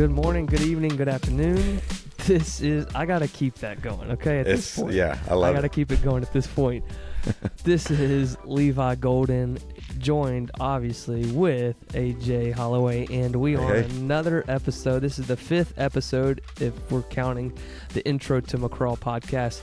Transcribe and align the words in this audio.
Good 0.00 0.12
morning, 0.12 0.46
good 0.46 0.62
evening, 0.62 0.96
good 0.96 1.10
afternoon. 1.10 1.78
This 2.26 2.62
is 2.62 2.86
I 2.94 3.04
gotta 3.04 3.28
keep 3.28 3.56
that 3.56 3.82
going, 3.82 4.10
okay? 4.12 4.40
At 4.40 4.46
It's 4.46 4.74
this 4.74 4.78
point, 4.78 4.94
yeah, 4.94 5.18
I 5.28 5.34
I 5.34 5.52
gotta 5.52 5.66
it. 5.66 5.72
keep 5.72 5.92
it 5.92 6.00
going 6.00 6.22
at 6.22 6.32
this 6.32 6.46
point. 6.46 6.86
this 7.64 7.90
is 7.90 8.34
Levi 8.46 8.94
Golden, 8.94 9.58
joined 9.98 10.52
obviously 10.58 11.30
with 11.32 11.76
AJ 11.88 12.54
Holloway, 12.54 13.08
and 13.10 13.36
we 13.36 13.56
are 13.56 13.74
hey. 13.74 13.90
another 13.90 14.42
episode. 14.48 15.00
This 15.00 15.18
is 15.18 15.26
the 15.26 15.36
fifth 15.36 15.74
episode, 15.78 16.40
if 16.62 16.72
we're 16.90 17.02
counting 17.02 17.52
the 17.92 18.02
intro 18.08 18.40
to 18.40 18.56
Miqra 18.56 18.98
podcast. 18.98 19.60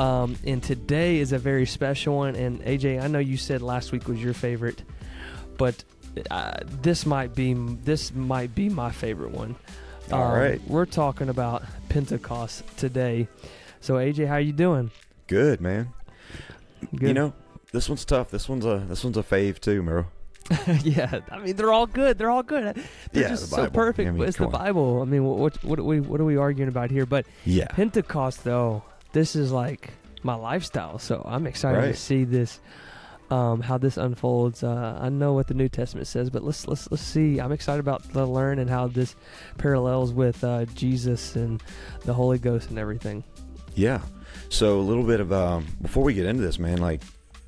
Um, 0.00 0.36
and 0.44 0.60
today 0.60 1.18
is 1.18 1.30
a 1.30 1.38
very 1.38 1.66
special 1.66 2.16
one. 2.16 2.34
And 2.34 2.60
AJ, 2.62 3.00
I 3.00 3.06
know 3.06 3.20
you 3.20 3.36
said 3.36 3.62
last 3.62 3.92
week 3.92 4.08
was 4.08 4.20
your 4.20 4.34
favorite, 4.34 4.82
but 5.56 5.84
uh, 6.30 6.58
this 6.82 7.06
might 7.06 7.34
be 7.34 7.54
this 7.54 8.12
might 8.14 8.54
be 8.54 8.68
my 8.68 8.90
favorite 8.90 9.30
one. 9.32 9.56
All 10.12 10.22
Um, 10.24 10.32
right. 10.32 10.60
we're 10.66 10.86
talking 10.86 11.28
about 11.28 11.62
Pentecost 11.88 12.64
today. 12.76 13.28
So 13.80 13.94
AJ, 13.94 14.26
how 14.28 14.36
you 14.38 14.52
doing? 14.52 14.90
Good 15.26 15.60
man. 15.60 15.92
Good. 16.94 17.08
You 17.08 17.14
know, 17.14 17.32
this 17.72 17.88
one's 17.88 18.04
tough. 18.04 18.30
This 18.30 18.48
one's 18.48 18.64
a 18.64 18.84
this 18.88 19.04
one's 19.04 19.16
a 19.16 19.22
fave 19.22 19.60
too, 19.60 19.82
Merle. 19.82 20.06
yeah, 20.82 21.20
I 21.30 21.38
mean 21.40 21.56
they're 21.56 21.72
all 21.72 21.86
good. 21.86 22.16
They're 22.16 22.30
all 22.30 22.42
good. 22.42 22.74
They're 23.12 23.22
Yeah, 23.24 23.28
just 23.28 23.50
the 23.50 23.56
so 23.56 23.70
perfect. 23.70 24.08
I 24.08 24.12
mean, 24.12 24.26
it's 24.26 24.38
the 24.38 24.46
on. 24.46 24.50
Bible. 24.52 25.02
I 25.02 25.04
mean, 25.04 25.24
what 25.24 25.38
what 25.38 25.62
what 25.64 25.78
are 25.78 25.84
we 25.84 26.00
what 26.00 26.20
are 26.20 26.24
we 26.24 26.36
arguing 26.38 26.68
about 26.70 26.90
here? 26.90 27.04
But 27.04 27.26
Yeah. 27.44 27.66
Pentecost, 27.68 28.44
though, 28.44 28.82
this 29.12 29.36
is 29.36 29.52
like 29.52 29.90
my 30.22 30.34
lifestyle. 30.34 30.98
So 30.98 31.22
I'm 31.28 31.46
excited 31.46 31.82
to 31.82 31.94
see 31.94 32.24
this, 32.24 32.60
um, 33.30 33.60
how 33.60 33.78
this 33.78 33.96
unfolds. 33.96 34.62
Uh, 34.62 34.98
I 35.00 35.08
know 35.08 35.32
what 35.34 35.46
the 35.48 35.54
New 35.54 35.68
Testament 35.68 36.06
says, 36.06 36.30
but 36.30 36.42
let's 36.42 36.66
let's 36.66 36.90
let's 36.90 37.02
see. 37.02 37.40
I'm 37.40 37.52
excited 37.52 37.80
about 37.80 38.02
the 38.12 38.26
learn 38.26 38.58
and 38.58 38.70
how 38.70 38.86
this 38.88 39.14
parallels 39.58 40.12
with 40.12 40.42
uh, 40.44 40.64
Jesus 40.66 41.36
and 41.36 41.62
the 42.04 42.14
Holy 42.14 42.38
Ghost 42.38 42.70
and 42.70 42.78
everything. 42.78 43.24
Yeah. 43.74 44.00
So 44.48 44.78
a 44.78 44.82
little 44.82 45.04
bit 45.04 45.20
of 45.20 45.32
um 45.32 45.66
before 45.82 46.02
we 46.04 46.14
get 46.14 46.26
into 46.26 46.42
this, 46.42 46.58
man, 46.58 46.78
like 46.78 47.02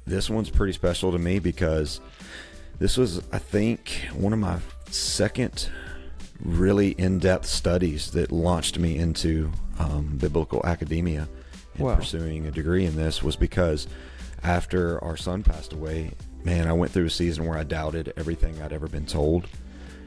this 0.06 0.28
one's 0.28 0.50
pretty 0.50 0.72
special 0.72 1.12
to 1.12 1.18
me 1.18 1.38
because 1.38 2.00
this 2.78 2.96
was 2.96 3.22
I 3.32 3.38
think 3.38 4.02
one 4.14 4.32
of 4.32 4.38
my 4.38 4.58
second 4.90 5.70
really 6.42 6.90
in-depth 6.92 7.44
studies 7.46 8.10
that 8.12 8.32
launched 8.32 8.78
me 8.78 8.96
into 8.96 9.52
um, 9.78 10.16
biblical 10.18 10.64
academia 10.64 11.28
and 11.74 11.86
Wow. 11.86 11.96
pursuing 11.96 12.46
a 12.46 12.50
degree 12.50 12.84
in 12.86 12.96
this 12.96 13.22
was 13.22 13.36
because 13.36 13.86
after 14.42 15.02
our 15.04 15.16
son 15.16 15.42
passed 15.42 15.72
away, 15.72 16.12
man, 16.44 16.66
I 16.66 16.72
went 16.72 16.92
through 16.92 17.06
a 17.06 17.10
season 17.10 17.46
where 17.46 17.58
I 17.58 17.64
doubted 17.64 18.12
everything 18.16 18.60
I'd 18.60 18.72
ever 18.72 18.88
been 18.88 19.06
told. 19.06 19.46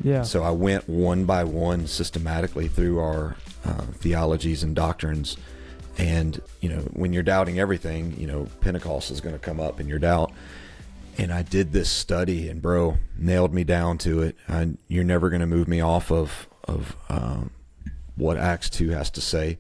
Yeah. 0.03 0.23
So 0.23 0.43
I 0.43 0.51
went 0.51 0.89
one 0.89 1.25
by 1.25 1.43
one 1.43 1.87
systematically 1.87 2.67
through 2.67 2.99
our 2.99 3.35
uh, 3.63 3.85
theologies 3.93 4.63
and 4.63 4.75
doctrines. 4.75 5.37
And, 5.97 6.41
you 6.59 6.69
know, 6.69 6.79
when 6.93 7.13
you're 7.13 7.23
doubting 7.23 7.59
everything, 7.59 8.15
you 8.19 8.25
know, 8.25 8.47
Pentecost 8.61 9.11
is 9.11 9.21
going 9.21 9.35
to 9.35 9.39
come 9.39 9.59
up 9.59 9.79
in 9.79 9.87
your 9.87 9.99
doubt. 9.99 10.31
And 11.19 11.31
I 11.31 11.43
did 11.43 11.71
this 11.71 11.91
study, 11.91 12.49
and 12.49 12.59
bro, 12.59 12.97
nailed 13.15 13.53
me 13.53 13.63
down 13.63 13.99
to 13.99 14.23
it. 14.23 14.35
I, 14.49 14.69
you're 14.87 15.03
never 15.03 15.29
going 15.29 15.41
to 15.41 15.45
move 15.47 15.67
me 15.67 15.79
off 15.79 16.11
of 16.11 16.47
of 16.63 16.95
um, 17.09 17.51
what 18.15 18.37
Acts 18.37 18.69
two 18.69 18.89
has 18.89 19.11
to 19.11 19.21
say. 19.21 19.59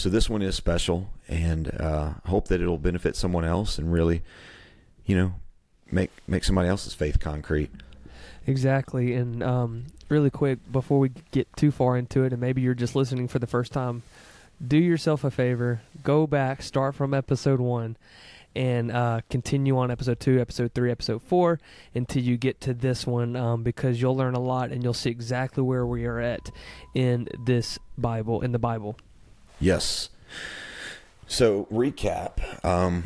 So 0.00 0.08
this 0.08 0.30
one 0.30 0.40
is 0.40 0.54
special, 0.54 1.10
and 1.28 1.78
uh, 1.78 2.12
hope 2.24 2.48
that 2.48 2.62
it'll 2.62 2.78
benefit 2.78 3.16
someone 3.16 3.44
else 3.44 3.76
and 3.76 3.92
really, 3.92 4.22
you 5.04 5.14
know, 5.14 5.34
make 5.92 6.10
make 6.26 6.42
somebody 6.42 6.70
else's 6.70 6.94
faith 6.94 7.20
concrete. 7.20 7.70
Exactly. 8.46 9.12
And 9.12 9.42
um, 9.42 9.88
really 10.08 10.30
quick, 10.30 10.58
before 10.72 11.00
we 11.00 11.10
get 11.32 11.54
too 11.54 11.70
far 11.70 11.98
into 11.98 12.24
it, 12.24 12.32
and 12.32 12.40
maybe 12.40 12.62
you're 12.62 12.72
just 12.72 12.96
listening 12.96 13.28
for 13.28 13.40
the 13.40 13.46
first 13.46 13.74
time, 13.74 14.02
do 14.66 14.78
yourself 14.78 15.22
a 15.22 15.30
favor. 15.30 15.82
Go 16.02 16.26
back, 16.26 16.62
start 16.62 16.94
from 16.94 17.12
episode 17.12 17.60
one, 17.60 17.98
and 18.56 18.90
uh, 18.90 19.20
continue 19.28 19.76
on 19.76 19.90
episode 19.90 20.18
two, 20.18 20.40
episode 20.40 20.72
three, 20.72 20.90
episode 20.90 21.20
four 21.20 21.60
until 21.94 22.22
you 22.22 22.38
get 22.38 22.58
to 22.62 22.72
this 22.72 23.06
one 23.06 23.36
um, 23.36 23.62
because 23.62 24.00
you'll 24.00 24.16
learn 24.16 24.34
a 24.34 24.40
lot 24.40 24.70
and 24.70 24.82
you'll 24.82 24.94
see 24.94 25.10
exactly 25.10 25.62
where 25.62 25.84
we 25.84 26.06
are 26.06 26.20
at 26.20 26.50
in 26.94 27.28
this 27.38 27.78
Bible, 27.98 28.40
in 28.40 28.52
the 28.52 28.58
Bible. 28.58 28.96
Yes. 29.60 30.08
So 31.26 31.68
recap. 31.70 32.64
Um, 32.64 33.04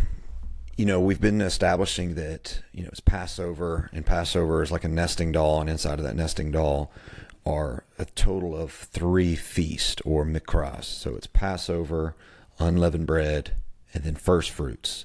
you 0.76 0.86
know, 0.86 1.00
we've 1.00 1.20
been 1.20 1.40
establishing 1.40 2.14
that 2.14 2.62
you 2.72 2.82
know 2.82 2.88
it's 2.90 3.00
Passover, 3.00 3.90
and 3.92 4.06
Passover 4.06 4.62
is 4.62 4.72
like 4.72 4.84
a 4.84 4.88
nesting 4.88 5.32
doll, 5.32 5.60
and 5.60 5.68
inside 5.68 5.98
of 5.98 6.04
that 6.04 6.16
nesting 6.16 6.50
doll 6.50 6.90
are 7.46 7.84
a 7.98 8.06
total 8.06 8.56
of 8.56 8.72
three 8.72 9.36
feasts 9.36 10.00
or 10.04 10.24
mikras. 10.24 10.84
So 10.84 11.14
it's 11.14 11.26
Passover, 11.26 12.16
unleavened 12.58 13.06
bread, 13.06 13.54
and 13.92 14.04
then 14.04 14.14
first 14.14 14.50
fruits. 14.50 15.04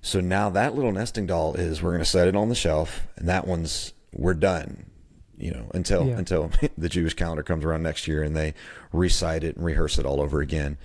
So 0.00 0.20
now 0.20 0.48
that 0.50 0.74
little 0.74 0.92
nesting 0.92 1.26
doll 1.26 1.54
is 1.54 1.82
we're 1.82 1.90
going 1.90 2.00
to 2.00 2.04
set 2.04 2.28
it 2.28 2.36
on 2.36 2.48
the 2.48 2.54
shelf, 2.54 3.06
and 3.16 3.28
that 3.28 3.46
one's 3.46 3.92
we're 4.12 4.34
done. 4.34 4.86
You 5.38 5.52
know, 5.52 5.70
until 5.72 6.06
Yeah. 6.06 6.18
until 6.18 6.50
the 6.78 6.88
Jewish 6.88 7.14
calendar 7.14 7.42
comes 7.42 7.64
around 7.64 7.82
next 7.82 8.08
year 8.08 8.22
and 8.22 8.36
they 8.36 8.54
recite 8.92 9.44
it 9.44 9.56
and 9.56 9.64
rehearse 9.64 9.98
it 9.98 10.04
all 10.06 10.20
over 10.20 10.40
again. 10.40 10.76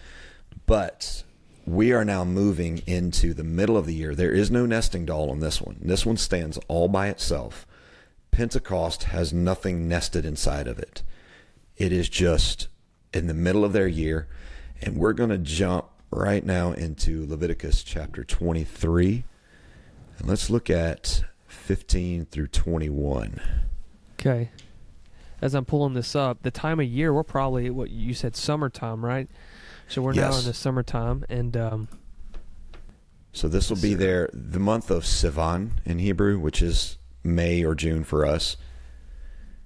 But 0.65 1.23
we 1.65 1.91
are 1.91 2.05
now 2.05 2.23
moving 2.23 2.81
into 2.85 3.33
the 3.33 3.43
middle 3.43 3.77
of 3.77 3.85
the 3.85 3.95
year. 3.95 4.13
There 4.15 4.31
is 4.31 4.51
no 4.51 4.65
nesting 4.65 5.05
doll 5.05 5.31
on 5.31 5.39
this 5.39 5.61
one. 5.61 5.77
This 5.81 6.05
one 6.05 6.17
stands 6.17 6.59
all 6.67 6.87
by 6.87 7.07
itself. 7.07 7.65
Pentecost 8.31 9.03
has 9.05 9.31
nothing 9.33 9.87
nested 9.87 10.25
inside 10.25 10.67
of 10.67 10.77
it. 10.79 11.03
It 11.77 11.91
is 11.91 12.09
just 12.09 12.67
in 13.13 13.27
the 13.27 13.33
middle 13.33 13.63
of 13.65 13.73
their 13.73 13.87
year. 13.87 14.27
And 14.81 14.97
we're 14.97 15.13
going 15.13 15.29
to 15.29 15.37
jump 15.37 15.85
right 16.11 16.45
now 16.45 16.73
into 16.73 17.25
Leviticus 17.25 17.83
chapter 17.83 18.23
23. 18.23 19.23
And 20.19 20.27
let's 20.27 20.49
look 20.49 20.69
at 20.69 21.23
15 21.47 22.25
through 22.25 22.47
21. 22.47 23.39
Okay. 24.25 24.50
As 25.41 25.53
I'm 25.53 25.66
pulling 25.66 25.94
this 25.94 26.16
up, 26.16 26.44
the 26.44 26.51
time 26.51 26.79
of 26.79 26.85
year, 26.85 27.13
we're 27.13 27.23
probably, 27.23 27.69
what 27.69 27.89
you 27.89 28.13
said, 28.13 28.38
summertime, 28.38 29.03
right? 29.03 29.28
So 29.89 30.01
we're 30.01 30.13
now 30.13 30.34
in 30.38 30.45
the 30.45 30.53
summertime. 30.53 31.25
And 31.28 31.57
um, 31.57 31.88
So 33.33 33.47
this 33.47 33.69
will 33.69 33.81
be 33.81 33.95
their 33.95 34.29
the 34.31 34.59
month 34.59 34.91
of 34.91 35.03
Sivan 35.03 35.72
in 35.85 35.97
Hebrew, 36.00 36.39
which 36.39 36.62
is 36.62 36.97
May 37.23 37.63
or 37.63 37.73
June 37.73 38.03
for 38.03 38.25
us. 38.25 38.57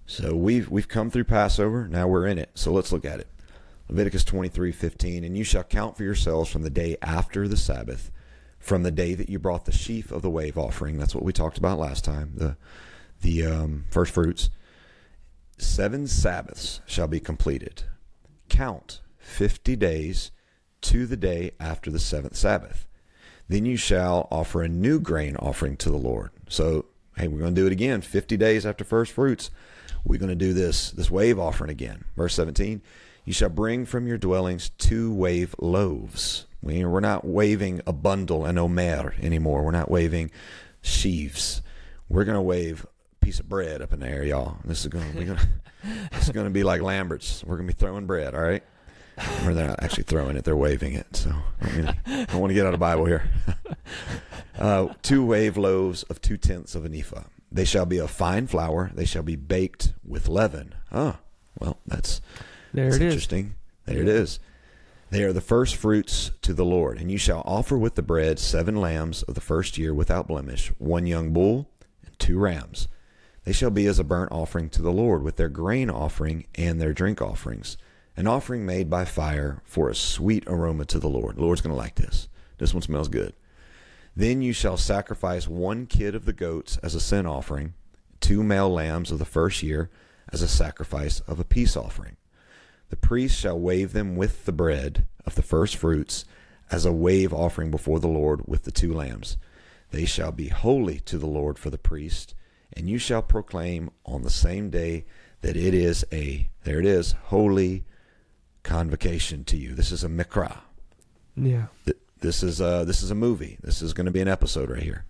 So 0.06 0.36
we've 0.36 0.70
we've 0.70 0.88
come 0.88 1.12
through 1.12 1.26
Passover. 1.26 1.88
Now 1.88 2.08
we're 2.08 2.26
in 2.28 2.40
it. 2.40 2.52
So 2.56 2.72
let's 2.72 2.94
look 2.94 3.04
at 3.04 3.20
it. 3.20 3.28
Leviticus 3.90 4.24
twenty 4.24 4.48
three 4.48 4.72
fifteen, 4.72 5.26
and 5.26 5.38
you 5.38 5.44
shall 5.44 5.64
count 5.64 5.98
for 5.98 6.04
yourselves 6.04 6.50
from 6.50 6.64
the 6.64 6.70
day 6.70 6.96
after 7.02 7.46
the 7.48 7.58
Sabbath, 7.58 8.10
from 8.58 8.84
the 8.84 8.92
day 8.92 9.14
that 9.16 9.30
you 9.30 9.38
brought 9.38 9.66
the 9.66 9.72
sheaf 9.74 10.12
of 10.12 10.22
the 10.22 10.30
wave 10.30 10.58
offering. 10.58 10.98
That's 10.98 11.14
what 11.14 11.26
we 11.26 11.34
talked 11.34 11.58
about 11.58 11.78
last 11.78 12.06
time. 12.06 12.32
The 12.36 12.56
the 13.22 13.46
um, 13.46 13.86
first 13.90 14.14
fruits. 14.14 14.50
Seven 15.58 16.08
Sabbaths 16.08 16.82
shall 16.86 17.08
be 17.08 17.20
completed. 17.20 17.84
Count 18.50 19.02
fifty 19.18 19.76
days 19.76 20.32
to 20.82 21.06
the 21.06 21.18
day 21.18 21.52
after 21.60 21.92
the 21.92 22.00
seventh 22.00 22.36
Sabbath. 22.36 22.88
Then 23.50 23.66
you 23.66 23.78
shall 23.78 24.28
offer 24.30 24.62
a 24.62 24.70
new 24.70 25.00
grain 25.00 25.36
offering 25.38 25.78
to 25.78 25.90
the 25.90 25.98
Lord. 25.98 26.32
So, 26.50 26.86
hey, 27.16 27.28
we're 27.28 27.40
going 27.40 27.56
to 27.56 27.62
do 27.62 27.68
it 27.68 27.72
again. 27.72 28.02
50 28.02 28.36
days 28.38 28.66
after 28.66 28.84
first 28.84 29.14
fruits, 29.14 29.52
we're 30.04 30.20
going 30.20 30.30
to 30.30 30.36
do 30.36 30.54
this 30.54 30.92
this 30.92 31.10
wave 31.10 31.40
offering 31.40 31.70
again. 31.70 32.06
Verse 32.16 32.34
17, 32.34 32.82
you 33.26 33.34
shall 33.34 33.50
bring 33.50 33.86
from 33.86 34.08
your 34.08 34.18
dwellings 34.18 34.70
two 34.78 35.14
wave 35.14 35.56
loaves. 35.60 36.46
We, 36.62 36.84
we're 36.84 37.00
not 37.00 37.26
waving 37.26 37.82
a 37.88 37.94
bundle, 37.94 38.46
an 38.46 38.58
omer 38.58 39.16
anymore. 39.22 39.64
We're 39.64 39.72
not 39.72 39.92
waving 39.92 40.32
sheaves. 40.82 41.62
We're 42.10 42.26
going 42.26 42.36
to 42.36 42.42
wave 42.42 42.86
piece 43.28 43.42
of 43.42 43.50
bread 43.50 43.82
up 43.82 43.92
in 43.92 44.00
the 44.00 44.08
air, 44.08 44.24
y'all. 44.24 44.56
This 44.64 44.86
is 44.86 44.88
going 44.88 45.12
to 45.12 45.18
be 45.18 45.26
going 45.26 45.38
to 45.38 45.48
this 46.14 46.30
is 46.30 46.34
to 46.34 46.50
be 46.50 46.64
like 46.64 46.82
Lambert's. 46.82 47.44
We're 47.44 47.58
going 47.58 47.68
to 47.68 47.74
be 47.74 47.78
throwing 47.78 48.06
bread, 48.06 48.34
all 48.34 48.40
right? 48.40 48.64
Or 49.44 49.54
they're 49.54 49.68
not 49.68 49.84
actually 49.84 50.04
throwing 50.04 50.38
it; 50.38 50.46
they're 50.46 50.56
waving 50.56 50.94
it. 50.94 51.14
So 51.14 51.34
I, 51.62 51.70
mean, 51.72 51.96
I 52.06 52.38
want 52.38 52.52
to 52.52 52.54
get 52.54 52.66
out 52.66 52.74
of 52.74 52.80
Bible 52.80 53.04
here. 53.04 53.30
uh, 54.58 54.94
two 55.02 55.26
wave 55.26 55.58
loaves 55.58 56.04
of 56.04 56.22
two 56.22 56.38
tenths 56.38 56.74
of 56.74 56.86
an 56.86 56.96
ephah. 56.96 57.24
They 57.52 57.66
shall 57.66 57.86
be 57.86 57.98
of 57.98 58.10
fine 58.10 58.48
flour. 58.48 58.92
They 58.94 59.04
shall 59.04 59.24
be 59.24 59.36
baked 59.36 59.92
with 60.06 60.30
leaven. 60.30 60.74
Ah, 60.94 61.20
well, 61.60 61.80
that's 61.86 62.22
there 62.74 62.86
that's 62.86 62.96
it 62.96 63.02
is. 63.02 63.14
interesting. 63.14 63.56
There 63.84 64.02
it 64.02 64.08
is. 64.08 64.40
They 65.10 65.24
are 65.24 65.34
the 65.34 65.42
first 65.42 65.76
fruits 65.76 66.32
to 66.44 66.54
the 66.54 66.64
Lord, 66.64 66.98
and 66.98 67.12
you 67.12 67.18
shall 67.18 67.44
offer 67.46 67.78
with 67.78 67.96
the 67.96 68.02
bread 68.02 68.40
seven 68.40 68.78
lambs 68.78 69.22
of 69.24 69.36
the 69.36 69.42
first 69.42 69.78
year 69.78 69.94
without 69.94 70.30
blemish, 70.30 70.72
one 70.78 71.06
young 71.06 71.34
bull, 71.34 71.70
and 72.06 72.18
two 72.18 72.40
rams. 72.40 72.88
They 73.48 73.54
shall 73.54 73.70
be 73.70 73.88
as 73.88 73.98
a 73.98 74.04
burnt 74.04 74.34
offering 74.34 74.70
to 74.72 74.82
the 74.82 74.92
Lord 74.92 75.24
with 75.24 75.38
their 75.38 75.48
grain 75.48 75.90
offering 75.90 76.48
and 76.56 76.82
their 76.82 76.92
drink 76.92 77.22
offerings, 77.22 77.78
an 78.18 78.28
offering 78.28 78.66
made 78.66 78.90
by 78.90 79.06
fire 79.06 79.62
for 79.64 79.90
a 79.90 79.96
sweet 79.96 80.44
aroma 80.48 80.84
to 80.84 81.00
the 81.00 81.08
Lord. 81.08 81.38
The 81.38 81.44
Lord's 81.44 81.62
going 81.62 81.72
to 81.72 81.78
like 81.78 81.96
this. 81.96 82.28
This 82.58 82.74
one 82.74 82.82
smells 82.82 83.08
good. 83.08 83.34
Then 84.14 84.42
you 84.42 84.52
shall 84.52 84.76
sacrifice 84.76 85.48
one 85.48 85.86
kid 85.86 86.14
of 86.14 86.26
the 86.26 86.34
goats 86.34 86.76
as 86.84 86.94
a 86.94 87.00
sin 87.00 87.26
offering, 87.26 87.74
two 88.20 88.44
male 88.44 88.70
lambs 88.70 89.12
of 89.12 89.20
the 89.20 89.24
first 89.24 89.64
year 89.64 89.90
as 90.28 90.42
a 90.42 90.48
sacrifice 90.50 91.22
of 91.22 91.40
a 91.40 91.46
peace 91.46 91.78
offering. 91.78 92.18
The 92.90 92.98
priest 92.98 93.40
shall 93.40 93.58
wave 93.58 93.94
them 93.94 94.18
with 94.18 94.44
the 94.44 94.52
bread 94.52 95.08
of 95.26 95.36
the 95.36 95.42
first 95.42 95.78
fruits 95.78 96.26
as 96.70 96.86
a 96.86 96.92
wave 96.92 97.34
offering 97.34 97.72
before 97.72 98.02
the 98.02 98.10
Lord 98.10 98.42
with 98.46 98.64
the 98.64 98.72
two 98.72 98.94
lambs. 98.94 99.38
They 99.92 100.04
shall 100.04 100.34
be 100.34 100.50
holy 100.50 101.00
to 101.00 101.18
the 101.18 101.28
Lord 101.28 101.58
for 101.58 101.70
the 101.70 101.78
priest, 101.78 102.34
and 102.74 102.90
you 102.90 102.98
shall 102.98 103.22
proclaim 103.22 103.90
on 104.06 104.22
the 104.22 104.30
same 104.30 104.70
day 104.70 105.06
that 105.42 105.56
it 105.56 105.74
is 105.74 106.06
a, 106.12 106.50
there 106.64 106.80
it 106.80 106.86
is, 106.86 107.14
holy 107.26 107.84
convocation 108.64 109.44
to 109.46 109.58
you. 109.58 109.74
This 109.74 109.92
is 109.92 110.04
a 110.04 110.10
mikra. 110.10 110.58
Yeah. 111.36 111.68
This 112.20 112.44
is 112.44 112.60
a, 112.60 112.84
this 112.86 113.04
is 113.04 113.12
a 113.12 113.16
movie. 113.16 113.58
This 113.62 113.82
is 113.82 113.94
going 113.94 114.06
to 114.06 114.12
be 114.12 114.22
an 114.22 114.28
episode 114.28 114.70
right 114.70 114.84
here. 114.84 115.06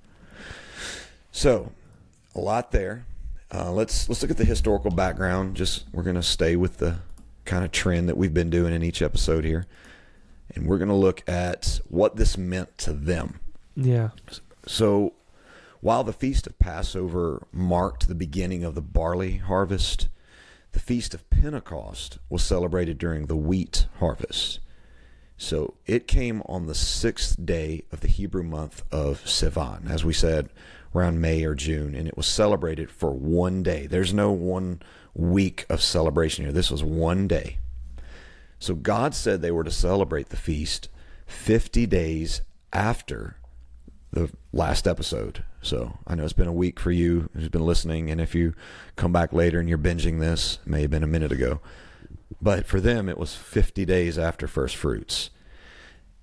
So, 1.31 1.71
a 2.35 2.39
lot 2.39 2.71
there. 2.71 3.05
Uh, 3.53 3.71
let's 3.71 4.09
let's 4.09 4.21
look 4.21 4.31
at 4.31 4.37
the 4.37 4.45
historical 4.45 4.91
background. 4.91 5.55
Just 5.55 5.85
we're 5.93 6.03
going 6.03 6.15
to 6.15 6.23
stay 6.23 6.55
with 6.55 6.77
the 6.77 6.97
kind 7.45 7.63
of 7.63 7.71
trend 7.71 8.09
that 8.09 8.17
we've 8.17 8.33
been 8.33 8.49
doing 8.49 8.73
in 8.73 8.83
each 8.83 9.01
episode 9.01 9.45
here, 9.45 9.65
and 10.53 10.67
we're 10.67 10.77
going 10.77 10.89
to 10.89 10.95
look 10.95 11.27
at 11.29 11.79
what 11.87 12.17
this 12.17 12.37
meant 12.37 12.77
to 12.79 12.91
them. 12.91 13.39
Yeah. 13.75 14.09
So, 14.65 15.13
while 15.81 16.03
the 16.03 16.13
feast 16.13 16.47
of 16.47 16.59
Passover 16.59 17.47
marked 17.51 18.07
the 18.07 18.15
beginning 18.15 18.63
of 18.63 18.75
the 18.75 18.81
barley 18.81 19.37
harvest, 19.37 20.09
the 20.71 20.79
feast 20.79 21.13
of 21.13 21.29
Pentecost 21.29 22.19
was 22.29 22.43
celebrated 22.43 22.97
during 22.97 23.25
the 23.25 23.35
wheat 23.35 23.87
harvest. 23.99 24.59
So 25.37 25.75
it 25.85 26.07
came 26.07 26.41
on 26.47 26.65
the 26.65 26.75
sixth 26.75 27.45
day 27.45 27.83
of 27.91 27.99
the 28.01 28.07
Hebrew 28.07 28.43
month 28.43 28.83
of 28.91 29.23
Sivan, 29.23 29.89
as 29.89 30.03
we 30.03 30.13
said, 30.13 30.49
around 30.95 31.21
May 31.21 31.43
or 31.43 31.53
June, 31.53 31.93
and 31.93 32.07
it 32.07 32.17
was 32.17 32.25
celebrated 32.25 32.89
for 32.89 33.11
one 33.11 33.61
day. 33.61 33.85
There's 33.85 34.13
no 34.13 34.31
one 34.31 34.81
week 35.13 35.65
of 35.69 35.81
celebration 35.81 36.45
here. 36.45 36.53
This 36.53 36.71
was 36.71 36.83
one 36.83 37.27
day. 37.27 37.59
So 38.59 38.73
God 38.73 39.13
said 39.13 39.41
they 39.41 39.51
were 39.51 39.63
to 39.63 39.71
celebrate 39.71 40.29
the 40.29 40.37
feast 40.37 40.89
50 41.27 41.85
days 41.85 42.41
after 42.73 43.37
the 44.17 44.31
last 44.51 44.87
episode. 44.87 45.43
So 45.61 45.97
I 46.07 46.15
know 46.15 46.23
it's 46.23 46.33
been 46.33 46.47
a 46.47 46.53
week 46.53 46.79
for 46.79 46.91
you 46.91 47.29
who's 47.33 47.49
been 47.49 47.65
listening, 47.65 48.09
and 48.09 48.19
if 48.19 48.33
you 48.33 48.53
come 48.95 49.11
back 49.11 49.33
later 49.33 49.59
and 49.59 49.69
you're 49.69 49.77
binging 49.77 50.19
this, 50.19 50.59
may 50.65 50.81
have 50.81 50.91
been 50.91 51.03
a 51.03 51.07
minute 51.07 51.31
ago. 51.31 51.59
But 52.41 52.65
for 52.65 52.79
them, 52.79 53.09
it 53.09 53.17
was 53.17 53.35
50 53.35 53.85
days 53.85 54.17
after 54.17 54.47
first 54.47 54.75
fruits, 54.75 55.29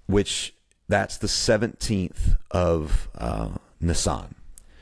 which 0.07 0.55
that's 0.89 1.17
the 1.17 1.27
17th 1.27 2.37
of 2.51 3.09
uh, 3.17 3.51
Nisan. 3.81 4.35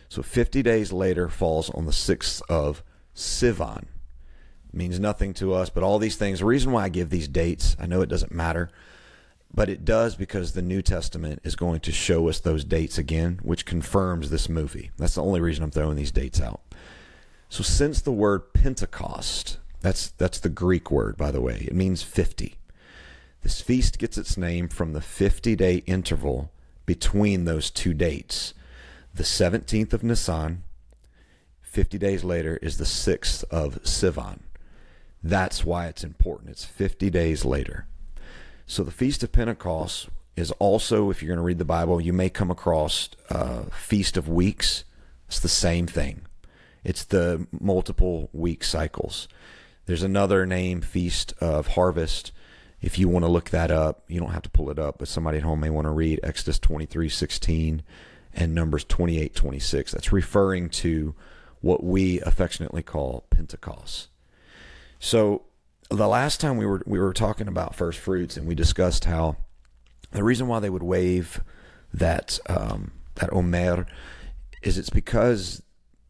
So 0.09 0.23
50 0.23 0.63
days 0.63 0.93
later 0.93 1.29
falls 1.29 1.71
on 1.71 1.87
the 1.87 1.93
6th 1.93 2.43
of 2.49 2.83
Sivan. 3.15 3.87
means 4.73 4.99
nothing 4.99 5.33
to 5.35 5.55
us, 5.55 5.71
but 5.71 5.83
all 5.83 5.99
these 5.99 6.17
things, 6.17 6.41
the 6.41 6.47
reason 6.47 6.73
why 6.73 6.85
I 6.85 6.89
give 6.89 7.11
these 7.11 7.29
dates, 7.29 7.77
I 7.79 7.87
know 7.87 8.03
it 8.03 8.09
doesn't 8.09 8.33
matter, 8.33 8.71
but 9.55 9.69
it 9.69 9.85
does 9.85 10.17
because 10.17 10.53
the 10.53 10.63
New 10.63 10.83
Testament 10.83 11.41
is 11.45 11.57
going 11.57 11.81
to 11.81 11.93
show 11.93 12.29
us 12.29 12.41
those 12.41 12.65
dates 12.65 12.99
again, 12.99 13.41
which 13.43 13.67
confirms 13.67 14.31
this 14.31 14.49
movie. 14.49 14.91
That's 14.97 15.15
the 15.15 15.23
only 15.23 15.41
reason 15.41 15.65
I'm 15.65 15.71
throwing 15.71 15.97
these 15.97 16.13
dates 16.13 16.41
out. 16.41 16.61
So 17.49 17.63
since 17.63 18.01
the 18.01 18.13
word 18.13 18.55
Pentecost 18.55 19.59
that's 19.83 20.11
that's 20.11 20.39
the 20.39 20.49
Greek 20.49 20.91
word, 20.91 21.17
by 21.17 21.31
the 21.31 21.41
way. 21.41 21.67
It 21.67 21.75
means 21.75 22.03
50. 22.03 22.57
This 23.43 23.61
feast 23.61 23.99
gets 23.99 24.17
its 24.17 24.37
name 24.37 24.69
from 24.69 24.93
the 24.93 25.01
50-day 25.01 25.83
interval 25.87 26.53
between 26.87 27.45
those 27.45 27.71
two 27.71 27.93
dates. 27.93 28.55
The 29.13 29.25
17th 29.25 29.93
of 29.93 30.05
Nisan, 30.05 30.63
50 31.61 31.99
days 31.99 32.23
later 32.23 32.57
is 32.63 32.79
the 32.79 32.85
6th 32.85 33.43
of 33.51 33.83
Sivan. 33.83 34.41
That's 35.25 35.65
why 35.65 35.89
it's 35.89 36.05
important. 36.05 36.51
It's 36.51 36.65
50 36.65 37.11
days 37.11 37.45
later. 37.45 37.87
So 38.67 38.83
the 38.83 38.91
Feast 38.91 39.23
of 39.23 39.33
Pentecost 39.33 40.09
is 40.37 40.51
also, 40.53 41.11
if 41.11 41.23
you're 41.23 41.29
going 41.29 41.39
to 41.39 41.45
read 41.45 41.59
the 41.59 41.65
Bible, 41.65 42.01
you 42.01 42.13
may 42.13 42.31
come 42.31 42.51
across 42.51 43.11
uh, 43.31 43.63
Feast 43.65 44.17
of 44.17 44.29
Weeks. 44.29 44.85
It's 45.29 45.41
the 45.41 45.49
same 45.49 45.87
thing. 45.87 46.23
It's 46.85 47.05
the 47.05 47.47
multiple 47.53 48.29
week 48.33 48.65
cycles. 48.65 49.29
There's 49.87 50.03
another 50.03 50.47
name, 50.47 50.81
Feast 50.81 51.35
of 51.41 51.69
Harvest. 51.69 52.33
If 52.81 52.99
you 52.99 53.09
want 53.09 53.25
to 53.25 53.31
look 53.31 53.51
that 53.51 53.71
up, 53.71 54.05
you 54.09 54.21
don't 54.21 54.33
have 54.33 54.43
to 54.43 54.51
pull 54.51 54.71
it 54.71 54.79
up, 54.79 54.99
but 54.99 55.09
somebody 55.09 55.39
at 55.39 55.45
home 55.45 55.61
may 55.61 55.71
want 55.71 55.87
to 55.87 55.91
read 55.91 56.21
Exodus 56.23 56.59
23 56.59 57.09
16 57.09 57.83
and 58.35 58.55
Numbers 58.55 58.85
28 58.85 59.35
26. 59.35 59.93
That's 59.93 60.13
referring 60.13 60.71
to 60.71 61.15
what 61.61 61.85
we 61.85 62.21
affectionately 62.23 62.83
call 62.83 63.27
Pentecost. 63.31 64.09
So 64.99 65.43
the 65.95 66.09
last 66.09 66.41
time 66.41 66.57
we 66.57 66.67
were 66.67 66.83
we 66.87 66.99
were 66.99 67.13
talking 67.13 67.49
about 67.49 67.75
first 67.75 67.99
fruits 67.99 68.37
and 68.37 68.47
we 68.47 68.55
discussed 68.55 69.05
how 69.05 69.37
the 70.13 70.25
reason 70.25 70.47
why 70.47 70.61
they 70.61 70.71
would 70.71 70.83
wave 70.83 71.43
that 71.95 72.39
um, 72.49 72.93
that 73.17 73.33
Omer 73.33 73.87
is 74.63 74.79
it's 74.79 74.91
because 74.91 75.63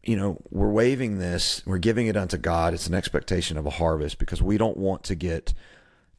you 0.03 0.17
know, 0.17 0.37
we're 0.51 0.69
waving 0.69 1.17
this, 1.17 1.65
we're 1.65 1.77
giving 1.77 2.07
it 2.07 2.17
unto 2.17 2.37
God. 2.37 2.73
It's 2.73 2.87
an 2.87 2.93
expectation 2.93 3.57
of 3.57 3.65
a 3.65 3.71
harvest 3.71 4.19
because 4.19 4.41
we 4.41 4.57
don't 4.57 4.77
want 4.77 5.03
to 5.05 5.15
get 5.15 5.53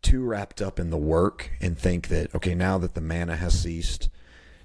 too 0.00 0.24
wrapped 0.24 0.62
up 0.62 0.80
in 0.80 0.90
the 0.90 0.96
work 0.96 1.50
and 1.60 1.78
think 1.78 2.08
that, 2.08 2.34
okay, 2.34 2.54
now 2.54 2.78
that 2.78 2.94
the 2.94 3.00
manna 3.02 3.36
has 3.36 3.60
ceased, 3.60 4.08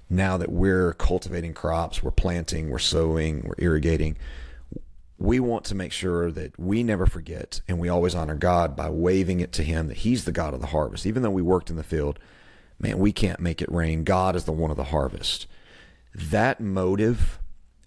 now 0.08 0.38
that 0.38 0.50
we're 0.50 0.94
cultivating 0.94 1.52
crops, 1.52 2.02
we're 2.02 2.10
planting, 2.10 2.70
we're 2.70 2.78
sowing, 2.78 3.42
we're 3.44 3.54
irrigating, 3.58 4.16
we 5.20 5.38
want 5.38 5.66
to 5.66 5.74
make 5.74 5.92
sure 5.92 6.32
that 6.32 6.58
we 6.58 6.82
never 6.82 7.04
forget 7.04 7.60
and 7.68 7.78
we 7.78 7.90
always 7.90 8.14
honor 8.14 8.34
God 8.34 8.74
by 8.74 8.88
waving 8.88 9.40
it 9.40 9.52
to 9.52 9.62
Him 9.62 9.88
that 9.88 9.98
He's 9.98 10.24
the 10.24 10.32
God 10.32 10.54
of 10.54 10.60
the 10.60 10.68
harvest. 10.68 11.04
Even 11.04 11.22
though 11.22 11.30
we 11.30 11.42
worked 11.42 11.68
in 11.68 11.76
the 11.76 11.84
field, 11.84 12.18
man, 12.78 12.98
we 12.98 13.12
can't 13.12 13.38
make 13.38 13.60
it 13.60 13.70
rain. 13.70 14.02
God 14.02 14.34
is 14.34 14.44
the 14.44 14.52
one 14.52 14.70
of 14.70 14.78
the 14.78 14.84
harvest. 14.84 15.46
That 16.14 16.58
motive 16.58 17.38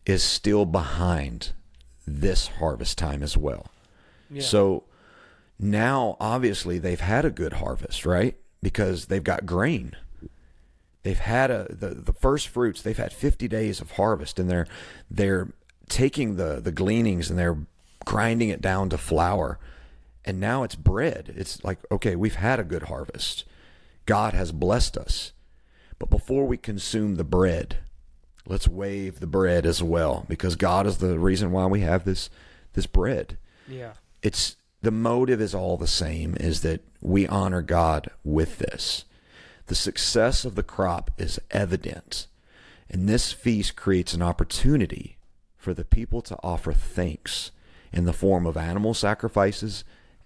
is 0.05 0.21
still 0.21 0.65
behind 0.65 1.53
this 2.05 2.47
harvest 2.47 2.99
time 2.99 3.23
as 3.23 3.35
well. 3.35 3.65
Yeah. 4.29 4.43
So 4.43 4.83
now 5.57 6.17
obviously 6.19 6.77
they've 6.77 6.99
had 6.99 7.25
a 7.25 7.31
good 7.31 7.53
harvest, 7.53 8.05
right? 8.05 8.37
Because 8.61 9.07
they've 9.07 9.23
got 9.23 9.47
grain. 9.47 9.95
They've 11.01 11.17
had 11.17 11.49
a 11.49 11.65
the, 11.69 11.89
the 11.95 12.13
first 12.13 12.47
fruits, 12.47 12.83
they've 12.83 12.95
had 12.95 13.11
50 13.11 13.47
days 13.47 13.81
of 13.81 13.91
harvest 13.91 14.37
and 14.37 14.49
they're 14.49 14.67
they're 15.09 15.49
taking 15.89 16.35
the 16.35 16.59
the 16.61 16.71
gleanings 16.71 17.29
and 17.29 17.37
they're 17.37 17.57
grinding 18.05 18.49
it 18.49 18.61
down 18.61 18.89
to 18.89 18.97
flour. 18.97 19.59
And 20.25 20.39
now 20.39 20.63
it's 20.63 20.75
bread. 20.75 21.33
It's 21.35 21.63
like, 21.63 21.79
okay, 21.91 22.15
we've 22.15 22.35
had 22.35 22.59
a 22.59 22.63
good 22.63 22.83
harvest. 22.83 23.43
God 24.05 24.33
has 24.33 24.51
blessed 24.51 24.97
us. 24.97 25.33
But 25.99 26.09
before 26.09 26.45
we 26.45 26.57
consume 26.57 27.15
the 27.15 27.23
bread, 27.23 27.77
let's 28.47 28.67
wave 28.67 29.19
the 29.19 29.27
bread 29.27 29.65
as 29.65 29.81
well 29.81 30.25
because 30.27 30.55
God 30.55 30.87
is 30.87 30.97
the 30.97 31.19
reason 31.19 31.51
why 31.51 31.65
we 31.65 31.81
have 31.81 32.05
this 32.05 32.29
this 32.73 32.87
bread. 32.87 33.37
Yeah. 33.67 33.93
It's 34.21 34.55
the 34.81 34.91
motive 34.91 35.39
is 35.39 35.55
all 35.55 35.77
the 35.77 35.87
same 35.87 36.35
is 36.39 36.61
that 36.61 36.81
we 37.01 37.27
honor 37.27 37.61
God 37.61 38.09
with 38.23 38.59
this. 38.59 39.05
The 39.67 39.75
success 39.75 40.43
of 40.43 40.55
the 40.55 40.63
crop 40.63 41.11
is 41.17 41.39
evident. 41.51 42.27
And 42.89 43.07
this 43.07 43.31
feast 43.31 43.75
creates 43.75 44.13
an 44.13 44.21
opportunity 44.21 45.17
for 45.63 45.73
the 45.73 45.85
people 45.85 46.21
to 46.21 46.37
offer 46.43 46.73
thanks 46.73 47.51
in 47.91 48.05
the 48.05 48.13
form 48.13 48.45
of 48.45 48.57
animal 48.57 48.93
sacrifices 48.93 49.83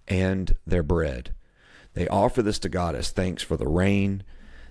and 0.07 0.55
their 0.65 0.83
bread. 0.83 1.33
They 1.93 2.07
offer 2.07 2.41
this 2.41 2.59
to 2.59 2.69
God 2.69 2.95
as 2.95 3.11
thanks 3.11 3.43
for 3.43 3.55
the 3.55 3.67
rain, 3.67 4.23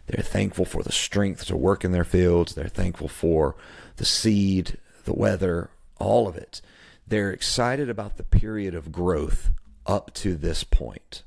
they're 0.06 0.23
thankful 0.23 0.64
for 0.64 0.82
the 0.82 0.92
strength 0.92 1.44
to 1.46 1.56
work 1.56 1.85
in 1.85 1.92
their 1.92 2.04
fields. 2.04 2.54
They're 2.54 2.68
thankful 2.68 3.08
for 3.08 3.56
the 3.96 4.04
seed, 4.04 4.78
the 5.04 5.12
weather, 5.12 5.70
all 5.99 6.28
of 6.28 6.37
it. 6.37 6.61
They're 7.06 7.32
excited 7.32 7.90
about 7.90 8.16
the 8.16 8.23
period 8.23 8.75
of 8.75 8.92
growth 8.92 9.50
up 9.85 10.14
to 10.14 10.37
this 10.37 10.64
point. 10.64 11.23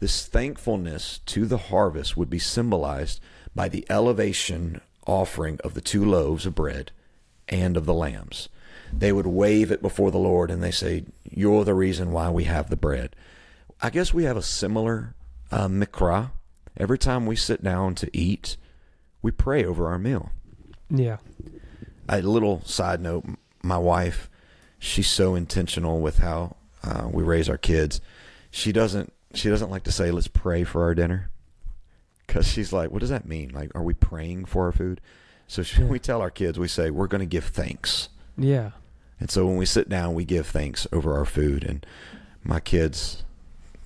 This 0.00 0.26
thankfulness 0.26 1.18
to 1.26 1.46
the 1.46 1.58
harvest 1.58 2.16
would 2.16 2.30
be 2.30 2.38
symbolized 2.38 3.20
by 3.54 3.68
the 3.68 3.86
elevation 3.90 4.80
offering 5.06 5.58
of 5.64 5.74
the 5.74 5.80
two 5.80 6.04
loaves 6.04 6.44
of 6.44 6.54
bread 6.54 6.92
and 7.48 7.76
of 7.76 7.86
the 7.86 7.94
lambs. 7.94 8.48
They 8.92 9.12
would 9.12 9.26
wave 9.26 9.70
it 9.70 9.82
before 9.82 10.10
the 10.10 10.18
Lord 10.18 10.50
and 10.50 10.62
they 10.62 10.70
say, 10.70 11.04
You're 11.30 11.64
the 11.64 11.74
reason 11.74 12.12
why 12.12 12.30
we 12.30 12.44
have 12.44 12.70
the 12.70 12.76
bread. 12.76 13.14
I 13.80 13.90
guess 13.90 14.14
we 14.14 14.24
have 14.24 14.36
a 14.36 14.42
similar 14.42 15.14
uh, 15.50 15.68
mikra 15.68 16.30
every 16.78 16.98
time 16.98 17.26
we 17.26 17.36
sit 17.36 17.62
down 17.62 17.94
to 17.96 18.16
eat, 18.16 18.56
we 19.20 19.30
pray 19.30 19.64
over 19.64 19.88
our 19.88 19.98
meal. 19.98 20.30
Yeah. 20.88 21.18
A 22.08 22.22
little 22.22 22.62
side 22.64 23.00
note: 23.00 23.24
my 23.62 23.76
wife, 23.76 24.30
she's 24.78 25.08
so 25.08 25.34
intentional 25.34 26.00
with 26.00 26.18
how 26.18 26.56
uh, 26.82 27.08
we 27.10 27.22
raise 27.22 27.48
our 27.48 27.58
kids. 27.58 28.00
She 28.50 28.72
doesn't. 28.72 29.12
She 29.34 29.50
doesn't 29.50 29.70
like 29.70 29.84
to 29.84 29.92
say, 29.92 30.10
"Let's 30.10 30.28
pray 30.28 30.64
for 30.64 30.84
our 30.84 30.94
dinner," 30.94 31.30
because 32.26 32.48
she's 32.48 32.72
like, 32.72 32.90
"What 32.90 33.00
does 33.00 33.10
that 33.10 33.26
mean? 33.26 33.50
Like, 33.50 33.70
are 33.74 33.82
we 33.82 33.92
praying 33.92 34.46
for 34.46 34.66
our 34.66 34.72
food?" 34.72 35.02
So 35.48 35.62
yeah. 35.78 35.86
we 35.86 35.98
tell 35.98 36.20
our 36.20 36.30
kids, 36.30 36.58
we 36.58 36.68
say, 36.68 36.90
"We're 36.90 37.08
going 37.08 37.20
to 37.20 37.26
give 37.26 37.46
thanks." 37.46 38.10
Yeah. 38.36 38.70
And 39.18 39.28
so 39.30 39.46
when 39.46 39.56
we 39.56 39.66
sit 39.66 39.88
down, 39.88 40.14
we 40.14 40.24
give 40.24 40.46
thanks 40.46 40.86
over 40.92 41.16
our 41.16 41.24
food. 41.24 41.64
And 41.64 41.84
my 42.44 42.60
kids, 42.60 43.24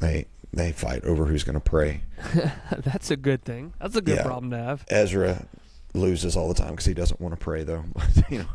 they 0.00 0.26
they 0.52 0.73
fight 0.73 1.02
over 1.04 1.25
who's 1.25 1.42
going 1.45 1.54
to 1.54 1.61
pray. 1.61 2.02
That's 2.76 3.11
a 3.11 3.16
good 3.16 3.42
thing. 3.42 3.73
That's 3.81 3.97
a 3.97 4.02
good 4.02 4.16
Yeah. 4.16 4.25
problem 4.25 4.50
to 4.50 4.59
have. 4.59 4.85
Ezra 4.88 5.47
loses 5.95 6.37
all 6.37 6.49
the 6.49 6.54
time 6.54 6.71
because 6.73 6.85
he 6.85 6.92
doesn't 6.95 7.21
want 7.21 7.33
to 7.33 7.38
pray, 7.42 7.64
though. 7.64 7.85
you 8.28 8.40
know, 8.40 8.49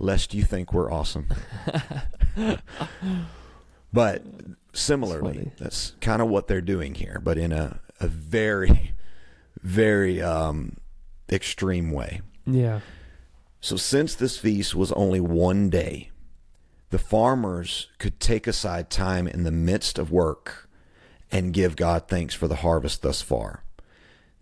lest 0.00 0.34
you 0.34 0.42
think 0.42 0.72
we're 0.72 0.90
awesome. 0.92 1.28
but 3.92 4.22
similarly, 4.72 5.34
funny. 5.34 5.52
that's 5.58 5.92
kind 6.00 6.20
of 6.20 6.28
what 6.28 6.48
they're 6.48 6.60
doing 6.60 6.94
here, 6.96 7.20
but 7.22 7.38
in 7.38 7.52
a, 7.52 7.78
a 8.00 8.08
very, 8.08 8.92
very 9.62 10.20
um, 10.20 10.76
extreme 11.30 11.90
way. 11.92 12.20
Yeah. 12.46 12.80
So, 13.60 13.76
since 13.76 14.14
this 14.14 14.36
feast 14.38 14.74
was 14.74 14.92
only 14.92 15.20
one 15.20 15.70
day, 15.70 16.10
the 16.90 16.98
farmers 16.98 17.88
could 17.98 18.20
take 18.20 18.46
aside 18.46 18.90
time 18.90 19.26
in 19.26 19.44
the 19.44 19.50
midst 19.50 19.98
of 19.98 20.12
work 20.12 20.68
and 21.32 21.52
give 21.52 21.74
God 21.74 22.06
thanks 22.06 22.34
for 22.34 22.46
the 22.46 22.56
harvest 22.56 23.02
thus 23.02 23.22
far. 23.22 23.64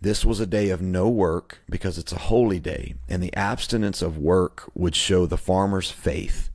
This 0.01 0.25
was 0.25 0.41
a 0.41 0.45
day 0.45 0.69
of 0.69 0.81
no 0.81 1.07
work 1.07 1.59
because 1.69 1.97
it's 1.97 2.11
a 2.11 2.19
holy 2.19 2.59
day, 2.59 2.95
and 3.07 3.23
the 3.23 3.33
abstinence 3.35 4.01
of 4.01 4.17
work 4.17 4.69
would 4.75 4.95
show 4.95 5.25
the 5.25 5.37
farmer's 5.37 5.89
faith. 5.89 6.49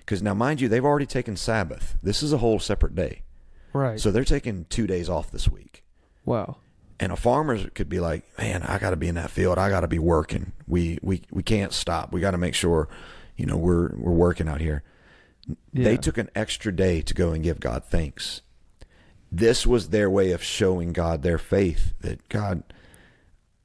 Because 0.00 0.22
now, 0.22 0.34
mind 0.34 0.60
you, 0.60 0.68
they've 0.68 0.84
already 0.84 1.06
taken 1.06 1.36
Sabbath. 1.36 1.96
This 2.02 2.22
is 2.22 2.34
a 2.34 2.38
whole 2.38 2.58
separate 2.58 2.94
day. 2.94 3.22
Right. 3.72 3.98
So 3.98 4.10
they're 4.10 4.24
taking 4.24 4.66
two 4.68 4.86
days 4.86 5.08
off 5.08 5.30
this 5.30 5.48
week. 5.48 5.82
wow. 6.26 6.58
And 7.02 7.10
a 7.10 7.16
farmer 7.16 7.68
could 7.70 7.88
be 7.88 7.98
like, 7.98 8.22
"Man, 8.38 8.62
I 8.62 8.78
got 8.78 8.90
to 8.90 8.96
be 8.96 9.08
in 9.08 9.16
that 9.16 9.32
field. 9.32 9.58
I 9.58 9.70
got 9.70 9.80
to 9.80 9.88
be 9.88 9.98
working. 9.98 10.52
We 10.68 11.00
we 11.02 11.22
we 11.32 11.42
can't 11.42 11.72
stop. 11.72 12.12
We 12.12 12.20
got 12.20 12.30
to 12.30 12.38
make 12.38 12.54
sure, 12.54 12.88
you 13.36 13.44
know, 13.44 13.56
we're 13.56 13.88
we're 13.96 14.12
working 14.12 14.48
out 14.48 14.60
here." 14.60 14.84
Yeah. 15.72 15.82
They 15.82 15.96
took 15.96 16.16
an 16.16 16.30
extra 16.36 16.70
day 16.70 17.02
to 17.02 17.12
go 17.12 17.32
and 17.32 17.42
give 17.42 17.58
God 17.58 17.82
thanks. 17.82 18.42
This 19.32 19.66
was 19.66 19.88
their 19.88 20.08
way 20.08 20.30
of 20.30 20.44
showing 20.44 20.92
God 20.92 21.22
their 21.22 21.38
faith 21.38 21.92
that 22.02 22.28
God, 22.28 22.62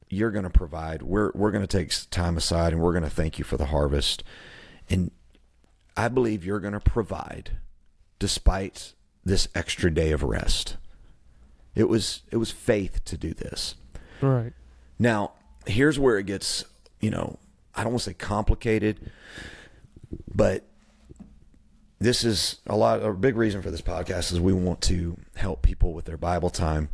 you're 0.10 0.32
going 0.32 0.44
to 0.44 0.50
provide. 0.50 1.03
We're 1.03 1.32
we're 1.36 1.51
going 1.51 1.65
to 1.65 1.67
take 1.67 1.94
time 2.10 2.38
aside 2.38 2.74
and 2.74 2.82
we're 2.82 2.94
going 2.94 3.03
to 3.03 3.10
thank 3.10 3.38
you 3.38 3.46
for 3.46 3.58
the 3.58 3.65
harvest. 3.65 4.24
And 4.89 5.12
I 5.96 6.08
believe 6.08 6.44
you're 6.44 6.60
going 6.60 6.74
to 6.74 6.79
provide 6.79 7.51
despite 8.17 8.94
this 9.24 9.48
extra 9.53 9.94
day 9.94 10.12
of 10.12 10.24
rest. 10.24 10.77
It 11.78 11.88
was 11.88 12.24
it 12.32 12.38
was 12.38 12.52
faith 12.52 13.04
to 13.06 13.18
do 13.18 13.34
this. 13.34 13.76
Right. 14.22 14.54
Now, 14.98 15.34
here's 15.68 16.00
where 16.00 16.18
it 16.18 16.26
gets, 16.26 16.66
you 17.00 17.12
know, 17.12 17.38
I 17.76 17.84
don't 17.84 17.94
want 17.94 18.04
to 18.04 18.10
say 18.10 18.14
complicated, 18.16 19.12
but 20.34 20.64
this 22.00 22.24
is 22.24 22.60
a 22.66 22.76
lot 22.76 23.04
a 23.04 23.14
big 23.14 23.36
reason 23.36 23.62
for 23.62 23.70
this 23.70 23.82
podcast 23.82 24.32
is 24.32 24.40
we 24.40 24.54
want 24.54 24.82
to 24.82 25.18
help 25.36 25.62
people 25.62 25.94
with 25.94 26.06
their 26.06 26.18
Bible 26.18 26.50
time. 26.50 26.90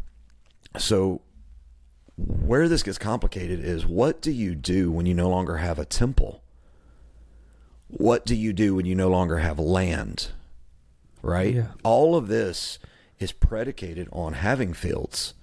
So 0.78 1.22
where 2.18 2.68
this 2.68 2.84
gets 2.84 2.98
complicated 2.98 3.64
is 3.64 3.86
what 3.86 4.22
do 4.22 4.32
you 4.32 4.56
do 4.56 4.92
when 4.92 5.06
you 5.06 5.14
no 5.14 5.30
longer 5.30 5.58
have 5.58 5.80
a 5.80 5.86
temple? 5.86 6.44
What 7.88 8.26
do 8.26 8.36
you 8.36 8.54
do 8.54 8.76
when 8.76 8.86
you 8.86 8.96
no 8.96 9.10
longer 9.10 9.38
have 9.38 9.60
land? 9.60 10.32
Right? 11.22 11.56
Yeah. 11.56 11.68
All 11.84 12.16
of 12.16 12.28
this 12.28 12.80
is 13.24 13.32
predicated 13.32 14.08
on 14.12 14.34
having 14.34 14.74
fields, 14.74 15.34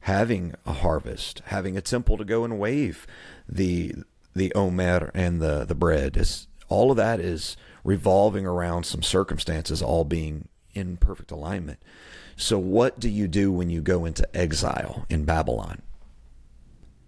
having 0.00 0.54
a 0.64 0.72
harvest, 0.72 1.42
having 1.46 1.76
a 1.76 1.82
temple 1.82 2.16
to 2.16 2.24
go 2.24 2.44
and 2.44 2.58
wave 2.58 3.06
the 3.48 3.94
the 4.34 4.54
omer 4.54 5.10
and 5.14 5.40
the 5.40 5.64
the 5.64 5.74
bread. 5.74 6.16
It's, 6.16 6.46
all 6.68 6.90
of 6.90 6.96
that 6.96 7.20
is 7.20 7.56
revolving 7.84 8.46
around 8.46 8.84
some 8.84 9.02
circumstances 9.02 9.82
all 9.82 10.04
being 10.04 10.48
in 10.74 10.96
perfect 10.96 11.30
alignment. 11.30 11.80
So 12.36 12.58
what 12.58 12.98
do 12.98 13.08
you 13.08 13.28
do 13.28 13.52
when 13.52 13.70
you 13.70 13.80
go 13.80 14.04
into 14.04 14.28
exile 14.36 15.06
in 15.08 15.24
Babylon? 15.24 15.82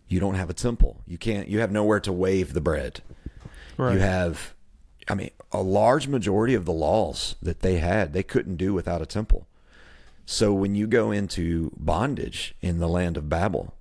You 0.06 0.20
don't 0.20 0.36
have 0.36 0.48
a 0.48 0.54
temple. 0.54 1.02
You 1.06 1.18
can't 1.18 1.48
you 1.48 1.60
have 1.60 1.72
nowhere 1.72 2.00
to 2.00 2.12
wave 2.12 2.54
the 2.54 2.60
bread. 2.60 3.00
Right. 3.76 3.94
You 3.94 4.00
have 4.00 4.54
I 5.08 5.14
mean, 5.14 5.30
a 5.52 5.62
large 5.62 6.06
majority 6.06 6.54
of 6.54 6.66
the 6.66 6.72
laws 6.72 7.36
that 7.40 7.60
they 7.60 7.78
had, 7.78 8.12
they 8.12 8.22
couldn't 8.22 8.56
do 8.56 8.74
without 8.74 9.00
a 9.02 9.06
temple. 9.06 9.46
So 10.30 10.52
when 10.52 10.74
you 10.74 10.86
go 10.86 11.10
into 11.10 11.72
bondage 11.74 12.54
in 12.60 12.80
the 12.80 12.86
land 12.86 13.16
of 13.16 13.30
Babel, 13.30 13.72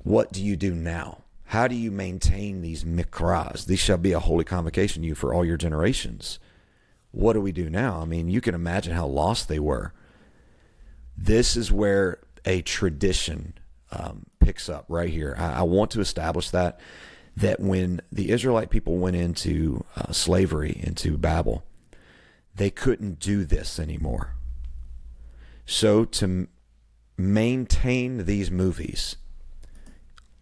what 0.00 0.30
do 0.30 0.44
you 0.44 0.54
do 0.54 0.74
now? 0.74 1.22
How 1.44 1.66
do 1.66 1.74
you 1.74 1.90
maintain 1.90 2.60
these 2.60 2.84
mikras? 2.84 3.64
These 3.64 3.78
shall 3.78 3.96
be 3.96 4.12
a 4.12 4.20
holy 4.20 4.44
convocation 4.44 5.00
to 5.00 5.08
you 5.08 5.14
for 5.14 5.32
all 5.32 5.46
your 5.46 5.56
generations. 5.56 6.38
What 7.10 7.32
do 7.32 7.40
we 7.40 7.52
do 7.52 7.70
now? 7.70 8.02
I 8.02 8.04
mean, 8.04 8.28
you 8.28 8.42
can 8.42 8.54
imagine 8.54 8.92
how 8.92 9.06
lost 9.06 9.48
they 9.48 9.58
were. 9.58 9.94
This 11.16 11.56
is 11.56 11.72
where 11.72 12.18
a 12.44 12.60
tradition 12.60 13.54
um, 13.92 14.26
picks 14.40 14.68
up 14.68 14.84
right 14.88 15.08
here. 15.08 15.34
I, 15.38 15.60
I 15.60 15.62
want 15.62 15.90
to 15.92 16.02
establish 16.02 16.50
that 16.50 16.78
that 17.34 17.60
when 17.60 18.02
the 18.12 18.30
Israelite 18.30 18.68
people 18.68 18.98
went 18.98 19.16
into 19.16 19.86
uh, 19.96 20.12
slavery 20.12 20.78
into 20.84 21.16
Babel, 21.16 21.64
they 22.54 22.68
couldn't 22.68 23.20
do 23.20 23.46
this 23.46 23.78
anymore. 23.78 24.34
So 25.72 26.04
to 26.04 26.48
maintain 27.16 28.26
these 28.26 28.50
mikras, 28.50 29.16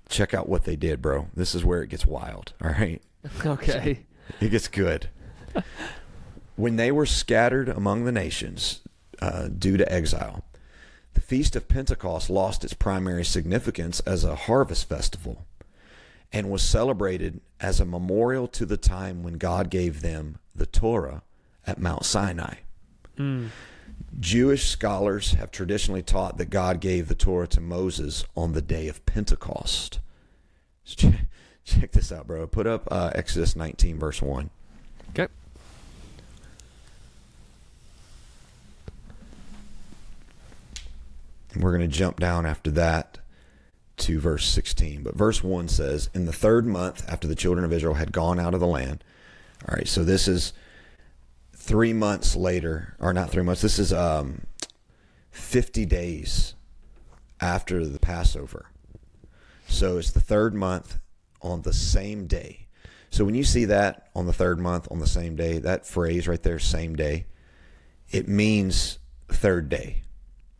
check 0.09 0.35
out 0.35 0.49
what 0.49 0.65
they 0.65 0.75
did, 0.75 1.01
bro. 1.01 1.29
This 1.37 1.55
is 1.55 1.65
where 1.65 1.83
it 1.83 1.91
gets 1.91 2.05
wild. 2.05 2.53
All 2.63 2.71
right. 2.71 3.01
Okay. 3.47 4.07
It 4.41 4.49
gets 4.49 4.67
good. 4.67 5.09
when 6.57 6.75
they 6.75 6.91
were 6.91 7.07
scattered 7.07 7.69
among 7.69 8.05
the 8.05 8.13
nations 8.13 8.81
uh, 9.23 9.47
due 9.47 9.77
to 9.77 9.91
exile, 9.91 10.45
the 11.15 11.21
Feast 11.21 11.55
of 11.55 11.69
Pentecost 11.69 12.29
lost 12.29 12.65
its 12.65 12.75
primary 12.75 13.25
significance 13.25 14.01
as 14.01 14.25
a 14.25 14.35
harvest 14.35 14.89
festival 14.89 15.47
and 16.33 16.51
was 16.51 16.63
celebrated 16.63 17.41
as 17.61 17.79
a 17.79 17.85
memorial 17.85 18.49
to 18.49 18.67
the 18.67 18.77
time 18.77 19.23
when 19.23 19.35
God 19.35 19.71
gave 19.71 20.03
them 20.03 20.39
the 20.57 20.67
Torah 20.67 21.23
at 21.65 21.79
Mount 21.79 22.05
Sinai. 22.05 22.55
Mm. 23.17 23.51
Jewish 24.19 24.69
scholars 24.69 25.33
have 25.35 25.51
traditionally 25.51 26.03
taught 26.03 26.37
that 26.39 26.51
God 26.51 26.81
gave 26.81 27.09
the 27.09 27.15
Torah 27.15 27.47
to 27.49 27.61
Moses 27.61 28.25
on 28.37 28.53
the 28.53 28.63
day 28.63 28.89
of 28.89 29.05
Pentecost. 29.07 30.01
Check, 30.85 31.27
check 31.65 31.93
this 31.93 32.11
out, 32.11 32.27
bro. 32.27 32.47
Put 32.47 32.67
up 32.67 32.89
uh, 32.91 33.13
Exodus 33.15 33.55
19, 33.55 33.99
verse 33.99 34.21
1. 34.21 34.51
Okay. 35.11 35.29
And 41.53 41.63
we're 41.63 41.77
going 41.77 41.89
to 41.89 41.97
jump 41.97 42.19
down 42.19 42.47
after 42.47 42.71
that 42.73 43.19
to 43.99 44.21
verse 44.21 44.49
16. 44.49 45.03
But 45.03 45.15
verse 45.15 45.43
1 45.43 45.69
says, 45.69 46.11
In 46.15 46.27
the 46.27 46.33
third 46.33 46.67
month 46.67 47.05
after 47.09 47.29
the 47.29 47.35
children 47.35 47.65
of 47.65 47.73
Israel 47.73 47.95
had 47.95 48.13
gone 48.13 48.41
out 48.41 48.55
of 48.55 48.61
the 48.61 48.67
land. 48.67 49.05
All 49.69 49.77
right, 49.77 49.89
so 49.89 50.05
this 50.05 50.27
is 50.27 50.53
three 51.71 51.93
months 51.93 52.35
later, 52.35 52.97
or 52.99 53.13
not 53.13 53.31
three 53.31 53.45
months, 53.45 53.63
this 53.63 53.79
is 53.79 53.93
um, 53.93 54.45
50 55.31 55.87
days 55.87 56.55
after 57.41 57.87
the 57.87 58.01
Passover. 58.01 58.67
So 59.69 59.99
it's 59.99 60.11
the 60.11 60.19
third 60.19 60.53
month 60.53 60.99
on 61.41 61.63
the 61.63 61.73
same 61.73 62.27
day. 62.27 62.67
So 63.11 63.25
when 63.25 63.37
you 63.37 63.45
see 63.45 63.67
that 63.67 64.09
on 64.17 64.27
the 64.27 64.33
third 64.33 64.59
month 64.59 64.89
on 64.91 64.99
the 64.99 65.07
same 65.07 65.37
day, 65.37 65.61
that 65.61 65.87
phrase 65.87 66.27
right 66.27 66.43
there, 66.43 66.59
same 66.59 66.97
day, 66.97 67.27
it 68.11 68.27
means 68.27 68.99
third 69.29 69.69
day. 69.69 70.03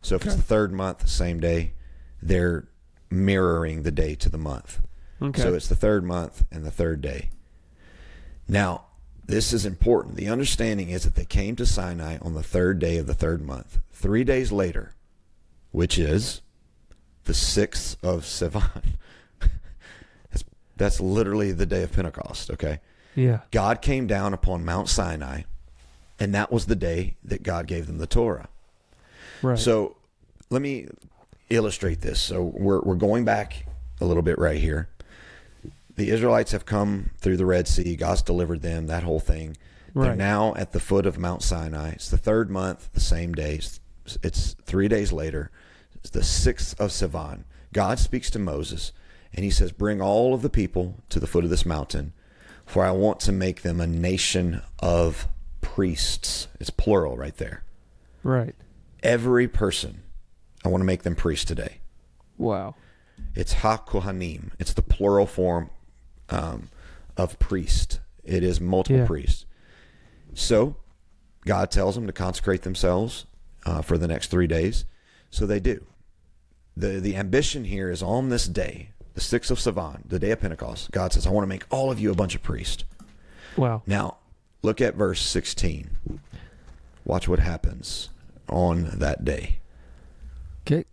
So 0.01 0.15
if 0.15 0.25
it's 0.25 0.37
the 0.37 0.41
third 0.41 0.71
month, 0.71 1.09
same 1.09 1.41
day, 1.41 1.73
they're 2.21 2.69
mirroring 3.09 3.83
the 3.83 3.91
day 3.91 4.15
to 4.15 4.29
the 4.29 4.37
month. 4.37 4.79
Okay. 5.21 5.41
So 5.41 5.55
it's 5.55 5.67
the 5.67 5.75
third 5.75 6.05
month 6.05 6.45
and 6.49 6.63
the 6.63 6.71
third 6.71 7.01
day. 7.01 7.31
Now, 8.47 8.85
this 9.31 9.53
is 9.53 9.65
important. 9.65 10.15
The 10.15 10.27
understanding 10.27 10.89
is 10.89 11.03
that 11.03 11.15
they 11.15 11.25
came 11.25 11.55
to 11.55 11.65
Sinai 11.65 12.17
on 12.21 12.33
the 12.33 12.43
third 12.43 12.79
day 12.79 12.97
of 12.97 13.07
the 13.07 13.13
third 13.13 13.41
month. 13.41 13.79
Three 13.93 14.23
days 14.23 14.51
later, 14.51 14.93
which 15.71 15.97
is 15.97 16.41
the 17.23 17.33
sixth 17.33 17.97
of 18.03 18.23
Sivan. 18.23 18.93
that's, 20.31 20.43
that's 20.75 20.99
literally 20.99 21.51
the 21.51 21.65
day 21.65 21.83
of 21.83 21.91
Pentecost, 21.91 22.51
okay? 22.51 22.81
yeah. 23.15 23.39
God 23.51 23.81
came 23.81 24.07
down 24.07 24.33
upon 24.33 24.65
Mount 24.65 24.89
Sinai, 24.89 25.43
and 26.19 26.33
that 26.35 26.51
was 26.51 26.65
the 26.65 26.75
day 26.75 27.15
that 27.23 27.43
God 27.43 27.67
gave 27.67 27.87
them 27.87 27.97
the 27.97 28.07
Torah. 28.07 28.49
Right. 29.41 29.57
So 29.57 29.95
let 30.49 30.61
me 30.61 30.87
illustrate 31.49 32.01
this. 32.01 32.19
So 32.19 32.43
we're 32.43 32.81
we're 32.81 32.95
going 32.95 33.25
back 33.25 33.65
a 33.99 34.05
little 34.05 34.23
bit 34.23 34.37
right 34.37 34.59
here. 34.59 34.89
The 35.95 36.09
Israelites 36.09 36.51
have 36.51 36.65
come 36.65 37.11
through 37.17 37.37
the 37.37 37.45
Red 37.45 37.67
Sea. 37.67 37.95
God's 37.95 38.21
delivered 38.21 38.61
them. 38.61 38.87
That 38.87 39.03
whole 39.03 39.19
thing. 39.19 39.57
They're 39.93 40.15
now 40.15 40.55
at 40.55 40.71
the 40.71 40.79
foot 40.79 41.05
of 41.05 41.17
Mount 41.17 41.43
Sinai. 41.43 41.89
It's 41.89 42.09
the 42.09 42.17
third 42.17 42.49
month, 42.49 42.93
the 42.93 43.01
same 43.01 43.33
day. 43.33 43.55
It's, 43.55 43.79
it's 44.23 44.55
three 44.63 44.87
days 44.87 45.11
later. 45.11 45.51
It's 45.95 46.09
the 46.09 46.23
sixth 46.23 46.79
of 46.79 46.91
Sivan. 46.91 47.43
God 47.73 47.99
speaks 47.99 48.29
to 48.31 48.39
Moses, 48.39 48.93
and 49.33 49.43
he 49.43 49.51
says, 49.51 49.73
"Bring 49.73 50.01
all 50.01 50.33
of 50.33 50.41
the 50.41 50.49
people 50.49 50.95
to 51.09 51.19
the 51.19 51.27
foot 51.27 51.43
of 51.43 51.49
this 51.49 51.65
mountain, 51.65 52.13
for 52.65 52.85
I 52.85 52.91
want 52.91 53.19
to 53.21 53.33
make 53.33 53.61
them 53.61 53.81
a 53.81 53.87
nation 53.87 54.61
of 54.79 55.27
priests." 55.59 56.47
It's 56.59 56.69
plural 56.69 57.17
right 57.17 57.35
there 57.35 57.63
right. 58.23 58.55
every 59.03 59.47
person, 59.47 60.03
I 60.63 60.69
want 60.69 60.81
to 60.81 60.85
make 60.85 61.03
them 61.03 61.15
priests 61.15 61.45
today. 61.45 61.81
Wow. 62.37 62.75
It's 63.35 63.53
ha 63.53 63.77
kohanim. 63.77 64.51
It's 64.59 64.73
the 64.73 64.81
plural 64.81 65.25
form 65.25 65.69
um, 66.31 66.69
of 67.17 67.37
priest. 67.39 67.99
It 68.23 68.43
is 68.43 68.59
multiple 68.61 68.99
Yeah. 69.01 69.05
priests. 69.05 69.45
So 70.33 70.75
God 71.45 71.71
tells 71.71 71.95
them 71.95 72.07
to 72.07 72.13
consecrate 72.13 72.61
themselves 72.63 73.25
uh, 73.65 73.81
for 73.81 73.97
the 73.97 74.07
next 74.07 74.31
three 74.31 74.47
days. 74.47 74.85
So 75.29 75.45
they 75.45 75.59
do. 75.59 75.85
the 76.75 76.99
The 76.99 77.15
ambition 77.15 77.65
here 77.65 77.89
is 77.91 78.01
on 78.01 78.29
this 78.29 78.47
day, 78.47 78.91
the 79.13 79.21
sixth 79.21 79.51
of 79.51 79.59
Sivan, 79.59 80.01
the 80.07 80.19
day 80.19 80.31
of 80.31 80.39
Pentecost. 80.39 80.91
God 80.91 81.13
says, 81.13 81.27
"I 81.27 81.29
want 81.31 81.43
to 81.43 81.47
make 81.49 81.65
all 81.69 81.91
of 81.91 81.99
you 81.99 82.11
a 82.11 82.15
bunch 82.15 82.33
of 82.35 82.41
priests." 82.43 82.85
Wow. 83.57 83.81
Now, 83.85 84.17
look 84.61 84.79
at 84.81 84.95
verse 84.95 85.21
sixteen. 85.21 85.97
Watch 87.03 87.27
what 87.27 87.39
happens 87.39 88.09
on 88.47 88.89
that 88.99 89.25
day. 89.25 89.57
Okay. 90.65 90.85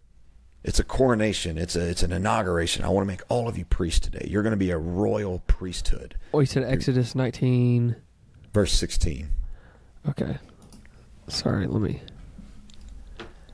It's 0.69 0.79
a 0.79 0.85
coronation. 0.85 1.57
It's 1.57 1.77
a 1.77 1.89
it's 1.89 2.03
an 2.03 2.13
inauguration. 2.13 2.85
I 2.85 2.91
want 2.91 3.07
to 3.07 3.09
make 3.11 3.23
all 3.31 3.49
of 3.49 3.57
you 3.57 3.65
priests 3.65 4.01
today. 4.01 4.29
You're 4.31 4.43
going 4.43 4.51
to 4.51 4.59
be 4.59 4.71
a 4.71 4.77
royal 4.77 5.39
priesthood. 5.47 6.15
Oh, 6.35 6.41
you 6.41 6.47
said 6.47 6.63
Exodus 6.63 7.15
19. 7.15 7.97
Verse 8.53 8.71
16. 8.75 9.31
Okay. 10.11 10.37
Sorry, 11.27 11.67
let 11.67 11.81
me. 11.81 12.03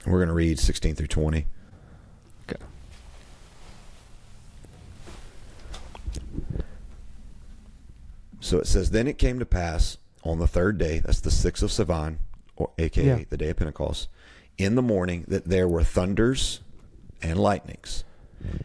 We're 0.05 0.19
going 0.19 0.27
to 0.27 0.35
read 0.35 0.59
16 0.59 0.97
through 0.97 1.07
20. 1.07 1.47
Okay. 2.51 2.63
So 8.41 8.59
it 8.59 8.67
says, 8.67 8.91
Then 8.91 9.07
it 9.07 9.19
came 9.19 9.39
to 9.39 9.47
pass 9.47 9.99
on 10.25 10.41
the 10.41 10.49
third 10.49 10.79
day, 10.79 10.99
that's 10.99 11.21
the 11.21 11.31
sixth 11.31 11.63
of 11.63 11.71
Sivan, 11.71 12.17
or 12.57 12.71
aka 12.79 13.05
Yeah. 13.05 13.25
the 13.31 13.37
day 13.37 13.51
of 13.51 13.57
Pentecost, 13.59 14.09
in 14.59 14.75
the 14.75 14.83
morning 14.83 15.25
that 15.29 15.45
there 15.45 15.69
were 15.69 15.85
thunders 15.85 16.61
and 17.25 17.39
lightnings, 17.39 18.05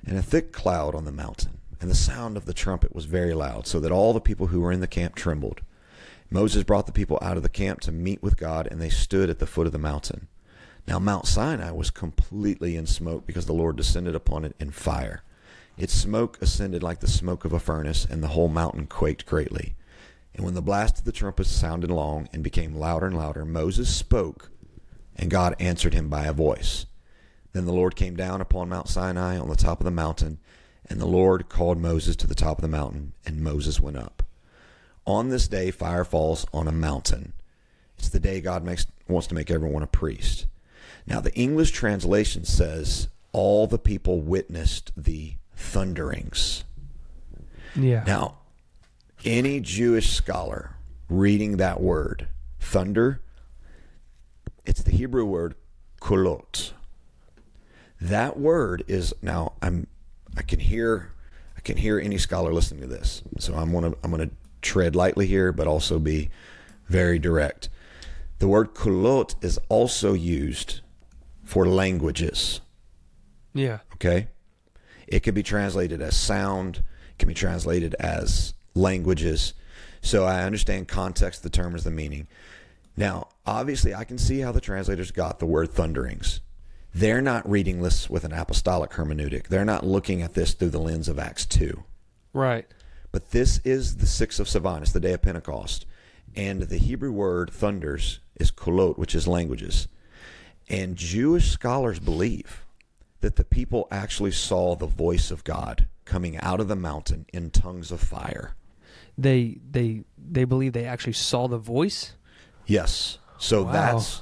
and 0.06 0.18
a 0.18 0.22
thick 0.22 0.52
cloud 0.52 0.94
on 0.94 1.06
the 1.06 1.12
mountain, 1.12 1.60
and 1.80 1.90
the 1.90 1.96
sound 1.96 2.36
of 2.36 2.46
the 2.46 2.54
trumpet 2.54 2.94
was 2.94 3.06
very 3.06 3.34
loud, 3.34 3.66
so 3.66 3.80
that 3.80 3.92
all 3.92 4.14
the 4.14 4.20
people 4.20 4.48
who 4.48 4.60
were 4.60 4.72
in 4.72 4.82
the 4.82 4.88
camp 4.88 5.16
trembled. 5.16 5.62
Moses 6.30 6.64
brought 6.64 6.86
the 6.86 6.92
people 6.92 7.18
out 7.22 7.38
of 7.38 7.44
the 7.44 7.50
camp 7.50 7.80
to 7.82 7.92
meet 7.92 8.22
with 8.22 8.38
God, 8.38 8.68
and 8.70 8.82
they 8.82 8.90
stood 8.90 9.30
at 9.30 9.40
the 9.40 9.48
foot 9.48 9.66
of 9.66 9.74
the 9.74 9.80
mountain. 9.80 10.28
Now 10.88 11.00
Mount 11.00 11.26
Sinai 11.26 11.72
was 11.72 11.90
completely 11.90 12.76
in 12.76 12.86
smoke 12.86 13.26
because 13.26 13.46
the 13.46 13.54
Lord 13.54 13.78
descended 13.78 14.14
upon 14.14 14.44
it 14.44 14.56
in 14.60 14.72
fire. 14.72 15.24
Its 15.78 15.94
smoke 15.94 16.38
ascended 16.42 16.84
like 16.84 17.00
the 17.00 17.08
smoke 17.08 17.46
of 17.46 17.54
a 17.54 17.60
furnace, 17.60 18.06
and 18.06 18.22
the 18.22 18.30
whole 18.30 18.50
mountain 18.50 18.88
quaked 18.88 19.26
greatly. 19.26 19.76
And 20.36 20.44
when 20.44 20.54
the 20.54 20.62
blast 20.62 21.00
of 21.00 21.06
the 21.06 21.12
trumpet 21.12 21.48
sounded 21.48 21.90
long 21.90 22.28
and 22.34 22.44
became 22.44 22.76
louder 22.76 23.08
and 23.08 23.18
louder, 23.18 23.46
Moses 23.46 23.94
spoke, 23.94 24.52
and 25.16 25.32
God 25.32 25.56
answered 25.60 25.94
him 25.94 26.10
by 26.10 26.26
a 26.26 26.34
voice. 26.34 26.86
Then 27.54 27.66
the 27.66 27.74
Lord 27.74 27.96
came 27.96 28.16
down 28.16 28.42
upon 28.42 28.70
Mount 28.70 28.88
Sinai 28.88 29.38
on 29.38 29.50
the 29.50 29.56
top 29.56 29.80
of 29.80 29.86
the 29.86 29.92
mountain, 29.92 30.40
and 30.88 31.00
the 31.00 31.08
Lord 31.08 31.50
called 31.50 31.78
Moses 31.78 32.16
to 32.18 32.28
the 32.28 32.36
top 32.36 32.58
of 32.58 32.62
the 32.62 32.68
mountain, 32.68 33.14
and 33.26 33.42
Moses 33.42 33.80
went 33.80 33.98
up. 33.98 34.24
On 35.06 35.30
this 35.30 35.48
day, 35.48 35.72
fire 35.72 36.06
falls 36.06 36.46
on 36.54 36.68
a 36.68 36.72
mountain. 36.72 37.34
It's 37.98 38.10
the 38.10 38.20
day 38.20 38.42
God 38.42 38.64
makes, 38.64 38.86
wants 39.08 39.28
to 39.28 39.36
make 39.36 39.50
everyone 39.50 39.84
a 39.84 39.88
priest. 39.88 40.46
Now, 41.08 41.20
the 41.20 41.34
English 41.34 41.72
translation 41.72 42.46
says, 42.46 43.08
All 43.32 43.66
the 43.66 43.80
people 43.80 44.22
witnessed 44.22 44.92
the 44.96 45.34
thunderings. 45.56 46.64
Yeah. 47.76 48.04
Now, 48.06 48.38
any 49.26 49.60
Jewish 49.60 50.12
scholar 50.12 50.76
reading 51.10 51.58
that 51.58 51.82
word, 51.82 52.28
thunder, 52.60 53.22
it's 54.66 54.84
the 54.84 54.92
Hebrew 54.92 55.26
word 55.26 55.56
kulot. 56.00 56.72
That 58.02 58.40
word 58.40 58.84
is 58.88 59.14
now 59.22 59.54
I'm 59.62 59.88
I 60.38 60.42
can 60.42 60.60
hear 60.60 61.12
I 61.58 61.62
can 61.62 61.78
hear 61.78 62.00
any 62.00 62.18
scholar 62.18 62.54
listening 62.54 62.82
to 62.82 62.88
this. 62.88 63.22
So 63.40 63.54
I'm 63.56 63.72
gonna 63.72 63.94
I'm 64.04 64.12
gonna 64.12 64.30
tread 64.62 64.96
lightly 64.96 65.28
here, 65.28 65.52
but 65.52 65.68
also 65.68 66.00
be 66.00 66.30
very 66.88 67.20
direct. 67.20 67.70
The 68.40 68.48
word 68.48 68.74
kulot 68.74 69.36
is 69.44 69.60
also 69.68 70.14
used 70.14 70.82
for 71.44 71.68
languages. 71.68 72.62
yeah. 73.54 73.80
Okay. 73.96 74.28
It 75.08 75.24
can 75.24 75.34
be 75.34 75.44
translated 75.44 76.02
as 76.02 76.16
sound, 76.16 76.78
it 76.78 77.18
can 77.18 77.28
be 77.28 77.34
translated 77.34 77.96
as 78.00 78.54
languages. 78.76 79.54
So 80.02 80.24
I 80.24 80.44
understand 80.44 80.88
context 80.88 81.44
determines 81.44 81.84
the 81.84 81.92
meaning. 81.92 82.28
Now, 82.96 83.28
obviously, 83.46 83.94
I 83.94 84.04
can 84.04 84.18
see 84.18 84.40
how 84.40 84.52
the 84.52 84.62
translators 84.62 85.12
got 85.12 85.40
the 85.40 85.46
word 85.46 85.72
thunderings. 85.72 86.42
They're 86.94 87.22
not 87.22 87.50
reading 87.50 87.82
this 87.82 88.10
with 88.10 88.24
an 88.24 88.34
apostolic 88.34 88.92
hermeneutic. 88.92 89.48
They're 89.48 89.66
not 89.66 89.86
looking 89.86 90.22
at 90.22 90.34
this 90.34 90.54
through 90.54 90.70
the 90.72 90.80
lens 90.80 91.08
of 91.08 91.20
Acts 91.20 91.46
2. 91.46 91.84
Right. 92.34 92.66
But 93.12 93.32
this 93.32 93.60
is 93.64 93.98
the 93.98 94.06
sixth 94.06 94.40
of 94.40 94.48
Sivan. 94.48 94.82
It's 94.82 94.92
the 94.92 95.00
day 95.00 95.14
of 95.14 95.22
Pentecost. 95.22 95.86
And 96.36 96.64
the 96.64 96.78
Hebrew 96.78 97.12
word 97.12 97.52
thunders 97.52 98.20
is 98.40 98.52
kolot, 98.52 98.98
which 98.98 99.16
is 99.16 99.28
languages. 99.28 99.88
And 100.68 100.96
Jewish 100.96 101.50
scholars 101.52 102.00
believe 102.00 102.66
that 103.22 103.36
the 103.36 103.44
people 103.44 103.88
actually 103.92 104.32
saw 104.32 104.76
the 104.76 104.86
voice 104.86 105.32
of 105.32 105.44
God 105.44 105.88
coming 106.06 106.38
out 106.38 106.60
of 106.60 106.68
the 106.68 106.76
mountain 106.76 107.26
in 107.34 107.50
tongues 107.50 107.92
of 107.92 108.00
fire. 108.00 108.56
They 109.18 109.58
they 109.70 110.04
they 110.18 110.46
believe 110.46 110.74
they 110.74 110.86
actually 110.86 111.14
saw 111.14 111.48
the 111.48 111.58
voice. 111.58 112.14
Yes. 112.66 113.18
So 113.38 113.64
Wow. 113.64 113.72
that's 113.72 114.22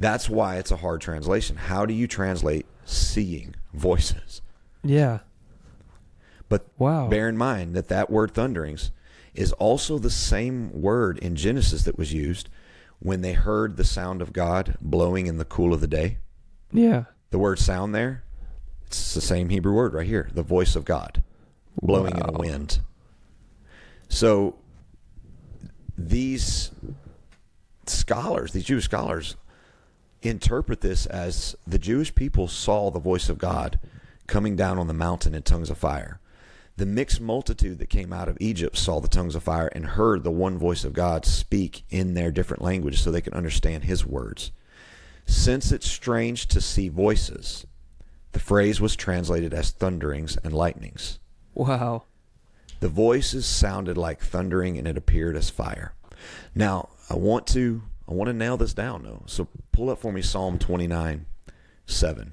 that's 0.00 0.28
why 0.28 0.56
it's 0.56 0.72
a 0.72 0.76
hard 0.78 1.00
translation. 1.00 1.56
How 1.56 1.86
do 1.86 1.94
you 1.94 2.08
translate 2.08 2.66
seeing 2.84 3.54
voices? 3.72 4.42
Yeah. 4.82 5.20
But 6.48 6.66
Wow. 6.78 7.06
bear 7.08 7.28
in 7.28 7.36
mind 7.36 7.76
that 7.76 7.86
that 7.88 8.10
word 8.10 8.32
thunderings 8.32 8.90
is 9.34 9.52
also 9.52 9.98
the 9.98 10.10
same 10.10 10.72
word 10.82 11.18
in 11.18 11.36
Genesis 11.36 11.84
that 11.84 11.96
was 11.98 12.12
used 12.12 12.48
when 12.98 13.20
they 13.20 13.34
heard 13.34 13.76
the 13.76 13.84
sound 13.84 14.20
of 14.20 14.32
God 14.32 14.76
blowing 14.80 15.26
in 15.28 15.38
the 15.38 15.44
cool 15.44 15.72
of 15.72 15.80
the 15.80 15.86
day. 15.86 16.18
Yeah. 16.72 17.04
The 17.30 17.38
word 17.38 17.58
sound 17.60 17.94
there, 17.94 18.24
it's 18.86 19.14
the 19.14 19.20
same 19.20 19.50
Hebrew 19.50 19.72
word 19.74 19.94
right 19.94 20.06
here, 20.06 20.28
the 20.34 20.42
voice 20.42 20.74
of 20.74 20.84
God 20.84 21.22
blowing 21.80 22.16
in 22.16 22.26
the 22.26 22.32
wind. 22.38 22.80
So 24.08 24.56
these 25.96 26.70
scholars, 27.86 28.52
these 28.52 28.64
Jewish 28.64 28.84
scholars, 28.84 29.36
interpret 30.22 30.80
this 30.80 31.06
as 31.06 31.56
the 31.66 31.78
Jewish 31.78 32.14
people 32.14 32.48
saw 32.48 32.90
the 32.90 32.98
voice 32.98 33.28
of 33.28 33.38
God 33.38 33.78
coming 34.26 34.56
down 34.56 34.78
on 34.78 34.86
the 34.86 34.94
mountain 34.94 35.34
in 35.34 35.42
tongues 35.42 35.70
of 35.70 35.78
fire. 35.78 36.20
The 36.76 36.86
mixed 36.86 37.20
multitude 37.20 37.78
that 37.78 37.90
came 37.90 38.12
out 38.12 38.28
of 38.28 38.38
Egypt 38.40 38.76
saw 38.76 39.00
the 39.00 39.08
tongues 39.08 39.34
of 39.34 39.42
fire 39.42 39.66
and 39.68 39.84
heard 39.84 40.24
the 40.24 40.30
one 40.30 40.56
voice 40.56 40.84
of 40.84 40.92
God 40.92 41.26
speak 41.26 41.84
in 41.90 42.14
their 42.14 42.30
different 42.30 42.62
languages 42.62 43.00
so 43.00 43.10
they 43.10 43.20
could 43.20 43.34
understand 43.34 43.84
his 43.84 44.06
words. 44.06 44.52
Since 45.26 45.72
it's 45.72 45.90
strange 45.90 46.46
to 46.46 46.60
see 46.60 46.88
voices, 46.88 47.66
the 48.32 48.40
phrase 48.40 48.80
was 48.80 48.96
translated 48.96 49.52
as 49.52 49.72
thunderings 49.72 50.36
and 50.42 50.52
lightnings. 50.52 51.18
Wow. 51.54 52.04
The 52.80 52.88
voices 52.88 53.44
sounded 53.44 53.98
like 53.98 54.20
thundering 54.20 54.78
and 54.78 54.88
it 54.88 54.96
appeared 54.96 55.36
as 55.36 55.50
fire. 55.50 55.92
Now, 56.54 56.88
I 57.10 57.14
want 57.14 57.46
to 57.48 57.82
I 58.10 58.14
want 58.14 58.28
to 58.28 58.34
nail 58.34 58.56
this 58.56 58.74
down 58.74 59.04
though. 59.04 59.22
So 59.26 59.46
pull 59.70 59.88
up 59.88 60.00
for 60.00 60.12
me 60.12 60.20
Psalm 60.20 60.58
29 60.58 61.26
7. 61.86 62.32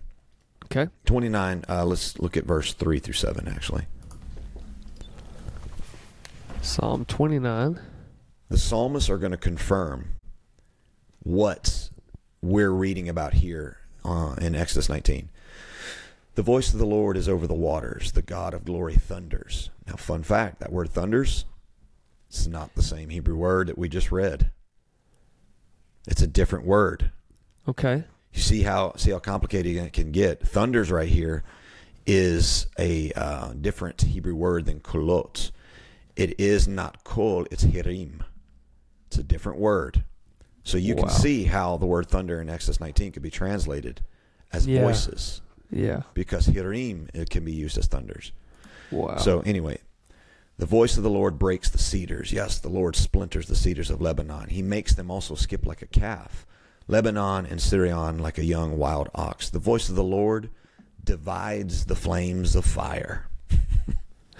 Okay. 0.66 0.88
29 1.06 1.66
uh, 1.70 1.86
let's 1.86 2.20
look 2.20 2.36
at 2.36 2.46
verse 2.46 2.74
3 2.74 3.00
through 3.00 3.14
7 3.14 3.48
actually. 3.48 3.86
Psalm 6.62 7.06
29. 7.06 7.80
The 8.50 8.58
psalmists 8.58 9.10
are 9.10 9.18
going 9.18 9.32
to 9.32 9.38
confirm 9.38 10.16
what 11.22 11.90
we're 12.42 12.72
reading 12.72 13.08
about 13.08 13.36
here 13.36 13.78
uh, 14.04 14.36
in 14.42 14.56
Exodus 14.56 14.90
19. 14.90 15.30
The 16.36 16.42
voice 16.42 16.74
of 16.74 16.80
the 16.80 16.86
Lord 16.86 17.18
is 17.18 17.30
over 17.30 17.46
the 17.46 17.54
waters. 17.54 18.14
The 18.14 18.22
God 18.22 18.54
of 18.54 18.66
glory 18.66 18.96
thunders. 18.96 19.70
Now, 19.86 19.96
fun 19.96 20.24
fact 20.24 20.60
that 20.60 20.72
word 20.72 20.90
thunders, 20.90 21.46
it's 22.30 22.48
not 22.48 22.76
the 22.76 22.84
same 22.84 23.10
Hebrew 23.10 23.36
word 23.36 23.68
that 23.68 23.78
we 23.78 23.90
just 23.90 24.12
read. 24.12 24.52
It's 26.08 26.22
a 26.22 26.28
different 26.28 26.66
word. 26.66 27.12
Okay. 27.68 28.06
You 28.34 28.42
see 28.42 28.64
how 28.64 28.94
see 28.96 29.12
how 29.12 29.20
complicated 29.20 29.76
it 29.76 29.94
can 29.94 30.12
get. 30.12 30.46
Thunders 30.48 30.90
right 30.92 31.10
here 31.10 31.44
is 32.06 32.68
a 32.80 33.12
uh, 33.14 33.54
different 33.54 34.02
Hebrew 34.02 34.36
word 34.36 34.66
than 34.66 34.80
kolot. 34.80 35.52
It 36.16 36.40
is 36.40 36.68
not 36.68 37.04
kol, 37.04 37.46
it's 37.52 37.64
hirim. 37.66 38.22
It's 39.08 39.18
a 39.18 39.24
different 39.24 39.60
word. 39.60 40.04
So 40.64 40.78
you 40.78 40.96
Wow. 40.96 41.04
can 41.04 41.10
see 41.12 41.44
how 41.46 41.78
the 41.78 41.86
word 41.86 42.08
thunder 42.08 42.42
in 42.42 42.50
Exodus 42.50 42.80
19 42.80 43.12
could 43.14 43.22
be 43.24 43.30
translated 43.30 44.02
as 44.52 44.66
Yeah. 44.68 44.82
voices 44.84 45.42
Yeah. 45.72 46.04
because 46.14 46.48
hirim 46.48 47.10
it 47.14 47.30
can 47.30 47.44
be 47.46 47.54
used 47.54 47.78
as 47.78 47.88
thunders. 47.88 48.32
Wow. 48.92 49.18
So 49.18 49.42
anyway, 49.42 49.80
the 50.58 50.66
voice 50.66 50.98
of 50.98 51.04
the 51.04 51.10
Lord 51.10 51.38
breaks 51.38 51.70
the 51.70 51.78
cedars. 51.78 52.32
Yes, 52.34 52.58
the 52.58 52.70
Lord 52.70 52.96
splinters 52.96 53.48
the 53.48 53.56
cedars 53.56 53.92
of 53.92 54.02
Lebanon. 54.02 54.50
He 54.50 54.62
makes 54.64 54.94
them 54.96 55.12
also 55.12 55.36
skip 55.36 55.66
like 55.66 55.84
a 55.84 55.88
calf. 55.88 56.48
Lebanon 56.88 57.46
and 57.46 57.60
Sirion 57.60 58.20
like 58.20 58.38
a 58.38 58.46
young 58.46 58.78
wild 58.78 59.10
ox. 59.14 59.50
The 59.50 59.60
voice 59.60 59.90
of 59.90 59.96
the 59.96 60.04
Lord 60.04 60.50
divides 61.04 61.86
the 61.86 61.96
flames 61.96 62.56
of 62.56 62.66
fire. 62.66 63.28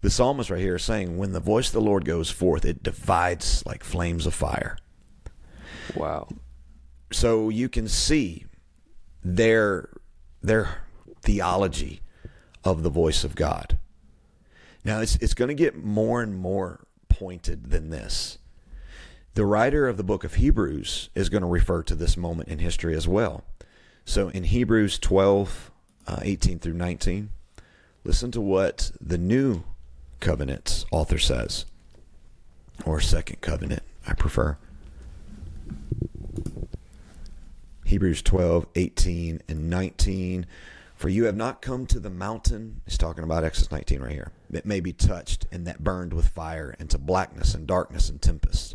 the 0.00 0.10
psalmist 0.10 0.50
right 0.50 0.60
here 0.60 0.76
is 0.76 0.82
saying, 0.82 1.16
when 1.16 1.32
the 1.32 1.40
voice 1.40 1.68
of 1.68 1.74
the 1.74 1.80
Lord 1.80 2.04
goes 2.04 2.30
forth, 2.30 2.64
it 2.64 2.82
divides 2.82 3.64
like 3.64 3.84
flames 3.84 4.26
of 4.26 4.34
fire. 4.34 4.78
Wow. 5.94 6.28
So 7.12 7.50
you 7.50 7.68
can 7.68 7.86
see 7.86 8.46
their 9.22 9.90
their 10.42 10.82
theology 11.22 12.00
of 12.64 12.82
the 12.82 12.90
voice 12.90 13.22
of 13.22 13.34
God. 13.34 13.78
Now 14.84 15.00
it's 15.00 15.16
it's 15.16 15.34
going 15.34 15.48
to 15.48 15.54
get 15.54 15.76
more 15.76 16.22
and 16.22 16.36
more 16.36 16.86
pointed 17.08 17.70
than 17.70 17.90
this. 17.90 18.38
The 19.34 19.46
writer 19.46 19.88
of 19.88 19.96
the 19.96 20.04
book 20.04 20.22
of 20.22 20.34
Hebrews 20.34 21.08
is 21.14 21.28
going 21.28 21.42
to 21.42 21.48
refer 21.48 21.82
to 21.84 21.94
this 21.94 22.16
moment 22.16 22.48
in 22.48 22.60
history 22.60 22.94
as 22.94 23.08
well. 23.08 23.42
So 24.04 24.28
in 24.28 24.44
Hebrews 24.44 24.98
12, 24.98 25.70
uh, 26.06 26.20
18 26.22 26.58
through 26.58 26.74
19, 26.74 27.30
listen 28.04 28.30
to 28.30 28.40
what 28.40 28.92
the 29.00 29.18
new 29.18 29.64
covenant's 30.20 30.84
author 30.92 31.18
says, 31.18 31.64
or 32.84 33.00
second 33.00 33.40
covenant, 33.40 33.82
I 34.06 34.12
prefer. 34.12 34.56
Hebrews 37.84 38.22
12, 38.22 38.66
18, 38.74 39.42
and 39.48 39.70
19. 39.70 40.46
For 41.04 41.10
you 41.10 41.26
have 41.26 41.36
not 41.36 41.60
come 41.60 41.84
to 41.88 42.00
the 42.00 42.08
mountain, 42.08 42.80
he's 42.86 42.96
talking 42.96 43.24
about 43.24 43.44
Exodus 43.44 43.70
19 43.70 44.00
right 44.00 44.12
here, 44.12 44.32
that 44.48 44.64
may 44.64 44.80
be 44.80 44.94
touched 44.94 45.46
and 45.52 45.66
that 45.66 45.84
burned 45.84 46.14
with 46.14 46.28
fire, 46.28 46.74
and 46.78 46.88
to 46.88 46.96
blackness 46.96 47.54
and 47.54 47.66
darkness 47.66 48.08
and 48.08 48.22
tempest, 48.22 48.74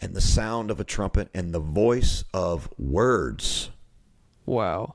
and 0.00 0.14
the 0.14 0.22
sound 0.22 0.70
of 0.70 0.80
a 0.80 0.84
trumpet 0.84 1.28
and 1.34 1.52
the 1.52 1.60
voice 1.60 2.24
of 2.32 2.70
words. 2.78 3.68
Wow. 4.46 4.94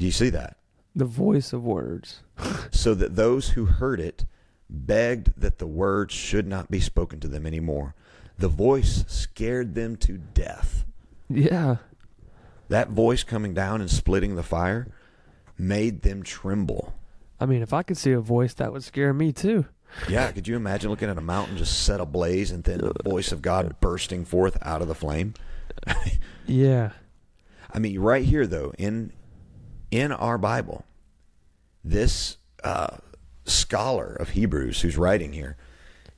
Do 0.00 0.04
you 0.04 0.10
see 0.10 0.30
that? 0.30 0.56
The 0.96 1.04
voice 1.04 1.52
of 1.52 1.62
words. 1.62 2.24
so 2.72 2.92
that 2.94 3.14
those 3.14 3.50
who 3.50 3.66
heard 3.66 4.00
it 4.00 4.24
begged 4.68 5.40
that 5.40 5.58
the 5.58 5.68
words 5.68 6.12
should 6.12 6.48
not 6.48 6.72
be 6.72 6.80
spoken 6.80 7.20
to 7.20 7.28
them 7.28 7.46
anymore. 7.46 7.94
The 8.36 8.48
voice 8.48 9.04
scared 9.06 9.76
them 9.76 9.94
to 9.98 10.18
death. 10.18 10.84
Yeah. 11.28 11.76
That 12.68 12.88
voice 12.88 13.22
coming 13.22 13.54
down 13.54 13.80
and 13.80 13.88
splitting 13.88 14.34
the 14.34 14.42
fire 14.42 14.88
made 15.60 16.02
them 16.02 16.22
tremble. 16.22 16.94
I 17.38 17.46
mean, 17.46 17.62
if 17.62 17.72
I 17.72 17.82
could 17.82 17.96
see 17.96 18.12
a 18.12 18.20
voice, 18.20 18.54
that 18.54 18.72
would 18.72 18.84
scare 18.84 19.12
me 19.12 19.32
too. 19.32 19.66
Yeah, 20.08 20.30
could 20.30 20.46
you 20.46 20.56
imagine 20.56 20.90
looking 20.90 21.08
at 21.08 21.18
a 21.18 21.22
mountain 21.22 21.56
just 21.56 21.84
set 21.84 22.00
ablaze 22.00 22.50
and 22.50 22.64
then 22.64 22.78
the 22.78 22.92
voice 23.04 23.32
of 23.32 23.42
God 23.42 23.76
bursting 23.80 24.24
forth 24.24 24.56
out 24.62 24.82
of 24.82 24.88
the 24.88 24.94
flame? 24.94 25.34
yeah. 26.46 26.92
I 27.72 27.78
mean, 27.78 27.98
right 27.98 28.24
here 28.24 28.46
though, 28.46 28.72
in 28.78 29.12
in 29.90 30.12
our 30.12 30.38
Bible, 30.38 30.84
this 31.82 32.36
uh, 32.62 32.98
scholar 33.44 34.12
of 34.12 34.30
Hebrews 34.30 34.82
who's 34.82 34.96
writing 34.96 35.32
here, 35.32 35.56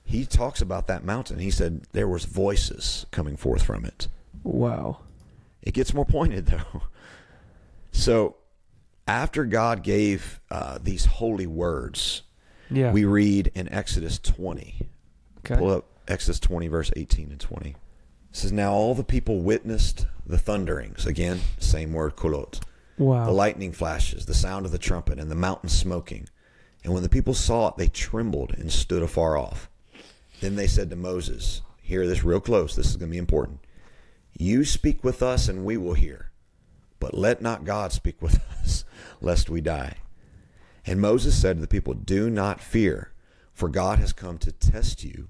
he 0.05 0.27
talks 0.27 0.61
about 0.61 0.87
that 0.89 1.05
mountain. 1.05 1.39
He 1.39 1.51
said 1.51 1.87
there 1.93 2.09
was 2.09 2.25
voices 2.25 3.07
coming 3.11 3.37
forth 3.37 3.63
from 3.63 3.85
it. 3.85 4.09
Wow. 4.43 4.99
It 5.63 5.73
gets 5.75 5.95
more 5.95 6.07
pointed 6.07 6.47
though. 6.47 6.83
So, 7.95 8.37
after 9.07 9.45
God 9.45 9.83
gave 9.83 10.41
uh, 10.51 10.79
these 10.83 11.05
holy 11.07 11.47
words, 11.47 12.23
Yeah. 12.71 12.93
we 12.93 13.05
read 13.05 13.51
in 13.55 13.69
Exodus 13.73 14.19
20. 14.19 14.89
okay. 15.39 15.57
Pull 15.57 15.71
up 15.71 15.87
Exodus 16.09 16.39
20, 16.41 16.69
verse 16.69 16.91
18 16.97 17.31
and 17.31 17.41
20. 17.41 17.71
It 17.71 17.77
says, 18.33 18.53
Now 18.53 18.73
all 18.73 18.95
the 18.95 19.05
people 19.05 19.41
witnessed 19.43 20.07
the 20.27 20.39
thunderings. 20.39 21.07
Again, 21.07 21.41
same 21.59 21.93
word, 21.93 22.17
kulot. 22.17 22.61
Wow. 22.99 23.25
The 23.25 23.33
lightning 23.33 23.73
flashes, 23.73 24.27
the 24.27 24.35
sound 24.35 24.67
of 24.67 24.73
the 24.73 24.79
trumpet, 24.79 25.19
and 25.19 25.31
the 25.31 25.35
mountain 25.37 25.69
smoking. 25.69 26.29
And 26.85 26.93
when 26.93 27.03
the 27.03 27.09
people 27.09 27.35
saw 27.35 27.69
it, 27.69 27.77
they 27.77 27.89
trembled 27.89 28.55
and 28.55 28.71
stood 28.73 29.03
afar 29.03 29.37
off. 29.37 29.69
Then 30.41 30.57
they 30.57 30.67
said 30.67 30.91
to 30.91 30.97
Moses, 30.97 31.63
Hear 31.81 32.07
this 32.07 32.25
real 32.25 32.41
close. 32.41 32.75
This 32.75 32.89
is 32.91 32.97
going 32.97 33.11
to 33.11 33.13
be 33.15 33.19
important. 33.19 33.61
You 34.37 34.65
speak 34.65 35.05
with 35.05 35.23
us, 35.23 35.49
and 35.49 35.65
we 35.65 35.77
will 35.77 35.95
hear. 35.95 36.31
But 37.03 37.15
let 37.15 37.43
not 37.43 37.65
God 37.65 37.91
speak 37.91 38.23
with 38.23 38.41
us, 38.63 38.85
lest 39.21 39.51
we 39.51 39.61
die. 39.61 39.97
And 40.87 41.01
Moses 41.01 41.37
said 41.37 41.57
to 41.57 41.61
the 41.61 41.67
people, 41.67 41.95
Do 41.95 42.31
not 42.31 42.61
fear, 42.61 43.11
for 43.53 43.69
God 43.69 43.99
has 43.99 44.13
come 44.13 44.39
to 44.39 44.53
test 44.53 45.03
you, 45.03 45.27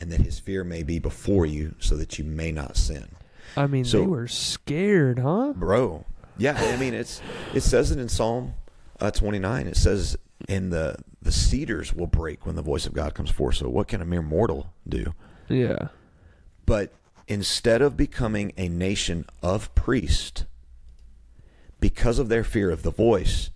and 0.00 0.10
that 0.10 0.22
his 0.22 0.40
fear 0.40 0.64
may 0.64 0.82
be 0.82 0.98
before 0.98 1.46
you, 1.46 1.76
so 1.78 1.96
that 1.98 2.18
you 2.18 2.24
may 2.24 2.50
not 2.50 2.76
sin. 2.76 3.10
I 3.56 3.68
mean, 3.68 3.84
so- 3.84 4.00
they 4.00 4.06
were 4.06 4.26
scared, 4.26 5.20
huh? 5.20 5.52
Bro. 5.54 6.04
Yeah, 6.36 6.60
I 6.60 6.76
mean 6.78 6.94
it's 6.94 7.22
it 7.54 7.60
says 7.60 7.92
it 7.92 8.00
in 8.00 8.08
Psalm 8.08 8.54
uh, 8.98 9.12
29. 9.12 9.68
It 9.68 9.76
says 9.76 10.16
in 10.48 10.70
the 10.70 10.96
the 11.22 11.30
cedars 11.30 11.94
will 11.94 12.08
break 12.08 12.44
when 12.44 12.56
the 12.56 12.62
voice 12.62 12.86
of 12.86 12.92
God 12.92 13.14
comes 13.14 13.30
forth. 13.30 13.54
So 13.54 13.68
what 13.68 13.86
can 13.86 14.02
a 14.02 14.04
mere 14.04 14.20
mortal 14.20 14.72
do? 14.88 15.14
Yeah. 15.48 15.90
But 16.66 16.92
instead 17.28 17.82
of 17.82 17.96
becoming 17.96 18.52
a 18.56 18.68
nation 18.68 19.26
of 19.44 19.72
priests, 19.76 20.44
because 21.84 22.18
of 22.18 22.30
their 22.30 22.44
fear 22.44 22.70
of 22.70 22.82
the 22.82 22.90
voice, 22.90 23.50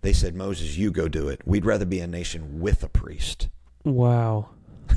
they 0.00 0.12
said, 0.12 0.34
Moses, 0.34 0.76
you 0.76 0.90
go 0.90 1.06
do 1.06 1.28
it. 1.28 1.40
We'd 1.44 1.64
rather 1.64 1.84
be 1.84 2.00
a 2.00 2.06
nation 2.08 2.58
with 2.58 2.82
a 2.82 2.88
priest. 2.88 3.48
Wow. 3.84 4.48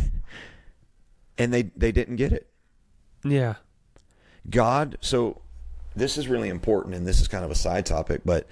And 1.38 1.54
they, 1.54 1.64
they 1.78 1.92
didn't 1.92 2.16
get 2.16 2.32
it. 2.32 2.48
Yeah. 3.24 3.56
God, 4.50 4.98
so 5.02 5.42
this 5.96 6.18
is 6.18 6.28
really 6.28 6.50
important, 6.50 6.96
and 6.96 7.06
this 7.06 7.22
is 7.22 7.28
kind 7.28 7.46
of 7.46 7.52
a 7.52 7.56
side 7.56 7.86
topic, 7.86 8.22
but 8.26 8.48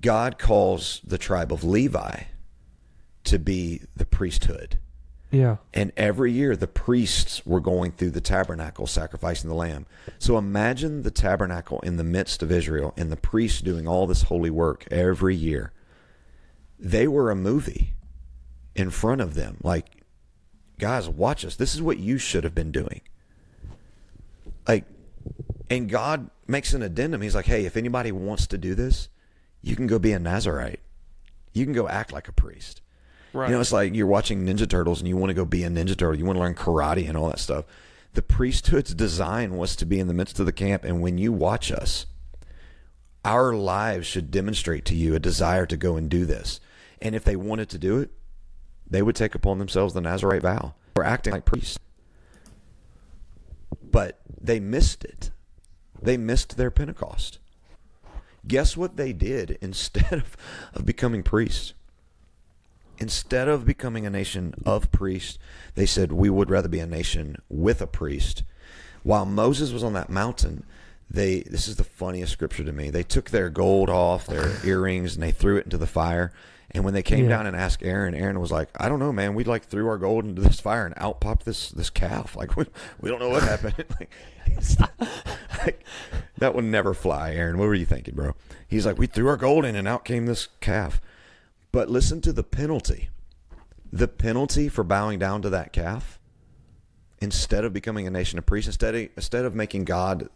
God 0.00 0.38
calls 0.38 1.00
the 1.04 1.18
tribe 1.18 1.50
of 1.50 1.64
Levi 1.64 2.24
to 3.24 3.38
be 3.38 3.82
the 3.96 4.04
priesthood. 4.06 4.78
Yeah. 5.32 5.56
And 5.72 5.92
every 5.96 6.30
year 6.30 6.54
the 6.54 6.68
priests 6.68 7.44
were 7.46 7.60
going 7.60 7.92
through 7.92 8.10
the 8.10 8.20
tabernacle 8.20 8.86
sacrificing 8.86 9.48
the 9.48 9.56
lamb. 9.56 9.86
So 10.18 10.36
imagine 10.36 11.02
the 11.02 11.10
tabernacle 11.10 11.80
in 11.80 11.96
the 11.96 12.04
midst 12.04 12.42
of 12.42 12.52
Israel 12.52 12.92
and 12.98 13.10
the 13.10 13.16
priests 13.16 13.62
doing 13.62 13.88
all 13.88 14.06
this 14.06 14.24
holy 14.24 14.50
work 14.50 14.86
every 14.90 15.34
year. 15.34 15.72
They 16.78 17.08
were 17.08 17.30
a 17.30 17.36
movie 17.36 17.94
in 18.76 18.90
front 18.90 19.22
of 19.22 19.32
them. 19.34 19.56
Like, 19.62 20.04
guys, 20.78 21.08
watch 21.08 21.46
us. 21.46 21.56
This 21.56 21.74
is 21.74 21.80
what 21.80 21.98
you 21.98 22.18
should 22.18 22.44
have 22.44 22.54
been 22.54 22.70
doing. 22.70 23.00
Like, 24.68 24.84
and 25.70 25.88
God 25.88 26.28
makes 26.46 26.74
an 26.74 26.82
addendum. 26.82 27.22
He's 27.22 27.34
like, 27.34 27.46
hey, 27.46 27.64
if 27.64 27.78
anybody 27.78 28.12
wants 28.12 28.46
to 28.48 28.58
do 28.58 28.74
this, 28.74 29.08
you 29.62 29.76
can 29.76 29.86
go 29.86 29.98
be 29.98 30.12
a 30.12 30.18
Nazarite. 30.18 30.80
You 31.54 31.64
can 31.64 31.72
go 31.72 31.88
act 31.88 32.12
like 32.12 32.28
a 32.28 32.32
priest. 32.32 32.81
Right. 33.32 33.48
You 33.48 33.54
know, 33.54 33.60
it's 33.60 33.72
like 33.72 33.94
you're 33.94 34.06
watching 34.06 34.44
Ninja 34.44 34.68
Turtles 34.68 35.00
and 35.00 35.08
you 35.08 35.16
want 35.16 35.30
to 35.30 35.34
go 35.34 35.44
be 35.44 35.64
a 35.64 35.68
Ninja 35.68 35.96
Turtle. 35.96 36.18
You 36.18 36.24
want 36.24 36.36
to 36.36 36.40
learn 36.40 36.54
karate 36.54 37.08
and 37.08 37.16
all 37.16 37.28
that 37.28 37.38
stuff. 37.38 37.64
The 38.14 38.22
priesthood's 38.22 38.94
design 38.94 39.56
was 39.56 39.74
to 39.76 39.86
be 39.86 39.98
in 39.98 40.06
the 40.06 40.14
midst 40.14 40.38
of 40.38 40.46
the 40.46 40.52
camp. 40.52 40.84
And 40.84 41.00
when 41.00 41.16
you 41.16 41.32
watch 41.32 41.72
us, 41.72 42.06
our 43.24 43.54
lives 43.54 44.06
should 44.06 44.30
demonstrate 44.30 44.84
to 44.86 44.94
you 44.94 45.14
a 45.14 45.18
desire 45.18 45.64
to 45.66 45.76
go 45.76 45.96
and 45.96 46.10
do 46.10 46.26
this. 46.26 46.60
And 47.00 47.14
if 47.14 47.24
they 47.24 47.36
wanted 47.36 47.70
to 47.70 47.78
do 47.78 47.98
it, 48.00 48.10
they 48.88 49.00
would 49.00 49.16
take 49.16 49.34
upon 49.34 49.58
themselves 49.58 49.94
the 49.94 50.00
Nazarite 50.02 50.42
vow. 50.42 50.74
We're 50.94 51.04
acting 51.04 51.32
like 51.32 51.46
priests. 51.46 51.78
But 53.82 54.20
they 54.38 54.60
missed 54.60 55.04
it. 55.04 55.30
They 56.00 56.16
missed 56.16 56.56
their 56.56 56.70
Pentecost. 56.70 57.38
Guess 58.46 58.76
what 58.76 58.96
they 58.96 59.12
did 59.12 59.56
instead 59.62 60.12
of, 60.12 60.36
of 60.74 60.84
becoming 60.84 61.22
priests? 61.22 61.72
Instead 63.02 63.48
of 63.48 63.64
becoming 63.66 64.06
a 64.06 64.10
nation 64.10 64.54
of 64.64 64.92
priests, 64.92 65.36
they 65.74 65.86
said, 65.86 66.12
We 66.12 66.30
would 66.30 66.48
rather 66.50 66.68
be 66.68 66.78
a 66.78 66.86
nation 66.86 67.36
with 67.48 67.82
a 67.82 67.86
priest. 67.88 68.44
While 69.02 69.26
Moses 69.26 69.72
was 69.72 69.82
on 69.82 69.92
that 69.94 70.08
mountain, 70.08 70.64
they 71.10 71.40
this 71.40 71.66
is 71.66 71.74
the 71.76 71.82
funniest 71.84 72.32
scripture 72.32 72.62
to 72.62 72.72
me. 72.72 72.90
They 72.90 73.02
took 73.02 73.30
their 73.30 73.50
gold 73.50 73.90
off, 73.90 74.26
their 74.26 74.52
earrings, 74.64 75.14
and 75.14 75.22
they 75.22 75.32
threw 75.32 75.56
it 75.56 75.64
into 75.64 75.78
the 75.78 75.86
fire. 75.88 76.32
And 76.70 76.84
when 76.84 76.94
they 76.94 77.02
came 77.02 77.24
Yeah. 77.24 77.30
down 77.30 77.46
and 77.48 77.56
asked 77.56 77.82
Aaron, 77.82 78.14
Aaron 78.14 78.38
was 78.40 78.52
like, 78.52 78.68
I 78.78 78.88
don't 78.88 79.00
know, 79.00 79.12
man. 79.12 79.34
We 79.34 79.42
like 79.42 79.64
threw 79.64 79.88
our 79.88 79.98
gold 79.98 80.24
into 80.24 80.40
this 80.40 80.60
fire 80.60 80.86
and 80.86 80.94
out 80.96 81.20
popped 81.20 81.44
this 81.44 81.70
this 81.72 81.90
calf. 81.90 82.36
Like 82.40 82.56
we, 82.56 82.66
we 83.00 83.10
don't 83.10 83.18
know 83.18 83.30
what 83.30 83.42
happened. 83.42 83.74
like, 83.98 84.10
like, 85.64 85.84
that 86.38 86.54
would 86.54 86.64
never 86.64 86.94
fly, 86.94 87.32
Aaron. 87.34 87.58
What 87.58 87.66
were 87.66 87.74
you 87.74 87.84
thinking, 87.84 88.14
bro? 88.14 88.34
He's 88.68 88.86
like, 88.86 88.96
we 88.96 89.06
threw 89.08 89.26
our 89.28 89.36
gold 89.36 89.64
in 89.64 89.74
and 89.74 89.88
out 89.88 90.04
came 90.04 90.26
this 90.26 90.46
calf. 90.60 91.00
But 91.72 91.90
listen 91.90 92.20
to 92.20 92.32
the 92.32 92.44
penalty. 92.44 93.08
The 93.92 94.08
penalty 94.08 94.68
for 94.68 94.84
bowing 94.84 95.18
down 95.18 95.42
to 95.42 95.50
that 95.50 95.72
calf, 95.72 96.18
instead 97.20 97.64
of 97.64 97.72
becoming 97.72 98.06
a 98.06 98.10
nation 98.10 98.38
of 98.38 98.46
priests, 98.46 98.68
instead 98.68 98.94
of, 98.94 99.08
instead 99.16 99.44
of 99.44 99.54
making 99.54 99.84
God, 99.84 100.28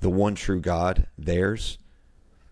the 0.00 0.10
one 0.10 0.34
true 0.34 0.60
God, 0.60 1.06
theirs, 1.16 1.78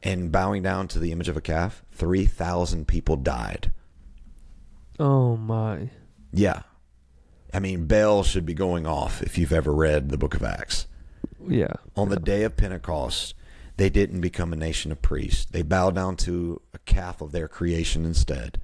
and 0.02 0.30
bowing 0.30 0.62
down 0.62 0.88
to 0.88 0.98
the 0.98 1.12
image 1.12 1.28
of 1.28 1.36
a 1.36 1.40
calf, 1.40 1.82
3,000 1.92 2.86
people 2.86 3.16
died. 3.16 3.72
Oh 4.98 5.36
my. 5.36 5.90
Yeah. 6.32 6.62
I 7.52 7.60
mean, 7.60 7.86
bells 7.86 8.26
should 8.26 8.46
be 8.46 8.54
going 8.54 8.86
off 8.86 9.22
if 9.22 9.38
you've 9.38 9.52
ever 9.52 9.72
read 9.72 10.10
the 10.10 10.18
book 10.18 10.34
of 10.34 10.42
Acts. 10.42 10.86
Yeah. 11.46 11.74
On 11.96 12.08
the 12.08 12.20
day 12.20 12.42
of 12.42 12.56
Pentecost, 12.56 13.34
they 13.76 13.90
didn't 13.90 14.20
become 14.20 14.52
a 14.52 14.56
nation 14.56 14.90
of 14.90 15.02
priests. 15.02 15.44
They 15.44 15.62
bowed 15.62 15.94
down 15.94 16.16
to 16.18 16.60
a 16.72 16.78
calf 16.78 17.20
of 17.20 17.32
their 17.32 17.48
creation 17.48 18.04
instead. 18.04 18.60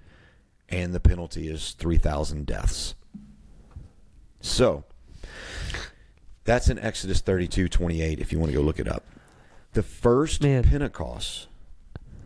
And 0.68 0.94
the 0.94 1.00
penalty 1.00 1.48
is 1.48 1.72
3,000 1.72 2.46
deaths. 2.46 2.94
So, 4.40 4.84
that's 6.44 6.68
in 6.68 6.78
Exodus 6.78 7.20
32 7.20 7.68
28, 7.68 8.18
if 8.18 8.32
you 8.32 8.38
want 8.38 8.50
to 8.50 8.56
go 8.56 8.62
look 8.62 8.80
it 8.80 8.88
up. 8.88 9.04
The 9.74 9.82
first 9.82 10.42
Man. 10.42 10.64
Pentecost 10.64 11.48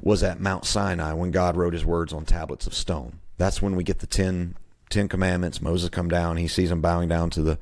was 0.01 0.22
at 0.22 0.40
Mount 0.40 0.64
Sinai 0.64 1.12
when 1.12 1.33
God 1.33 1.57
wrote 1.57 1.72
his 1.72 1.85
words 1.85 2.12
on 2.12 2.25
tablets 2.25 2.66
of 2.66 2.75
stone. 2.75 3.18
That's 3.37 3.61
when 3.61 3.77
we 3.77 3.85
get 3.85 3.99
the 3.99 4.07
10, 4.07 4.57
10 4.90 5.09
commandments. 5.09 5.61
Moses 5.61 5.90
come 5.90 6.09
down, 6.09 6.37
he 6.37 6.49
sees 6.49 6.70
them 6.70 6.81
bowing 6.81 7.09
down 7.09 7.31
to 7.31 7.42
the, 7.42 7.59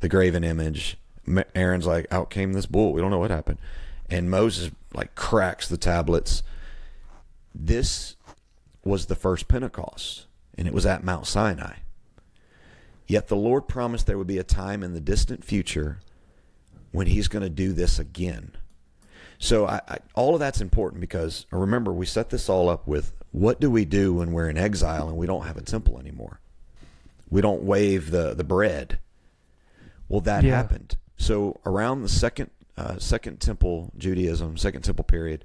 the 0.00 0.08
graven 0.08 0.42
image. 0.42 0.96
Aaron's 1.54 1.86
like, 1.86 2.06
out 2.10 2.30
came 2.30 2.54
this 2.54 2.66
bull. 2.66 2.92
We 2.92 3.00
don't 3.00 3.10
know 3.10 3.18
what 3.18 3.30
happened. 3.30 3.58
And 4.12 4.30
Moses 4.30 4.70
like 4.92 5.14
cracks 5.14 5.68
the 5.68 5.78
tablets. 5.78 6.42
This 7.54 8.16
was 8.84 9.06
the 9.06 9.14
first 9.14 9.48
Pentecost, 9.48 10.26
and 10.56 10.68
it 10.68 10.74
was 10.74 10.84
at 10.84 11.02
Mount 11.02 11.26
Sinai. 11.26 11.76
Yet 13.06 13.28
the 13.28 13.36
Lord 13.36 13.68
promised 13.68 14.06
there 14.06 14.18
would 14.18 14.26
be 14.26 14.36
a 14.38 14.44
time 14.44 14.82
in 14.82 14.92
the 14.92 15.00
distant 15.00 15.44
future 15.44 15.98
when 16.90 17.06
He's 17.06 17.28
going 17.28 17.42
to 17.42 17.48
do 17.50 17.72
this 17.72 17.98
again. 17.98 18.52
So 19.38 19.66
I, 19.66 19.80
I, 19.88 19.98
all 20.14 20.34
of 20.34 20.40
that's 20.40 20.60
important 20.60 21.00
because 21.00 21.46
remember 21.50 21.90
we 21.92 22.04
set 22.06 22.28
this 22.30 22.48
all 22.50 22.68
up 22.68 22.86
with 22.86 23.12
what 23.32 23.60
do 23.60 23.70
we 23.70 23.84
do 23.86 24.14
when 24.14 24.32
we're 24.32 24.48
in 24.50 24.58
exile 24.58 25.08
and 25.08 25.16
we 25.16 25.26
don't 25.26 25.46
have 25.46 25.56
a 25.56 25.62
temple 25.62 25.98
anymore? 25.98 26.38
We 27.30 27.40
don't 27.40 27.62
wave 27.62 28.10
the 28.10 28.34
the 28.34 28.44
bread. 28.44 28.98
Well, 30.08 30.20
that 30.20 30.44
Yeah. 30.44 30.54
happened. 30.56 30.96
So 31.16 31.60
around 31.64 32.02
the 32.02 32.08
second 32.10 32.50
uh, 32.76 32.98
second 32.98 33.40
temple 33.40 33.92
Judaism, 33.96 34.56
second 34.56 34.82
temple 34.82 35.04
period, 35.04 35.44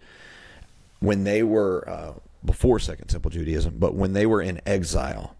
when 0.99 1.23
they 1.23 1.43
were 1.43 1.87
uh, 1.87 2.13
before 2.43 2.79
second 2.79 3.07
temple 3.07 3.31
Judaism, 3.31 3.77
but 3.77 3.93
when 3.93 4.13
they 4.13 4.25
were 4.25 4.41
in 4.41 4.61
exile, 4.65 5.35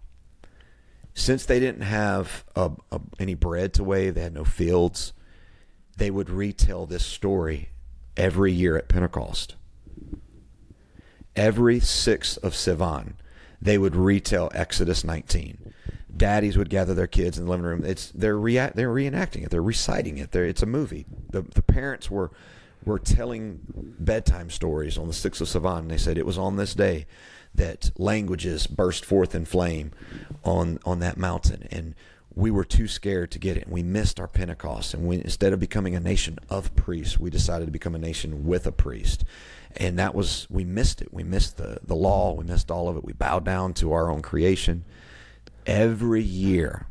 since 1.14 1.44
they 1.44 1.58
didn't 1.58 1.82
have 1.82 2.44
a, 2.54 2.70
a, 2.92 3.00
any 3.18 3.34
bread 3.34 3.72
to 3.74 3.84
wave, 3.84 4.14
they 4.14 4.22
had 4.22 4.34
no 4.34 4.44
fields, 4.44 5.12
they 5.96 6.10
would 6.10 6.30
retell 6.30 6.86
this 6.86 7.04
story 7.04 7.70
every 8.16 8.52
year 8.52 8.76
at 8.76 8.88
Pentecost. 8.88 9.56
Every 11.34 11.80
6th 11.80 12.38
of 12.38 12.52
Sivan, 12.52 13.14
they 13.60 13.78
would 13.78 13.96
retell 13.96 14.50
Exodus 14.54 15.04
19. 15.04 15.67
Daddies 16.14 16.56
would 16.56 16.70
gather 16.70 16.94
their 16.94 17.06
kids 17.06 17.38
in 17.38 17.44
the 17.44 17.50
living 17.50 17.66
room. 17.66 17.84
It's 17.84 18.10
they're 18.10 18.38
rea- 18.38 18.72
they're 18.74 18.92
reenacting 18.92 19.44
it. 19.44 19.50
They're 19.50 19.62
reciting 19.62 20.18
it. 20.18 20.32
They're, 20.32 20.46
it's 20.46 20.62
a 20.62 20.66
movie. 20.66 21.06
The 21.30 21.42
the 21.42 21.62
parents 21.62 22.10
were 22.10 22.30
were 22.84 22.98
telling 22.98 23.60
bedtime 23.98 24.50
stories 24.50 24.96
on 24.96 25.08
the 25.08 25.12
6th 25.12 25.40
of 25.40 25.48
Sivan. 25.48 25.80
And 25.80 25.90
they 25.90 25.98
said 25.98 26.16
it 26.16 26.24
was 26.24 26.38
on 26.38 26.56
this 26.56 26.74
day 26.74 27.06
that 27.54 27.90
languages 27.96 28.66
burst 28.66 29.04
forth 29.04 29.34
in 29.34 29.44
flame 29.44 29.92
on 30.44 30.78
on 30.84 31.00
that 31.00 31.16
mountain 31.16 31.68
and 31.70 31.94
we 32.38 32.52
were 32.52 32.64
too 32.64 32.86
scared 32.86 33.32
to 33.32 33.38
get 33.40 33.56
it. 33.56 33.64
and 33.64 33.72
We 33.72 33.82
missed 33.82 34.20
our 34.20 34.28
Pentecost, 34.28 34.94
and 34.94 35.08
we, 35.08 35.16
instead 35.16 35.52
of 35.52 35.58
becoming 35.58 35.96
a 35.96 36.00
nation 36.00 36.38
of 36.48 36.74
priests, 36.76 37.18
we 37.18 37.30
decided 37.30 37.64
to 37.66 37.72
become 37.72 37.96
a 37.96 37.98
nation 37.98 38.46
with 38.46 38.64
a 38.64 38.70
priest. 38.70 39.24
And 39.76 39.98
that 39.98 40.14
was 40.14 40.46
we 40.48 40.64
missed 40.64 41.02
it. 41.02 41.12
We 41.12 41.24
missed 41.24 41.56
the 41.56 41.80
the 41.82 41.96
law. 41.96 42.32
We 42.32 42.44
missed 42.44 42.70
all 42.70 42.88
of 42.88 42.96
it. 42.96 43.04
We 43.04 43.12
bowed 43.12 43.44
down 43.44 43.74
to 43.74 43.92
our 43.92 44.08
own 44.08 44.22
creation. 44.22 44.84
Every 45.68 46.22
year, 46.22 46.86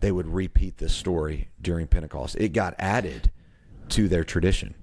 they 0.00 0.12
would 0.12 0.26
repeat 0.26 0.78
this 0.78 0.92
story 0.92 1.48
during 1.62 1.86
Pentecost. 1.86 2.36
It 2.38 2.52
got 2.52 2.74
added 2.78 3.30
to 3.90 4.08
their 4.08 4.24
tradition. 4.24 4.74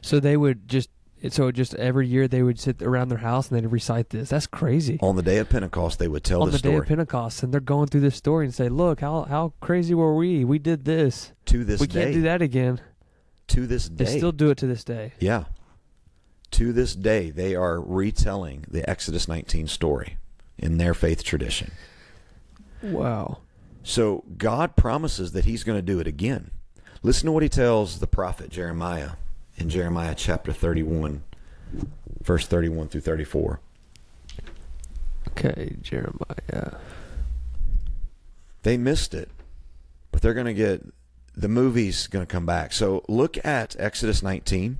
So 0.00 0.20
they 0.20 0.36
would 0.36 0.68
just 0.68 0.88
so 1.30 1.50
just 1.50 1.74
every 1.74 2.06
year 2.06 2.28
they 2.28 2.42
would 2.42 2.60
sit 2.60 2.82
around 2.82 3.08
their 3.08 3.18
house 3.18 3.50
and 3.50 3.58
they'd 3.58 3.66
recite 3.66 4.10
this. 4.10 4.28
That's 4.28 4.46
crazy. 4.46 4.98
On 5.00 5.16
the 5.16 5.22
day 5.22 5.38
of 5.38 5.48
Pentecost, 5.48 5.98
they 5.98 6.08
would 6.08 6.24
tell 6.24 6.42
On 6.42 6.48
the 6.48 6.52
the 6.52 6.58
day 6.58 6.68
story 6.68 6.78
of 6.78 6.86
Pentecost, 6.86 7.42
and 7.42 7.52
they're 7.52 7.60
going 7.60 7.88
through 7.88 8.02
this 8.02 8.16
story 8.16 8.44
and 8.44 8.54
say, 8.54 8.68
"Look, 8.68 9.00
how 9.00 9.22
how 9.24 9.54
crazy 9.60 9.94
were 9.94 10.14
we? 10.14 10.44
We 10.44 10.58
did 10.58 10.84
this. 10.84 11.32
to 11.46 11.64
this 11.64 11.80
we 11.80 11.86
day. 11.86 12.02
can't 12.02 12.14
do 12.14 12.22
that 12.22 12.42
again." 12.42 12.80
To 13.48 13.66
this 13.66 13.88
day, 13.88 14.04
They 14.04 14.18
still 14.18 14.32
do 14.32 14.50
it 14.50 14.58
to 14.58 14.66
this 14.66 14.84
day. 14.84 15.12
Yeah. 15.20 15.44
To 16.52 16.72
this 16.72 16.94
day, 16.94 17.30
they 17.30 17.54
are 17.54 17.80
retelling 17.80 18.64
the 18.68 18.88
Exodus 18.88 19.28
19 19.28 19.68
story 19.68 20.16
in 20.58 20.78
their 20.78 20.94
faith 20.94 21.22
tradition. 21.22 21.70
Wow. 22.82 23.38
So 23.82 24.24
God 24.36 24.76
promises 24.76 25.32
that 25.32 25.44
He's 25.44 25.64
going 25.64 25.78
to 25.78 25.82
do 25.82 26.00
it 26.00 26.06
again. 26.06 26.50
Listen 27.02 27.26
to 27.26 27.32
what 27.32 27.42
He 27.42 27.48
tells 27.48 28.00
the 28.00 28.06
prophet 28.06 28.50
Jeremiah 28.50 29.12
in 29.56 29.68
Jeremiah 29.68 30.14
chapter 30.16 30.52
31, 30.52 31.22
verse 32.22 32.46
31 32.46 32.88
through 32.88 33.00
34. 33.02 33.60
Okay, 35.28 35.76
Jeremiah. 35.82 36.78
They 38.62 38.76
missed 38.76 39.14
it, 39.14 39.30
but 40.10 40.22
they're 40.22 40.34
going 40.34 40.46
to 40.46 40.54
get 40.54 40.84
the 41.36 41.48
movie's 41.48 42.06
going 42.06 42.24
to 42.24 42.30
come 42.30 42.46
back. 42.46 42.72
So 42.72 43.04
look 43.08 43.44
at 43.44 43.76
Exodus 43.78 44.22
19 44.22 44.78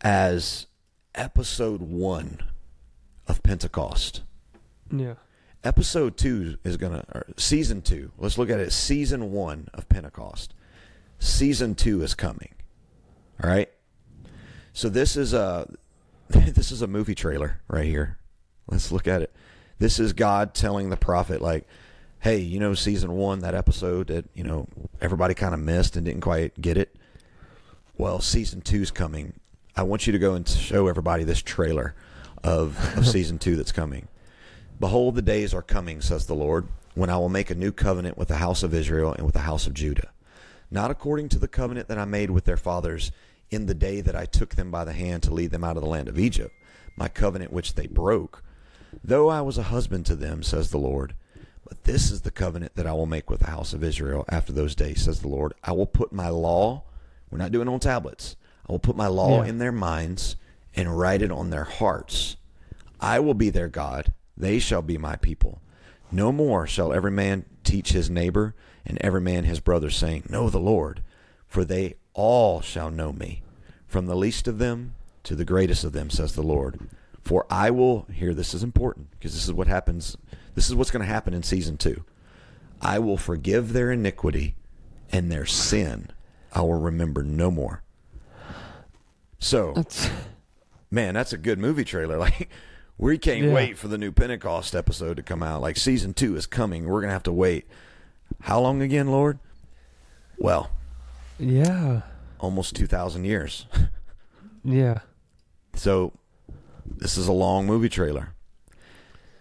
as 0.00 0.66
episode 1.14 1.82
one 1.82 2.42
of 3.28 3.42
Pentecost. 3.42 4.22
Yeah. 4.90 5.14
Episode 5.62 6.16
two 6.16 6.56
is 6.64 6.76
gonna 6.76 7.04
or 7.14 7.26
season 7.36 7.82
two 7.82 8.10
let's 8.18 8.38
look 8.38 8.48
at 8.48 8.58
it 8.60 8.72
season 8.72 9.32
one 9.32 9.68
of 9.74 9.88
pentecost. 9.88 10.54
Season 11.18 11.74
two 11.74 12.02
is 12.02 12.14
coming 12.14 12.54
all 13.42 13.50
right? 13.50 13.70
So 14.72 14.88
this 14.88 15.16
is 15.16 15.34
a 15.34 15.70
this 16.28 16.72
is 16.72 16.82
a 16.82 16.86
movie 16.86 17.14
trailer 17.14 17.60
right 17.68 17.84
here. 17.84 18.18
Let's 18.68 18.92
look 18.92 19.06
at 19.08 19.22
it. 19.22 19.34
This 19.78 19.98
is 19.98 20.12
god 20.12 20.54
telling 20.54 20.90
the 20.90 20.96
prophet 20.96 21.42
like 21.42 21.66
hey 22.20 22.38
you 22.38 22.60
know 22.60 22.74
season 22.74 23.12
one 23.12 23.40
that 23.40 23.54
episode 23.54 24.08
that 24.08 24.26
you 24.34 24.44
know 24.44 24.66
everybody 25.00 25.34
kind 25.34 25.54
of 25.54 25.60
missed 25.60 25.96
and 25.96 26.06
didn't 26.06 26.22
quite 26.22 26.60
get 26.60 26.76
it? 26.76 26.96
Well 27.98 28.20
season 28.20 28.62
two's 28.62 28.90
coming. 28.90 29.34
I 29.76 29.82
want 29.82 30.06
you 30.06 30.12
to 30.12 30.18
go 30.18 30.34
and 30.34 30.48
show 30.48 30.88
everybody 30.88 31.24
this 31.24 31.42
trailer 31.42 31.94
of, 32.42 32.96
of 32.96 33.06
season 33.06 33.38
two 33.38 33.56
that's 33.56 33.72
coming 33.72 34.08
Behold, 34.80 35.14
the 35.14 35.22
days 35.22 35.52
are 35.52 35.62
coming, 35.62 36.00
says 36.00 36.26
the 36.26 36.34
Lord, 36.34 36.66
when 36.94 37.10
I 37.10 37.18
will 37.18 37.28
make 37.28 37.50
a 37.50 37.54
new 37.54 37.70
covenant 37.70 38.16
with 38.16 38.28
the 38.28 38.36
house 38.36 38.62
of 38.62 38.74
Israel 38.74 39.12
and 39.12 39.24
with 39.24 39.34
the 39.34 39.40
house 39.40 39.66
of 39.66 39.74
Judah, 39.74 40.08
not 40.70 40.90
according 40.90 41.28
to 41.30 41.38
the 41.38 41.48
covenant 41.48 41.88
that 41.88 41.98
I 41.98 42.06
made 42.06 42.30
with 42.30 42.46
their 42.46 42.56
fathers 42.56 43.12
in 43.50 43.66
the 43.66 43.74
day 43.74 44.00
that 44.00 44.16
I 44.16 44.24
took 44.24 44.54
them 44.54 44.70
by 44.70 44.84
the 44.84 44.92
hand 44.94 45.22
to 45.24 45.34
lead 45.34 45.50
them 45.50 45.64
out 45.64 45.76
of 45.76 45.82
the 45.82 45.88
land 45.88 46.08
of 46.08 46.18
Egypt, 46.18 46.54
my 46.96 47.08
covenant 47.08 47.52
which 47.52 47.74
they 47.74 47.86
broke, 47.86 48.42
though 49.04 49.28
I 49.28 49.42
was 49.42 49.58
a 49.58 49.64
husband 49.64 50.06
to 50.06 50.16
them, 50.16 50.42
says 50.42 50.70
the 50.70 50.78
Lord. 50.78 51.14
But 51.68 51.84
this 51.84 52.10
is 52.10 52.22
the 52.22 52.30
covenant 52.30 52.74
that 52.76 52.86
I 52.86 52.92
will 52.94 53.06
make 53.06 53.28
with 53.30 53.40
the 53.40 53.50
house 53.50 53.72
of 53.74 53.84
Israel 53.84 54.24
after 54.28 54.52
those 54.52 54.74
days, 54.74 55.04
says 55.04 55.20
the 55.20 55.28
Lord. 55.28 55.52
I 55.62 55.72
will 55.72 55.86
put 55.86 56.12
my 56.12 56.28
law, 56.30 56.84
we're 57.30 57.38
not 57.38 57.52
doing 57.52 57.68
it 57.68 57.70
on 57.70 57.80
tablets, 57.80 58.34
I 58.68 58.72
will 58.72 58.78
put 58.78 58.96
my 58.96 59.06
law 59.08 59.42
Yeah. 59.42 59.50
in 59.50 59.58
their 59.58 59.72
minds 59.72 60.36
and 60.74 60.98
write 60.98 61.22
it 61.22 61.30
on 61.30 61.50
their 61.50 61.64
hearts. 61.64 62.36
I 63.00 63.20
will 63.20 63.34
be 63.34 63.50
their 63.50 63.68
God, 63.68 64.12
they 64.40 64.58
shall 64.58 64.82
be 64.82 64.98
my 64.98 65.16
people. 65.16 65.60
No 66.12 66.32
more 66.32 66.66
shall 66.66 66.92
every 66.92 67.10
man 67.10 67.44
teach 67.64 67.92
his 67.92 68.10
neighbor 68.10 68.54
and 68.84 68.98
every 69.00 69.20
man 69.20 69.44
his 69.44 69.60
brother, 69.60 69.90
saying, 69.90 70.24
Know 70.28 70.50
the 70.50 70.58
Lord, 70.58 71.02
for 71.46 71.64
they 71.64 71.94
all 72.14 72.60
shall 72.60 72.90
know 72.90 73.12
me, 73.12 73.42
from 73.86 74.06
the 74.06 74.16
least 74.16 74.48
of 74.48 74.58
them 74.58 74.94
to 75.24 75.36
the 75.36 75.44
greatest 75.44 75.84
of 75.84 75.92
them, 75.92 76.10
says 76.10 76.34
the 76.34 76.42
Lord. 76.42 76.80
For 77.22 77.46
I 77.50 77.70
will, 77.70 78.06
here 78.12 78.34
this 78.34 78.54
is 78.54 78.62
important, 78.62 79.10
because 79.12 79.34
this 79.34 79.44
is 79.44 79.52
what 79.52 79.66
happens, 79.66 80.16
this 80.54 80.68
is 80.68 80.74
what's 80.74 80.90
going 80.90 81.06
to 81.06 81.12
happen 81.12 81.34
in 81.34 81.42
season 81.42 81.76
two. 81.76 82.04
I 82.80 82.98
will 82.98 83.18
forgive 83.18 83.72
their 83.72 83.92
iniquity 83.92 84.54
and 85.12 85.30
their 85.30 85.46
sin 85.46 86.10
I 86.52 86.62
will 86.62 86.74
remember 86.74 87.22
no 87.22 87.50
more. 87.50 87.82
So, 89.38 89.72
That's 89.74 90.10
man, 90.90 91.14
that's 91.14 91.32
a 91.32 91.38
good 91.38 91.58
movie 91.58 91.84
trailer. 91.84 92.18
Like, 92.18 92.48
we 93.00 93.18
can't 93.18 93.46
Yeah. 93.46 93.52
wait 93.54 93.78
for 93.78 93.88
the 93.88 93.98
new 93.98 94.12
Pentecost 94.12 94.74
episode 94.74 95.16
to 95.16 95.22
come 95.22 95.42
out. 95.42 95.60
Like, 95.62 95.76
season 95.76 96.12
two 96.14 96.36
is 96.36 96.46
coming. 96.46 96.86
We're 96.86 97.00
gonna 97.00 97.12
have 97.12 97.22
to 97.24 97.32
wait. 97.32 97.66
How 98.42 98.60
long 98.60 98.82
again, 98.82 99.08
Lord? 99.08 99.38
Well, 100.38 100.70
yeah. 101.38 102.02
almost 102.38 102.76
two 102.76 102.86
thousand 102.86 103.24
years. 103.24 103.66
Yeah. 104.62 104.98
So, 105.74 106.12
this 106.86 107.16
is 107.16 107.26
a 107.26 107.32
long 107.32 107.64
movie 107.64 107.88
trailer. 107.88 108.34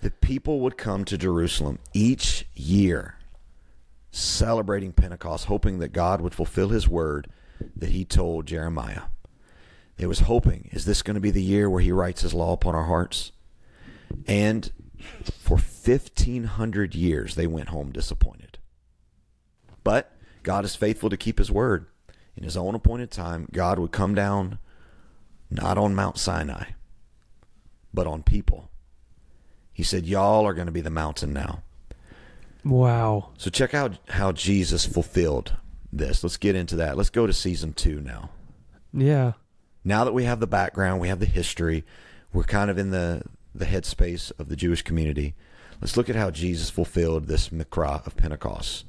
The 0.02 0.12
people 0.12 0.62
would 0.62 0.78
come 0.78 1.04
to 1.04 1.18
Jerusalem 1.18 1.80
each 1.94 2.46
year, 2.56 3.16
celebrating 4.12 4.94
Pentecost, 4.94 5.48
hoping 5.48 5.80
that 5.80 5.90
God 5.92 6.22
would 6.22 6.34
fulfill 6.34 6.70
His 6.70 6.88
word 6.88 7.28
that 7.76 7.90
He 7.90 8.06
told 8.06 8.46
Jeremiah. 8.46 9.02
They 9.98 10.06
was 10.06 10.20
hoping, 10.22 10.70
is 10.72 10.86
this 10.86 11.02
going 11.02 11.16
to 11.16 11.20
be 11.22 11.32
the 11.32 11.44
year 11.44 11.70
where 11.70 11.82
He 11.82 11.92
writes 11.92 12.22
His 12.22 12.34
law 12.34 12.54
upon 12.54 12.76
our 12.76 12.86
hearts? 12.86 13.34
And 14.28 14.72
for 15.40 15.58
fifteen 15.58 16.44
hundred 16.46 16.96
years, 16.96 17.36
they 17.36 17.48
went 17.48 17.70
home 17.70 17.92
disappointed. 17.92 18.58
But 19.84 20.12
God 20.44 20.66
is 20.66 20.76
faithful 20.76 21.10
to 21.10 21.18
keep 21.18 21.38
His 21.40 21.52
word. 21.52 21.88
in 22.36 22.44
his 22.44 22.56
own 22.58 22.76
appointed 22.76 23.12
time, 23.12 23.48
God 23.52 23.80
would 23.80 23.92
come 23.92 24.16
down 24.16 24.60
not 25.50 25.78
on 25.78 25.96
Mount 25.96 26.18
Sinai, 26.18 26.66
but 27.94 28.08
on 28.08 28.24
people. 28.24 28.70
He 29.74 29.84
said, 29.84 30.06
Y'all 30.06 30.46
are 30.46 30.54
going 30.54 30.68
to 30.68 30.72
be 30.72 30.82
the 30.82 30.90
mountain 30.90 31.34
now. 31.34 31.64
Wow. 32.64 33.30
So 33.38 33.50
check 33.50 33.74
out 33.74 33.98
how 34.10 34.32
Jesus 34.32 34.86
fulfilled 34.86 35.54
this. 35.92 36.24
Let's 36.24 36.38
get 36.38 36.56
into 36.56 36.76
that. 36.78 36.98
Let's 36.98 37.10
go 37.10 37.26
to 37.26 37.34
season 37.34 37.74
two 37.74 38.00
now. 38.02 38.30
Yeah. 38.94 39.34
Now 39.84 40.04
that 40.04 40.14
we 40.14 40.26
have 40.26 40.40
the 40.40 40.48
background, 40.48 41.00
we 41.00 41.08
have 41.08 41.20
the 41.20 41.26
history, 41.26 41.86
we're 42.34 42.44
kind 42.44 42.70
of 42.70 42.78
in 42.78 42.92
the, 42.92 43.24
the 43.54 43.66
headspace 43.66 44.32
of 44.40 44.50
the 44.50 44.56
Jewish 44.56 44.82
community. 44.82 45.36
Let's 45.82 45.98
look 45.98 46.10
at 46.10 46.16
how 46.16 46.32
Jesus 46.32 46.70
fulfilled 46.70 47.28
this 47.28 47.50
Miqra 47.50 48.06
of 48.06 48.18
Pentecost. 48.18 48.86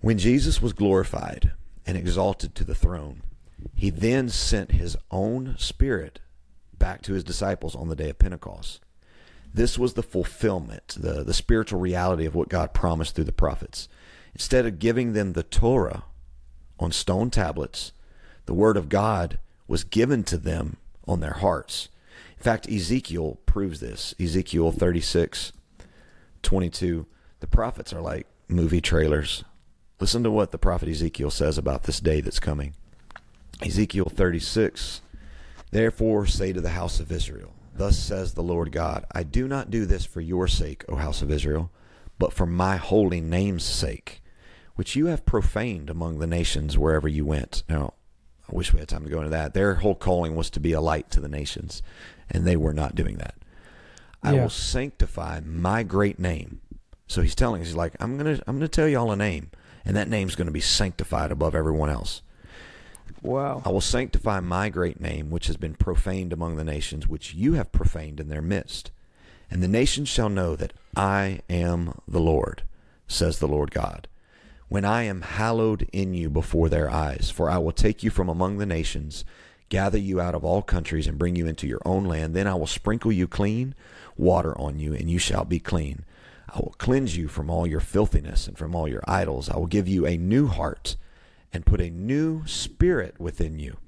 When 0.00 0.18
Jesus 0.18 0.60
was 0.60 0.72
glorified 0.72 1.52
and 1.86 1.96
exalted 1.96 2.54
to 2.54 2.64
the 2.64 2.74
throne, 2.74 3.22
he 3.74 3.90
then 3.90 4.28
sent 4.28 4.72
his 4.72 4.96
own 5.10 5.54
spirit 5.58 6.20
back 6.76 7.02
to 7.02 7.12
his 7.12 7.24
disciples 7.24 7.76
on 7.76 7.88
the 7.88 7.96
day 7.96 8.10
of 8.10 8.18
Pentecost. 8.18 8.80
This 9.54 9.78
was 9.78 9.94
the 9.94 10.02
fulfillment, 10.02 10.96
the, 10.98 11.22
the 11.22 11.34
spiritual 11.34 11.78
reality 11.78 12.26
of 12.26 12.34
what 12.34 12.48
God 12.48 12.72
promised 12.72 13.14
through 13.14 13.24
the 13.24 13.32
prophets. 13.32 13.88
Instead 14.34 14.66
of 14.66 14.78
giving 14.78 15.12
them 15.12 15.32
the 15.32 15.42
Torah 15.42 16.04
on 16.80 16.90
stone 16.90 17.30
tablets, 17.30 17.92
the 18.46 18.54
word 18.54 18.76
of 18.76 18.88
God 18.88 19.38
was 19.68 19.84
given 19.84 20.24
to 20.24 20.36
them 20.36 20.78
on 21.06 21.20
their 21.20 21.34
hearts. 21.34 21.88
In 22.42 22.44
fact, 22.44 22.68
Ezekiel 22.68 23.38
proves 23.46 23.78
this. 23.78 24.16
Ezekiel 24.18 24.72
36, 24.72 25.52
22. 26.42 27.06
The 27.38 27.46
prophets 27.46 27.92
are 27.92 28.00
like 28.00 28.26
movie 28.48 28.80
trailers. 28.80 29.44
Listen 30.00 30.24
to 30.24 30.30
what 30.32 30.50
the 30.50 30.58
prophet 30.58 30.88
Ezekiel 30.88 31.30
says 31.30 31.56
about 31.56 31.84
this 31.84 32.00
day 32.00 32.20
that's 32.20 32.40
coming. 32.40 32.74
Ezekiel 33.64 34.10
36. 34.12 35.02
Therefore 35.70 36.26
say 36.26 36.52
to 36.52 36.60
the 36.60 36.70
house 36.70 36.98
of 36.98 37.12
Israel, 37.12 37.52
Thus 37.76 37.96
says 37.96 38.34
the 38.34 38.42
Lord 38.42 38.72
God, 38.72 39.04
I 39.12 39.22
do 39.22 39.46
not 39.46 39.70
do 39.70 39.86
this 39.86 40.04
for 40.04 40.20
your 40.20 40.48
sake, 40.48 40.84
O 40.88 40.96
house 40.96 41.22
of 41.22 41.30
Israel, 41.30 41.70
but 42.18 42.32
for 42.32 42.44
my 42.44 42.74
holy 42.74 43.20
name's 43.20 43.62
sake, 43.62 44.20
which 44.74 44.96
you 44.96 45.06
have 45.06 45.24
profaned 45.24 45.88
among 45.88 46.18
the 46.18 46.26
nations 46.26 46.76
wherever 46.76 47.06
you 47.06 47.24
went. 47.24 47.62
Now, 47.68 47.94
I 48.52 48.56
wish 48.56 48.72
we 48.72 48.80
had 48.80 48.88
time 48.88 49.04
to 49.04 49.10
go 49.10 49.18
into 49.18 49.30
that. 49.30 49.54
Their 49.54 49.76
whole 49.76 49.94
calling 49.94 50.34
was 50.34 50.50
to 50.50 50.60
be 50.60 50.72
a 50.72 50.80
light 50.80 51.10
to 51.12 51.20
the 51.20 51.28
nations, 51.28 51.82
and 52.32 52.44
they 52.44 52.56
were 52.56 52.72
not 52.72 52.96
doing 52.96 53.18
that. 53.18 53.36
I 54.22 54.34
Yeah. 54.34 54.42
will 54.42 54.50
sanctify 54.50 55.40
my 55.44 55.84
great 55.84 56.18
name. 56.18 56.60
So 57.06 57.22
he's 57.22 57.34
telling 57.36 57.60
us, 57.62 57.68
he's 57.68 57.76
like, 57.76 57.94
I'm 58.00 58.16
gonna 58.16 58.40
I'm 58.46 58.56
gonna 58.56 58.68
tell 58.68 58.88
y'all 58.88 59.12
a 59.12 59.16
name, 59.16 59.50
and 59.84 59.94
that 59.96 60.08
name's 60.08 60.34
gonna 60.34 60.50
be 60.50 60.60
sanctified 60.60 61.30
above 61.30 61.54
everyone 61.54 61.90
else. 61.90 62.22
Wow. 63.20 63.62
I 63.64 63.68
will 63.68 63.80
sanctify 63.80 64.40
my 64.40 64.68
great 64.68 65.00
name, 65.00 65.30
which 65.30 65.46
has 65.46 65.56
been 65.56 65.74
profaned 65.74 66.32
among 66.32 66.56
the 66.56 66.64
nations, 66.64 67.06
which 67.06 67.34
you 67.34 67.52
have 67.54 67.70
profaned 67.70 68.18
in 68.18 68.28
their 68.28 68.42
midst. 68.42 68.90
And 69.50 69.62
the 69.62 69.68
nations 69.68 70.08
shall 70.08 70.28
know 70.30 70.56
that 70.56 70.72
I 70.96 71.40
am 71.50 72.00
the 72.08 72.20
Lord, 72.20 72.62
says 73.06 73.38
the 73.38 73.46
Lord 73.46 73.70
God, 73.70 74.08
when 74.68 74.84
I 74.84 75.02
am 75.02 75.20
hallowed 75.20 75.88
in 75.92 76.14
you 76.14 76.30
before 76.30 76.68
their 76.68 76.90
eyes. 76.90 77.30
For 77.30 77.50
I 77.50 77.58
will 77.58 77.72
take 77.72 78.02
you 78.02 78.10
from 78.10 78.28
among 78.28 78.56
the 78.58 78.66
nations, 78.66 79.24
gather 79.68 79.98
you 79.98 80.20
out 80.20 80.34
of 80.34 80.44
all 80.44 80.62
countries, 80.62 81.06
and 81.06 81.18
bring 81.18 81.36
you 81.36 81.46
into 81.46 81.66
your 81.66 81.80
own 81.84 82.04
land. 82.04 82.34
Then 82.34 82.46
I 82.46 82.54
will 82.54 82.66
sprinkle 82.66 83.12
you 83.12 83.26
clean 83.26 83.74
water 84.16 84.58
on 84.58 84.78
you, 84.78 84.94
and 84.94 85.10
you 85.10 85.18
shall 85.18 85.44
be 85.44 85.58
clean. 85.58 86.04
I 86.48 86.58
will 86.58 86.74
cleanse 86.78 87.16
you 87.16 87.28
from 87.28 87.48
all 87.48 87.66
your 87.66 87.80
filthiness 87.80 88.46
and 88.46 88.58
from 88.58 88.74
all 88.74 88.86
your 88.86 89.02
idols. 89.06 89.48
I 89.48 89.56
will 89.56 89.66
give 89.66 89.88
you 89.88 90.06
a 90.06 90.18
new 90.18 90.48
heart 90.48 90.96
and 91.52 91.64
put 91.64 91.80
a 91.80 91.90
new 91.90 92.46
spirit 92.46 93.18
within 93.18 93.58
you. 93.58 93.78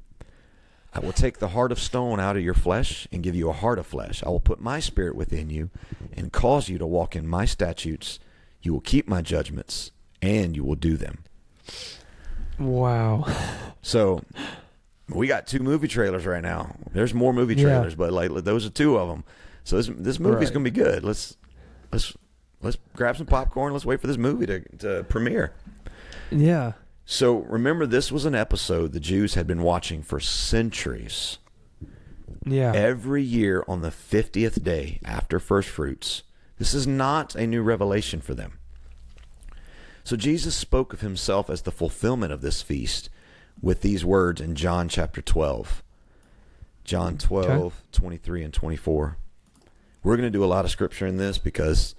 I 0.94 1.00
will 1.00 1.12
take 1.12 1.38
the 1.38 1.48
heart 1.48 1.72
of 1.72 1.80
stone 1.80 2.20
out 2.20 2.37
of 2.37 2.42
your 2.42 2.54
flesh 2.54 3.08
and 3.10 3.22
give 3.22 3.34
you 3.34 3.50
a 3.50 3.54
heart 3.54 3.78
of 3.78 3.87
flesh. 3.87 4.22
I 4.22 4.28
will 4.28 4.40
put 4.40 4.60
my 4.60 4.78
spirit 4.80 5.16
within 5.16 5.50
you 5.50 5.70
and 6.12 6.32
cause 6.32 6.68
you 6.68 6.78
to 6.78 6.87
walk 6.87 7.16
in 7.16 7.26
my 7.26 7.44
statutes. 7.44 8.20
You 8.62 8.72
will 8.72 8.80
keep 8.80 9.08
my 9.08 9.20
judgments 9.20 9.90
and 10.22 10.54
you 10.54 10.62
will 10.62 10.76
do 10.76 10.96
them. 10.96 11.24
Wow. 12.58 13.26
So 13.82 14.22
we 15.08 15.26
got 15.26 15.46
two 15.46 15.58
movie 15.60 15.88
trailers 15.88 16.24
right 16.26 16.42
now. 16.42 16.76
There's 16.92 17.12
more 17.14 17.32
movie 17.32 17.54
Yeah. 17.54 17.64
trailers, 17.64 17.94
but 17.94 18.12
like 18.12 18.30
those 18.44 18.66
are 18.66 18.70
two 18.70 18.96
of 18.96 19.08
them. 19.08 19.24
So 19.64 19.76
this 19.76 19.90
this 19.96 20.18
movie's 20.20 20.48
Right. 20.48 20.54
gonna 20.54 20.64
be 20.64 20.70
good. 20.70 21.04
Let's 21.04 21.36
let's 21.92 22.14
let's 22.62 22.78
grab 22.96 23.16
some 23.16 23.26
popcorn. 23.26 23.72
Let's 23.72 23.84
wait 23.84 24.00
for 24.00 24.06
this 24.06 24.16
movie 24.18 24.46
to, 24.46 24.60
to 24.78 25.04
premiere. 25.04 25.52
Yeah. 26.30 26.72
So 27.06 27.38
remember, 27.40 27.84
this 27.86 28.10
was 28.10 28.24
an 28.24 28.34
episode 28.34 28.92
the 28.92 29.00
Jews 29.00 29.34
had 29.34 29.46
been 29.46 29.62
watching 29.62 30.02
for 30.02 30.20
centuries. 30.20 31.38
Yeah. 32.46 32.72
Every 32.74 33.22
year 33.22 33.64
on 33.68 33.82
the 33.82 33.90
50th 33.90 34.62
day 34.62 35.00
after 35.04 35.38
first 35.38 35.68
fruits. 35.68 36.22
This 36.58 36.72
is 36.72 36.86
not 36.86 37.34
a 37.34 37.46
new 37.46 37.62
revelation 37.62 38.20
for 38.20 38.34
them. 38.34 38.58
So 40.02 40.16
Jesus 40.16 40.54
spoke 40.54 40.92
of 40.92 41.00
himself 41.00 41.48
as 41.48 41.62
the 41.62 41.72
fulfillment 41.72 42.32
of 42.32 42.40
this 42.42 42.62
feast 42.62 43.08
with 43.64 43.81
these 43.81 44.05
words 44.05 44.40
in 44.42 44.55
John 44.55 44.88
chapter 44.88 45.22
12. 45.22 45.83
John 46.85 47.16
12, 47.16 47.83
23, 47.92 48.44
and 48.44 48.53
24. 48.53 49.16
We're 50.03 50.16
going 50.16 50.31
to 50.31 50.38
do 50.38 50.44
a 50.44 50.46
lot 50.46 50.66
of 50.66 50.70
scripture 50.70 51.07
in 51.07 51.16
this 51.16 51.38
because 51.38 51.94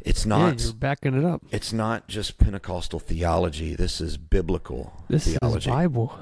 it's 0.00 0.26
yeah, 0.26 0.30
not 0.30 0.64
you're 0.64 0.72
backing 0.72 1.14
it 1.16 1.24
up. 1.24 1.42
it's 1.52 1.72
not 1.72 2.08
just 2.08 2.38
Pentecostal 2.38 2.98
theology. 2.98 3.76
This 3.76 4.00
is 4.00 4.16
biblical 4.16 5.04
This 5.08 5.26
theology. 5.26 5.70
is 5.70 5.74
Bible. 5.74 6.18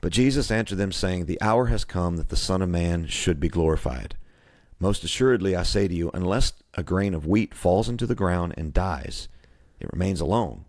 But 0.00 0.12
Jesus 0.12 0.50
answered 0.50 0.76
them, 0.78 0.92
saying, 0.92 1.26
The 1.26 1.40
hour 1.42 1.66
has 1.66 1.84
come 1.84 2.16
that 2.16 2.30
the 2.30 2.36
Son 2.36 2.62
of 2.62 2.70
Man 2.70 3.06
should 3.06 3.38
be 3.38 3.48
glorified. 3.48 4.16
Most 4.80 5.04
assuredly, 5.04 5.54
I 5.54 5.62
say 5.62 5.88
to 5.88 5.94
you, 5.94 6.10
unless 6.14 6.54
a 6.72 6.82
grain 6.82 7.12
of 7.12 7.26
wheat 7.26 7.54
falls 7.54 7.88
into 7.88 8.06
the 8.06 8.14
ground 8.14 8.54
and 8.56 8.72
dies, 8.72 9.28
it 9.78 9.92
remains 9.92 10.22
alone. 10.22 10.64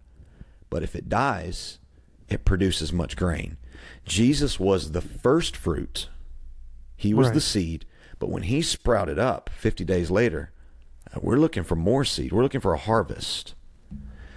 But 0.70 0.84
if 0.84 0.96
it 0.98 1.08
dies, 1.08 1.80
it 2.30 2.46
produces 2.46 2.92
much 2.94 3.16
grain. 3.16 3.58
Jesus 4.06 4.60
was 4.60 4.92
the 4.92 5.02
first 5.02 5.56
fruit, 5.56 6.10
he 6.96 7.14
was 7.14 7.28
Right. 7.28 7.34
the 7.36 7.42
seed. 7.42 7.86
But 8.20 8.30
when 8.30 8.44
he 8.44 8.62
sprouted 8.64 9.20
up 9.20 9.50
50 9.56 9.86
days 9.86 10.10
later, 10.10 10.52
uh, 11.14 11.20
we're 11.22 11.38
looking 11.38 11.64
for 11.64 11.76
more 11.76 12.04
seed. 12.04 12.32
We're 12.34 12.42
looking 12.42 12.62
for 12.62 12.74
a 12.74 12.78
harvest. 12.80 13.54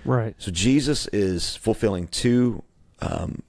Right. 0.04 0.34
So 0.38 0.50
Jesus 0.50 1.06
is 1.08 1.56
fulfilling 1.56 2.06
two 2.08 2.62
um, 3.00 3.42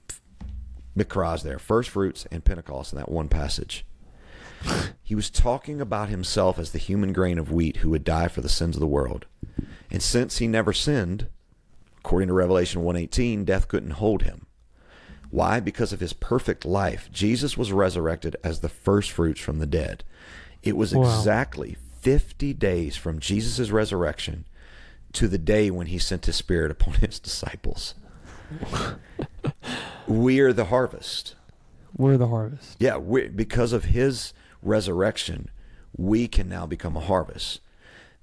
mikras 0.96 1.42
there, 1.42 1.58
first 1.58 1.90
fruits 1.90 2.26
and 2.30 2.44
Pentecost 2.44 2.92
in 2.92 2.98
that 2.98 3.10
one 3.10 3.28
passage. 3.28 3.84
he 5.02 5.14
was 5.14 5.28
talking 5.28 5.80
about 5.80 6.08
himself 6.08 6.58
as 6.58 6.70
the 6.72 6.78
human 6.78 7.12
grain 7.12 7.38
of 7.38 7.50
wheat 7.52 7.78
who 7.78 7.90
would 7.90 8.04
die 8.04 8.28
for 8.28 8.40
the 8.40 8.48
sins 8.48 8.76
of 8.76 8.80
the 8.80 8.86
world. 8.86 9.26
And 9.90 10.02
since 10.02 10.38
he 10.38 10.46
never 10.46 10.72
sinned, 10.72 11.26
according 12.04 12.26
to 12.26 12.34
Revelation 12.34 12.82
1:18, 12.82 13.44
death 13.44 13.68
couldn't 13.68 13.92
hold 13.92 14.22
him. 14.22 14.46
Why? 15.30 15.60
Because 15.60 15.92
of 15.92 16.00
his 16.00 16.12
perfect 16.12 16.64
life. 16.64 17.08
Jesus 17.12 17.56
was 17.56 17.72
resurrected 17.72 18.36
as 18.42 18.58
the 18.60 18.68
first 18.68 19.12
fruits 19.12 19.40
from 19.40 19.60
the 19.60 19.66
dead. 19.66 20.02
It 20.64 20.76
was 20.76 20.92
Wow. 20.94 21.04
exactly 21.04 21.76
50 22.00 22.52
days 22.54 22.96
from 22.96 23.20
Jesus' 23.20 23.70
resurrection 23.70 24.46
to 25.12 25.28
the 25.28 25.38
day 25.38 25.70
when 25.70 25.86
he 25.86 25.98
sent 25.98 26.26
his 26.26 26.34
spirit 26.36 26.70
upon 26.72 26.94
his 26.94 27.20
disciples. 27.20 27.94
we 30.08 30.40
are 30.40 30.52
the 30.52 30.66
harvest. 30.66 31.36
We're 31.96 32.16
the 32.18 32.28
harvest. 32.28 32.76
Yeah, 32.80 32.96
we, 32.96 33.28
because 33.28 33.72
of 33.72 33.84
his 33.84 34.32
resurrection, 34.60 35.50
we 35.96 36.26
can 36.26 36.48
now 36.48 36.66
become 36.66 36.96
a 36.96 37.00
harvest. 37.00 37.60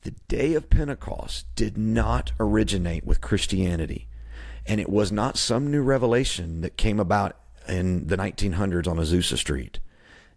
The 0.02 0.12
day 0.28 0.54
of 0.54 0.70
Pentecost 0.70 1.46
did 1.56 1.78
not 1.78 2.32
originate 2.40 3.06
with 3.06 3.22
Christianity, 3.22 4.08
and 4.66 4.80
it 4.80 4.90
was 4.90 5.12
not 5.12 5.38
some 5.38 5.70
new 5.70 5.82
revelation 5.82 6.62
that 6.62 6.78
came 6.78 7.00
about 7.00 7.36
in 7.68 8.08
the 8.08 8.18
1900s 8.18 8.88
on 8.88 8.98
Azusa 8.98 9.38
Street. 9.38 9.80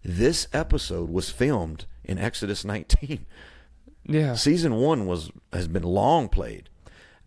This 0.04 0.48
episode 0.52 1.10
was 1.10 1.30
filmed 1.30 1.86
in 2.04 2.18
Exodus 2.18 2.64
19. 2.64 3.24
Yeah. 4.04 4.34
Season 4.34 4.74
1 4.74 5.06
was 5.06 5.30
has 5.52 5.68
been 5.68 5.84
long 5.84 6.28
played. 6.28 6.68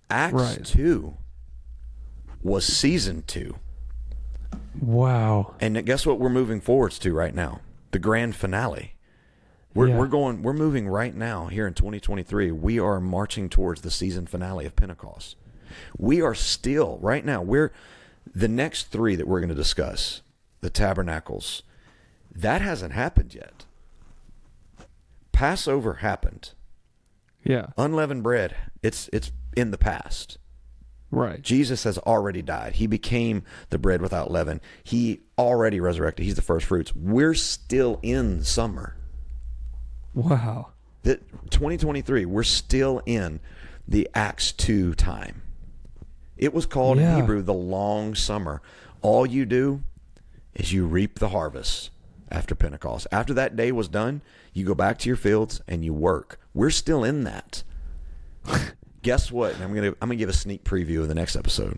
Acts 0.09 0.33
Right. 0.33 0.65
2 0.65 1.15
was 2.43 2.65
season 2.65 3.23
2. 3.25 3.55
Wow. 4.81 5.55
And 5.61 5.83
guess 5.85 6.05
what 6.05 6.19
we're 6.19 6.29
moving 6.29 6.59
forwards 6.59 6.99
to 6.99 7.13
right 7.13 7.33
now? 7.33 7.61
The 7.91 7.99
grand 7.99 8.35
finale. 8.35 8.94
We're, 9.75 9.89
Yeah. 9.89 9.97
we're 9.97 10.07
going 10.07 10.41
we're 10.41 10.53
moving 10.53 10.87
right 10.87 11.13
now 11.13 11.47
here 11.47 11.67
in 11.67 11.73
2023. 11.75 12.51
We 12.51 12.79
are 12.79 12.99
marching 12.99 13.49
towards 13.49 13.81
the 13.81 13.91
season 13.91 14.25
finale 14.25 14.65
of 14.65 14.75
Pentecost. 14.75 15.35
We 15.97 16.21
are 16.21 16.33
still 16.33 16.97
right 17.01 17.23
now. 17.25 17.41
We're 17.41 17.71
the 18.33 18.47
next 18.47 18.85
3 18.85 19.15
that 19.17 19.27
we're 19.27 19.41
going 19.41 19.49
to 19.49 19.55
discuss, 19.55 20.21
the 20.61 20.69
tabernacles. 20.69 21.61
That 22.33 22.61
hasn't 22.61 22.93
happened 22.93 23.35
yet. 23.35 23.65
Passover 25.31 25.95
happened. 25.95 26.51
Yeah. 27.43 27.67
Unleavened 27.77 28.23
bread, 28.23 28.55
it's 28.81 29.09
it's 29.13 29.31
in 29.55 29.71
the 29.71 29.77
past. 29.77 30.37
Right. 31.11 31.41
Jesus 31.41 31.83
has 31.83 31.97
already 31.99 32.41
died. 32.41 32.73
He 32.75 32.87
became 32.87 33.43
the 33.69 33.77
bread 33.77 34.01
without 34.01 34.31
leaven. 34.31 34.59
He 34.83 35.21
already 35.37 35.79
resurrected. 35.79 36.25
He's 36.25 36.35
the 36.35 36.41
first 36.41 36.65
fruits. 36.65 36.95
We're 36.95 37.35
still 37.35 37.99
in 38.01 38.43
summer. 38.43 38.95
Wow. 40.15 40.69
That 41.03 41.21
2023, 41.51 42.25
we're 42.25 42.41
still 42.43 43.01
in 43.05 43.39
the 43.87 44.09
Acts 44.15 44.51
2 44.51 44.95
time. 44.95 45.43
It 46.37 46.53
was 46.53 46.65
called 46.65 46.97
Yeah. 46.97 47.11
in 47.13 47.21
Hebrew 47.21 47.41
the 47.43 47.53
long 47.53 48.15
summer. 48.15 48.61
All 49.01 49.25
you 49.25 49.45
do 49.45 49.83
is 50.55 50.73
you 50.73 50.87
reap 50.87 51.19
the 51.19 51.29
harvest 51.29 51.91
after 52.31 52.55
Pentecost. 52.55 53.05
After 53.11 53.33
that 53.35 53.55
day 53.55 53.71
was 53.71 53.87
done, 53.87 54.21
you 54.53 54.65
go 54.65 54.73
back 54.73 54.97
to 54.99 55.09
your 55.09 55.15
fields 55.15 55.61
and 55.67 55.85
you 55.85 55.93
work. 55.93 56.39
We're 56.53 56.71
still 56.71 57.03
in 57.03 57.23
that. 57.25 57.61
Guess 59.03 59.31
what? 59.31 59.53
And 59.53 59.63
I'm 59.63 59.75
gonna 59.75 59.89
I'm 60.01 60.09
gonna 60.09 60.15
give 60.15 60.29
a 60.29 60.33
sneak 60.33 60.63
preview 60.63 61.01
of 61.01 61.07
the 61.07 61.13
next 61.15 61.35
episode. 61.35 61.77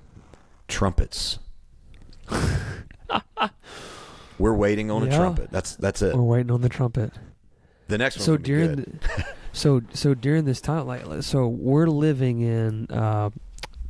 Trumpets. 0.70 1.40
We're 4.40 4.54
waiting 4.54 4.92
on 4.92 5.04
a 5.04 5.10
trumpet. 5.14 5.50
That's 5.52 5.76
that's 5.76 6.02
it. 6.02 6.16
We're 6.16 6.22
waiting 6.22 6.52
on 6.52 6.62
the 6.62 6.70
trumpet. 6.70 7.12
The 7.88 7.98
next 7.98 8.18
one. 8.18 8.26
so 8.26 8.38
during 8.38 8.76
the, 8.76 9.26
so 9.54 9.82
so 9.94 10.14
during 10.14 10.46
this 10.46 10.62
time 10.62 10.86
like 10.88 11.24
so 11.24 11.48
we're 11.48 11.88
living 11.88 12.42
in 12.42 12.88
uh 12.92 13.30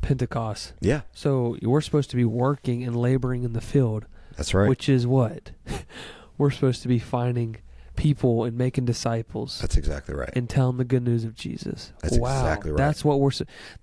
pentecost 0.02 0.74
yeah, 0.80 1.02
so 1.14 1.58
we're 1.62 1.82
supposed 1.82 2.10
to 2.12 2.16
be 2.16 2.24
working 2.24 2.84
and 2.84 2.96
laboring 2.96 3.44
in 3.44 3.52
the 3.54 3.60
field 3.62 4.06
that's 4.38 4.54
right. 4.54 4.70
which 4.70 4.88
is 4.88 5.06
what 5.06 5.52
we're 6.38 6.52
supposed 6.52 6.82
to 6.84 6.88
be 6.88 6.98
finding 7.00 7.58
people 7.98 8.44
and 8.46 8.56
making 8.58 8.86
disciples 8.86 9.60
that's 9.60 9.76
exactly 9.76 10.14
right. 10.14 10.30
and 10.34 10.50
telling 10.50 10.78
the 10.78 10.86
good 10.86 11.04
news 11.04 11.24
of 11.26 11.34
jesus 11.36 11.92
That's 12.02 12.18
wow 12.18 12.30
exactly 12.40 12.72
right. 12.72 12.78
that's 12.78 13.04
what 13.04 13.20
we're 13.20 13.32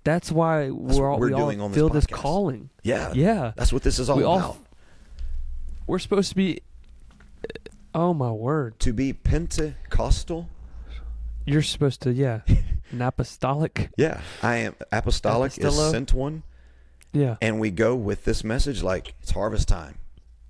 that's 0.05 0.31
why 0.31 0.69
That's 0.69 0.73
we're 0.97 1.11
all 1.11 1.19
we're 1.19 1.27
we 1.27 1.33
all 1.33 1.45
doing 1.45 1.61
on 1.61 1.73
feel 1.73 1.89
this 1.89 2.05
podcast. 2.07 2.11
calling 2.13 2.69
yeah, 2.81 3.11
yeah 3.13 3.51
That's 3.57 3.73
what 3.73 3.83
this 3.83 3.99
is 3.99 4.09
all 4.09 4.17
We 4.17 4.23
all- 4.23 4.37
about. 4.39 4.57
we're 5.85 5.99
supposed 5.99 6.29
to 6.29 6.35
be 6.35 6.61
oh 7.95 8.13
my 8.13 8.29
word 8.31 8.79
to 8.81 8.91
be 8.93 9.13
Pentecostal. 9.13 10.49
you're 11.45 11.61
supposed 11.63 12.01
to 12.01 12.11
yeah 12.13 12.41
an 12.91 13.01
apostolic 13.01 13.89
Yeah, 13.97 14.21
I 14.43 14.57
am 14.57 14.75
apostolic 14.91 15.57
is 15.57 15.65
Apostello? 15.65 15.91
sent 15.91 16.13
one, 16.13 16.43
yeah 17.13 17.37
and 17.41 17.59
we 17.59 17.71
go 17.71 17.95
with 17.95 18.25
this 18.25 18.43
message 18.43 18.83
like 18.83 19.15
it's 19.21 19.31
harvest 19.31 19.67
time. 19.67 19.97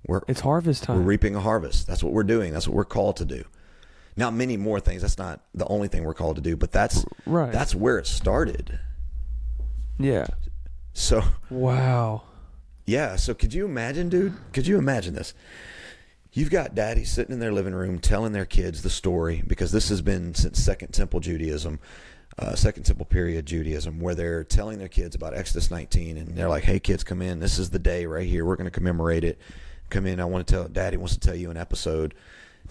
We're 0.06 0.22
it's 0.28 0.40
harvest 0.40 0.82
time 0.84 0.96
we're 0.98 1.02
reaping 1.02 1.34
a 1.34 1.40
harvest. 1.40 1.86
That's 1.86 2.02
what 2.04 2.12
we're 2.12 2.24
doing. 2.24 2.52
That's 2.52 2.68
what 2.68 2.76
we're 2.76 2.84
called 2.84 3.16
to 3.18 3.24
do. 3.24 3.44
Now, 4.18 4.30
many 4.30 4.56
more 4.56 4.80
things. 4.80 5.02
That's 5.02 5.18
not 5.18 5.40
the 5.54 5.66
only 5.66 5.88
thing 5.88 6.02
we're 6.04 6.14
called 6.14 6.36
to 6.36 6.42
do, 6.42 6.56
but 6.56 6.72
that's 6.72 7.04
right 7.26 7.52
that's 7.52 7.74
where 7.74 7.98
it 7.98 8.06
started. 8.06 8.78
yeah 9.98 10.26
So 10.92 11.22
wow 11.50 12.22
Yeah. 12.86 13.16
So 13.16 13.34
could 13.34 13.52
you 13.52 13.64
imagine, 13.66 14.08
dude? 14.08 14.34
Could 14.52 14.66
you 14.66 14.78
imagine 14.78 15.14
this? 15.14 15.34
You've 16.36 16.50
got 16.50 16.74
daddy 16.74 17.04
sitting 17.04 17.32
in 17.32 17.38
their 17.38 17.54
living 17.54 17.74
room 17.74 17.98
telling 17.98 18.32
their 18.32 18.44
kids 18.44 18.82
the 18.82 18.90
story 18.90 19.42
because 19.46 19.72
this 19.72 19.88
has 19.88 20.02
been 20.02 20.34
since 20.34 20.62
Second 20.62 20.92
Temple 20.92 21.20
Judaism, 21.20 21.78
uh, 22.38 22.54
Second 22.54 22.82
Temple 22.82 23.06
period 23.06 23.46
Judaism, 23.46 24.00
where 24.00 24.14
they're 24.14 24.44
telling 24.44 24.78
their 24.78 24.86
kids 24.86 25.14
about 25.14 25.32
Exodus 25.32 25.70
19, 25.70 26.18
and 26.18 26.36
they're 26.36 26.50
like, 26.50 26.64
"Hey, 26.64 26.78
kids, 26.78 27.04
come 27.04 27.22
in. 27.22 27.40
This 27.40 27.58
is 27.58 27.70
the 27.70 27.78
day 27.78 28.04
right 28.04 28.28
here. 28.28 28.44
We're 28.44 28.56
going 28.56 28.66
to 28.66 28.70
commemorate 28.70 29.24
it. 29.24 29.38
Come 29.88 30.04
in. 30.04 30.20
I 30.20 30.26
want 30.26 30.46
to 30.46 30.52
tell. 30.52 30.68
Daddy 30.68 30.98
wants 30.98 31.14
to 31.14 31.20
tell 31.20 31.34
you 31.34 31.50
an 31.50 31.56
episode. 31.56 32.12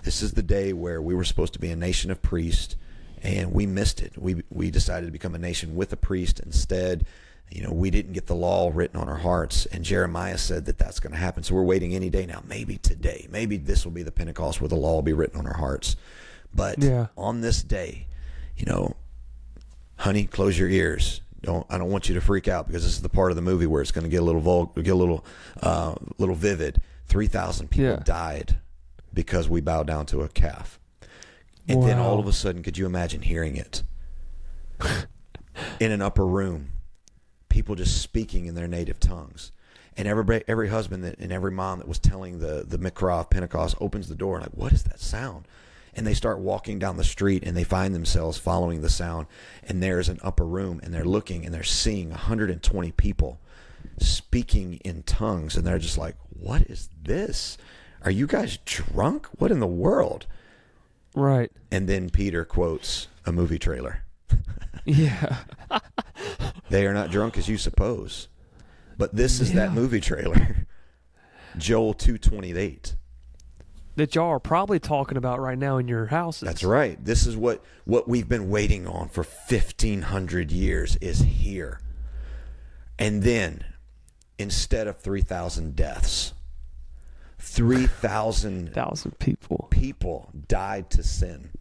This 0.03 0.21
is 0.21 0.33
the 0.33 0.43
day 0.43 0.71
where 0.71 1.01
we 1.01 1.15
were 1.15 1.23
supposed 1.23 1.53
to 1.53 1.59
be 1.59 1.71
a 1.71 1.75
nation 1.75 2.11
of 2.11 2.21
priests, 2.21 2.75
and 3.23 3.51
we 3.51 3.65
missed 3.65 3.99
it. 3.99 4.15
We 4.15 4.43
we 4.51 4.69
decided 4.69 5.07
to 5.07 5.11
become 5.11 5.33
a 5.33 5.39
nation 5.39 5.75
with 5.75 5.91
a 5.91 5.97
priest 5.97 6.39
instead." 6.39 7.03
You 7.51 7.61
know, 7.63 7.71
we 7.71 7.89
didn't 7.89 8.13
get 8.13 8.27
the 8.27 8.35
law 8.35 8.71
written 8.73 8.99
on 8.99 9.07
our 9.07 9.17
hearts. 9.17 9.65
And 9.67 9.83
Jeremiah 9.83 10.37
said 10.37 10.65
that 10.65 10.77
that's 10.77 10.99
going 10.99 11.13
to 11.13 11.19
happen. 11.19 11.43
So 11.43 11.55
we're 11.55 11.63
waiting 11.63 11.95
any 11.95 12.09
day 12.09 12.25
now. 12.25 12.43
Maybe 12.47 12.77
today. 12.77 13.27
Maybe 13.31 13.55
this 13.57 13.85
will 13.85 13.91
be 13.93 14.03
the 14.03 14.11
Pentecost 14.11 14.59
where 14.59 14.67
the 14.67 14.75
law 14.75 14.95
will 14.95 15.01
be 15.03 15.13
written 15.13 15.39
on 15.39 15.47
our 15.47 15.57
hearts. 15.57 15.95
But 16.53 16.81
Yeah. 16.83 17.07
on 17.17 17.41
this 17.41 17.61
day, 17.63 18.07
you 18.57 18.65
know, 18.65 18.95
honey, 19.97 20.25
close 20.25 20.57
your 20.59 20.69
ears. 20.69 21.21
Don't 21.41 21.65
I 21.69 21.77
don't 21.77 21.91
want 21.91 22.09
you 22.09 22.15
to 22.15 22.21
freak 22.21 22.47
out 22.47 22.65
because 22.67 22.83
this 22.83 22.93
is 22.93 23.01
the 23.03 23.09
part 23.09 23.31
of 23.31 23.35
the 23.35 23.41
movie 23.41 23.67
where 23.67 23.81
it's 23.81 23.91
going 23.91 24.03
to 24.05 24.09
get 24.09 24.21
a 24.21 24.25
little 24.25 24.65
get 24.75 24.87
a 24.87 24.95
little 24.95 25.23
uh, 25.61 25.95
little 26.17 26.33
vivid. 26.35 26.81
Three 27.07 27.27
thousand 27.27 27.69
people 27.69 27.85
Yeah. 27.91 27.95
died 28.03 28.57
because 29.13 29.47
we 29.47 29.61
bowed 29.61 29.85
down 29.87 30.05
to 30.07 30.21
a 30.21 30.27
calf. 30.29 30.79
And 31.67 31.83
then 31.83 31.99
all 31.99 32.19
of 32.19 32.27
a 32.27 32.33
sudden, 32.33 32.63
could 32.63 32.77
you 32.77 32.85
imagine 32.85 33.21
hearing 33.21 33.55
it 33.57 33.83
in 35.79 35.91
an 35.91 36.01
upper 36.01 36.25
room? 36.25 36.71
People 37.55 37.75
just 37.75 38.01
speaking 38.01 38.47
in 38.47 38.55
their 38.55 38.67
native 38.67 38.99
tongues. 38.99 39.53
And 39.95 40.09
every 40.09 40.43
every 40.45 40.67
husband 40.67 41.05
that, 41.05 41.17
and 41.19 41.31
every 41.31 41.51
mom 41.51 41.79
that 41.79 41.87
was 41.87 41.99
telling 41.99 42.39
the 42.39 42.65
the 42.67 42.77
Miqra 42.77 43.21
of 43.21 43.29
Pentecost 43.29 43.77
opens 43.79 44.09
the 44.09 44.13
door 44.13 44.35
and 44.35 44.43
like, 44.43 44.53
what 44.53 44.73
is 44.73 44.83
that 44.83 44.99
sound? 44.99 45.47
And 45.95 46.05
they 46.05 46.13
start 46.13 46.39
walking 46.39 46.79
down 46.79 46.97
the 46.97 47.05
street 47.05 47.43
and 47.45 47.55
they 47.55 47.63
find 47.63 47.95
themselves 47.95 48.37
following 48.37 48.81
the 48.81 48.89
sound. 48.89 49.27
And 49.63 49.81
there's 49.81 50.09
an 50.09 50.19
upper 50.21 50.43
room 50.45 50.81
and 50.83 50.93
they're 50.93 51.05
looking 51.05 51.45
and 51.45 51.53
they're 51.53 51.63
seeing 51.63 52.09
120 52.09 52.91
people 52.91 53.39
speaking 53.97 54.73
in 54.83 55.03
tongues. 55.03 55.55
And 55.55 55.65
they're 55.65 55.79
just 55.79 55.97
like, 55.97 56.17
what 56.37 56.63
is 56.63 56.89
this? 57.01 57.57
Are 58.01 58.11
you 58.11 58.27
guys 58.27 58.59
drunk? 58.65 59.27
What 59.37 59.49
in 59.49 59.61
the 59.61 59.65
world? 59.65 60.25
right 61.15 61.53
And 61.71 61.87
then 61.87 62.09
Peter 62.09 62.43
quotes 62.43 63.07
a 63.25 63.31
movie 63.31 63.59
trailer. 63.59 64.04
Yeah 64.85 65.37
They 66.69 66.85
are 66.85 66.93
not 66.93 67.11
drunk 67.11 67.37
as 67.37 67.47
you 67.47 67.57
suppose. 67.57 68.27
But 68.97 69.15
this 69.15 69.39
is 69.39 69.53
that 69.53 69.73
movie 69.73 69.99
trailer. 70.01 70.67
Joel 71.57 71.93
228. 71.93 72.95
that 73.97 74.15
y'all 74.15 74.29
are 74.29 74.39
probably 74.39 74.79
talking 74.79 75.17
about 75.17 75.39
right 75.39 75.57
now 75.57 75.77
in 75.77 75.87
your 75.87 76.07
houses. 76.07 76.41
That's 76.41 76.63
right. 76.63 77.03
This 77.03 77.25
is 77.27 77.37
what 77.37 77.63
what 77.85 78.07
we've 78.07 78.27
been 78.27 78.49
waiting 78.49 78.87
on 78.87 79.09
for 79.09 79.23
1500 79.23 80.51
years 80.51 80.97
is 80.97 81.19
here. 81.21 81.79
And 82.97 83.23
then 83.23 83.63
instead 84.37 84.87
of 84.87 84.97
3000 84.99 85.75
deaths, 85.75 86.33
3000 87.39 88.73
Thousand 88.73 89.19
people. 89.19 89.67
people 89.69 90.31
died 90.47 90.89
to 90.91 91.03
sin. 91.03 91.51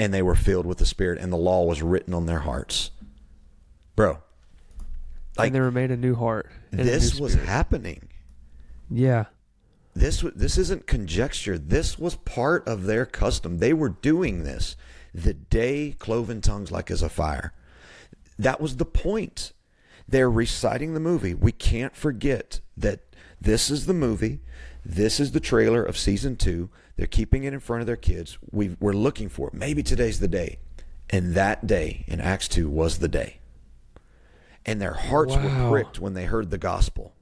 And 0.00 0.14
they 0.14 0.22
were 0.22 0.34
filled 0.34 0.64
with 0.64 0.78
the 0.78 0.86
Spirit, 0.86 1.18
and 1.18 1.30
the 1.30 1.36
law 1.36 1.64
was 1.64 1.82
written 1.82 2.14
on 2.14 2.26
their 2.26 2.38
hearts. 2.38 2.90
Bro, 3.94 4.18
like 5.36 5.48
and 5.48 5.54
they 5.54 5.60
were 5.60 5.70
made 5.70 5.90
a 5.90 5.96
new 5.96 6.14
heart. 6.14 6.50
this 6.70 7.14
new 7.14 7.22
was 7.22 7.34
happening. 7.34 8.08
Yeah. 8.88 9.26
This 9.94 10.24
this 10.34 10.56
isn't 10.56 10.86
conjecture. 10.86 11.58
This 11.58 11.98
was 11.98 12.16
part 12.16 12.66
of 12.66 12.84
their 12.84 13.04
custom. 13.04 13.58
They 13.58 13.72
were 13.72 13.88
doing 13.88 14.44
this 14.44 14.76
the 15.12 15.34
day 15.34 15.96
cloven 15.98 16.40
tongues 16.40 16.70
like 16.70 16.90
as 16.90 17.02
a 17.02 17.08
fire. 17.08 17.52
That 18.38 18.60
was 18.60 18.76
the 18.76 18.84
point. 18.84 19.52
They're 20.08 20.30
reciting 20.30 20.94
the 20.94 21.00
movie. 21.00 21.34
We 21.34 21.52
can't 21.52 21.94
forget 21.94 22.60
that 22.76 23.00
this 23.40 23.70
is 23.70 23.86
the 23.86 23.94
movie. 23.94 24.40
This 24.84 25.20
is 25.20 25.32
the 25.32 25.40
trailer 25.40 25.84
of 25.84 25.98
season 25.98 26.36
two. 26.36 26.70
They're 26.96 27.06
keeping 27.06 27.44
it 27.44 27.52
in 27.54 27.60
front 27.60 27.80
of 27.80 27.86
their 27.86 27.96
kids. 27.96 28.38
We, 28.50 28.76
we're 28.80 28.92
looking 28.92 29.28
for 29.28 29.48
it. 29.48 29.54
Maybe 29.54 29.82
today's 29.82 30.20
the 30.20 30.28
day. 30.28 30.58
And 31.08 31.34
that 31.34 31.66
day 31.66 32.04
in 32.06 32.20
Acts 32.20 32.46
2 32.48 32.68
was 32.68 32.98
the 32.98 33.08
day. 33.08 33.38
And 34.66 34.80
their 34.80 34.92
hearts 34.94 35.34
were 35.36 35.68
pricked 35.70 35.98
when 35.98 36.14
they 36.14 36.24
heard 36.26 36.50
the 36.50 36.58
gospel. 36.58 37.14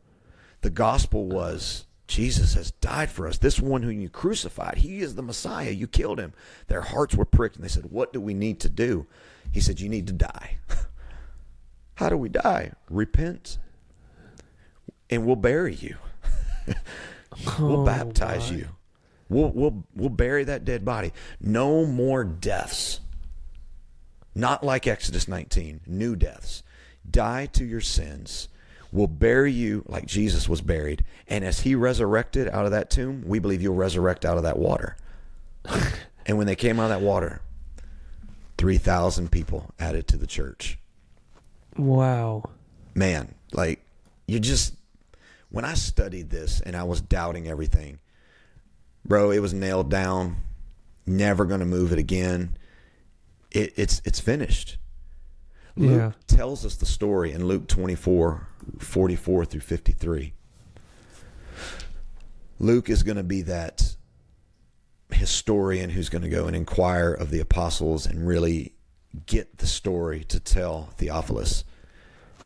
The 0.62 0.70
gospel 0.70 1.26
was 1.26 1.86
Jesus 2.08 2.54
has 2.54 2.72
died 2.72 3.10
for 3.10 3.28
us. 3.28 3.38
This 3.38 3.60
one 3.60 3.82
whom 3.82 4.00
you 4.00 4.08
crucified, 4.08 4.78
he 4.78 5.00
is 5.00 5.14
the 5.14 5.22
Messiah. 5.22 5.70
You 5.70 5.86
killed 5.86 6.18
him. 6.18 6.32
Their 6.66 6.80
hearts 6.82 7.14
were 7.14 7.24
pricked 7.24 7.56
and 7.56 7.64
they 7.64 7.68
said, 7.68 7.90
What 7.90 8.12
do 8.12 8.20
we 8.20 8.34
need 8.34 8.58
to 8.60 8.68
do? 8.68 9.06
He 9.52 9.60
said, 9.60 9.78
You 9.80 9.88
need 9.88 10.06
to 10.08 10.12
die. 10.12 10.58
How 11.94 12.08
do 12.08 12.16
we 12.16 12.28
die? 12.28 12.72
Repent 12.90 13.58
and 15.10 15.24
we'll 15.24 15.36
bury 15.36 15.74
you. 15.74 15.96
we'll 17.58 17.80
Oh, 17.82 17.84
baptize 17.86 18.50
my. 18.50 18.58
you. 18.58 18.68
We'll, 19.28 19.50
we'll, 19.50 19.84
we'll 19.94 20.08
bury 20.08 20.44
that 20.44 20.64
dead 20.64 20.84
body. 20.84 21.12
No 21.40 21.84
more 21.84 22.24
deaths. 22.24 23.00
Not 24.34 24.64
like 24.64 24.86
Exodus 24.86 25.28
19, 25.28 25.80
new 25.86 26.16
deaths. 26.16 26.62
Die 27.10 27.46
to 27.46 27.64
your 27.64 27.80
sins. 27.80 28.48
We'll 28.90 29.06
bury 29.06 29.52
you 29.52 29.84
like 29.86 30.06
Jesus 30.06 30.48
was 30.48 30.60
buried. 30.60 31.04
And 31.26 31.44
as 31.44 31.60
he 31.60 31.74
resurrected 31.74 32.48
out 32.48 32.64
of 32.64 32.70
that 32.70 32.90
tomb, 32.90 33.24
we 33.26 33.38
believe 33.38 33.60
you'll 33.60 33.74
resurrect 33.74 34.24
out 34.24 34.38
of 34.38 34.44
that 34.44 34.58
water. 34.58 34.96
and 36.26 36.38
when 36.38 36.46
they 36.46 36.56
came 36.56 36.80
out 36.80 36.84
of 36.84 37.00
that 37.00 37.02
water, 37.02 37.42
3,000 38.56 39.30
people 39.30 39.70
added 39.78 40.08
to 40.08 40.16
the 40.16 40.26
church. 40.26 40.78
Wow. 41.76 42.44
Man, 42.94 43.34
like, 43.52 43.84
you 44.26 44.40
just, 44.40 44.74
when 45.50 45.64
I 45.64 45.74
studied 45.74 46.30
this 46.30 46.60
and 46.60 46.74
I 46.76 46.84
was 46.84 47.00
doubting 47.00 47.46
everything, 47.46 47.98
bro, 49.04 49.30
it 49.30 49.40
was 49.40 49.54
nailed 49.54 49.90
down. 49.90 50.36
Never 51.06 51.44
going 51.44 51.60
to 51.60 51.66
move 51.66 51.92
it 51.92 51.98
again. 51.98 52.56
It, 53.50 53.72
it's 53.76 54.02
it's 54.04 54.20
finished. 54.20 54.76
Luke 55.76 55.90
Yeah. 55.98 56.12
tells 56.36 56.66
us 56.66 56.76
the 56.76 56.86
story 56.86 57.32
in 57.32 57.46
Luke 57.46 57.66
24, 57.68 58.46
44 58.78 59.44
through 59.44 59.60
53. 59.60 60.32
Luke 62.58 62.90
is 62.90 63.02
going 63.02 63.16
to 63.16 63.22
be 63.22 63.42
that 63.42 63.94
historian 65.10 65.90
who's 65.90 66.08
going 66.08 66.22
to 66.22 66.28
go 66.28 66.46
and 66.46 66.54
inquire 66.56 67.12
of 67.12 67.30
the 67.30 67.40
apostles 67.40 68.04
and 68.04 68.26
really 68.26 68.74
get 69.26 69.58
the 69.58 69.66
story 69.66 70.24
to 70.24 70.38
tell 70.40 70.90
Theophilus. 70.96 71.64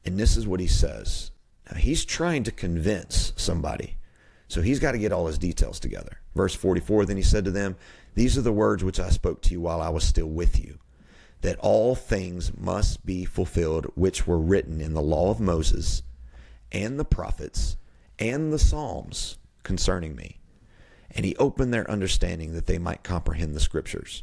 And 0.04 0.18
this 0.18 0.36
is 0.36 0.46
what 0.46 0.60
he 0.60 0.66
says. 0.66 1.30
Now, 1.70 1.78
he's 1.78 2.04
trying 2.04 2.44
to 2.44 2.52
convince 2.52 3.32
somebody. 3.36 3.96
So 4.52 4.60
he's 4.60 4.80
got 4.80 4.92
to 4.92 4.98
get 4.98 5.12
all 5.12 5.28
his 5.28 5.38
details 5.38 5.80
together. 5.80 6.18
Verse 6.34 6.54
44 6.54 7.06
Then 7.06 7.16
he 7.16 7.22
said 7.22 7.46
to 7.46 7.50
them, 7.50 7.74
These 8.14 8.36
are 8.36 8.42
the 8.42 8.52
words 8.52 8.84
which 8.84 9.00
I 9.00 9.08
spoke 9.08 9.40
to 9.42 9.50
you 9.50 9.62
while 9.62 9.80
I 9.80 9.88
was 9.88 10.04
still 10.04 10.26
with 10.26 10.62
you, 10.62 10.78
that 11.40 11.58
all 11.60 11.94
things 11.94 12.52
must 12.54 13.06
be 13.06 13.24
fulfilled 13.24 13.86
which 13.94 14.26
were 14.26 14.38
written 14.38 14.82
in 14.82 14.92
the 14.92 15.00
law 15.00 15.30
of 15.30 15.40
Moses 15.40 16.02
and 16.70 17.00
the 17.00 17.04
prophets 17.06 17.78
and 18.18 18.52
the 18.52 18.58
Psalms 18.58 19.38
concerning 19.62 20.14
me. 20.14 20.38
And 21.10 21.24
he 21.24 21.34
opened 21.36 21.72
their 21.72 21.90
understanding 21.90 22.52
that 22.52 22.66
they 22.66 22.76
might 22.76 23.02
comprehend 23.02 23.54
the 23.54 23.58
scriptures. 23.58 24.22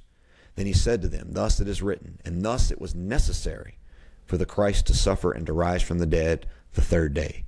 Then 0.54 0.68
he 0.68 0.74
said 0.74 1.02
to 1.02 1.08
them, 1.08 1.30
Thus 1.32 1.60
it 1.60 1.68
is 1.68 1.82
written, 1.82 2.20
and 2.24 2.46
thus 2.46 2.70
it 2.70 2.80
was 2.80 2.94
necessary 2.94 3.80
for 4.28 4.38
the 4.38 4.46
Christ 4.46 4.86
to 4.86 4.94
suffer 4.94 5.32
and 5.32 5.48
to 5.48 5.54
rise 5.54 5.82
from 5.82 5.98
the 5.98 6.06
dead 6.06 6.46
the 6.74 6.82
third 6.84 7.16
day, 7.16 7.46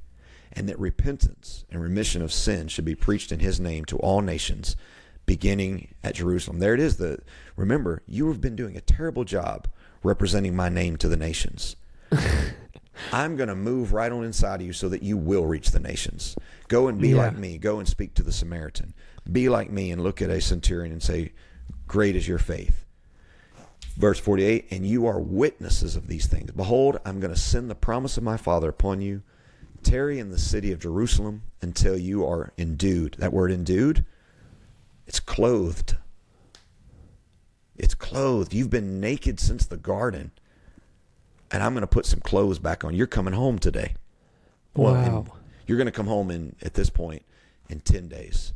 and 0.54 0.68
that 0.70 0.80
repentance 0.80 1.66
and 1.70 1.82
remission 1.82 2.22
of 2.22 2.34
sin 2.34 2.68
should 2.68 2.86
be 2.86 2.96
preached 2.96 3.32
in 3.32 3.40
his 3.40 3.60
name 3.60 3.86
to 3.86 3.98
all 3.98 4.22
nations, 4.22 4.76
beginning 5.26 5.94
at 6.04 6.16
Jerusalem. 6.16 6.60
There 6.60 6.74
it 6.74 6.80
is. 6.80 6.98
The 6.98 7.20
remember, 7.56 8.04
you 8.08 8.28
have 8.28 8.42
been 8.42 8.56
doing 8.56 8.76
a 8.76 8.82
terrible 8.82 9.24
job 9.24 9.68
representing 10.04 10.56
my 10.56 10.70
name 10.70 10.98
to 10.98 11.08
the 11.08 11.18
nations. 11.18 11.76
I'm 13.14 13.36
going 13.38 13.50
to 13.50 13.56
move 13.56 13.94
right 13.94 14.12
on 14.12 14.24
inside 14.24 14.62
of 14.62 14.68
you 14.68 14.74
so 14.74 14.90
that 14.90 15.02
you 15.04 15.18
will 15.18 15.46
reach 15.46 15.72
the 15.72 15.80
nations. 15.80 16.36
Go 16.68 16.88
and 16.88 17.00
be 17.00 17.10
Yeah. 17.10 17.18
like 17.18 17.38
me. 17.38 17.58
Go 17.58 17.80
and 17.80 17.88
speak 17.88 18.14
to 18.16 18.24
the 18.24 18.32
Samaritan. 18.32 18.94
Be 19.32 19.50
like 19.50 19.72
me 19.72 19.92
and 19.92 20.04
look 20.04 20.22
at 20.22 20.30
a 20.30 20.42
centurion 20.42 20.92
and 20.92 21.02
say, 21.02 21.32
Great 21.88 22.16
is 22.16 22.28
your 22.28 22.38
faith. 22.38 22.86
Verse 23.98 24.20
48 24.20 24.68
And 24.72 24.86
you 24.86 25.06
are 25.08 25.20
witnesses 25.20 25.96
of 25.96 26.08
these 26.08 26.28
things. 26.28 26.52
Behold, 26.52 27.00
I'm 27.06 27.20
going 27.20 27.34
to 27.34 27.40
send 27.40 27.70
the 27.70 27.76
promise 27.76 28.18
of 28.18 28.24
my 28.24 28.38
Father 28.38 28.70
upon 28.70 29.02
you. 29.02 29.24
Tarry 29.84 30.20
in 30.20 30.30
the 30.32 30.38
city 30.38 30.72
of 30.72 30.80
Jerusalem 30.80 31.44
until 31.62 31.98
you 31.98 32.26
are 32.26 32.52
endued. 32.58 33.16
That 33.20 33.34
word 33.34 33.52
endued, 33.52 34.06
it's 35.08 35.20
clothed. 35.20 35.96
It's 37.78 37.96
clothed. 37.96 38.54
You've 38.54 38.70
been 38.70 39.00
naked 39.00 39.40
since 39.40 39.66
the 39.66 39.78
garden. 39.78 40.32
And 41.52 41.64
I'm 41.64 41.74
going 41.74 41.82
to 41.82 41.88
put 41.88 42.06
some 42.06 42.20
clothes 42.22 42.60
back 42.60 42.84
on. 42.86 42.94
You're 42.94 43.08
coming 43.08 43.34
home 43.34 43.60
today. 43.60 43.96
Well, 44.76 44.94
Wow. 44.94 45.26
you're 45.68 45.78
going 45.78 45.88
to 45.88 45.92
come 45.92 46.08
home 46.08 46.32
in 46.32 46.56
at 46.62 46.76
this 46.76 46.90
point 46.90 47.24
in 47.70 47.80
10 47.82 48.08
days. 48.08 48.54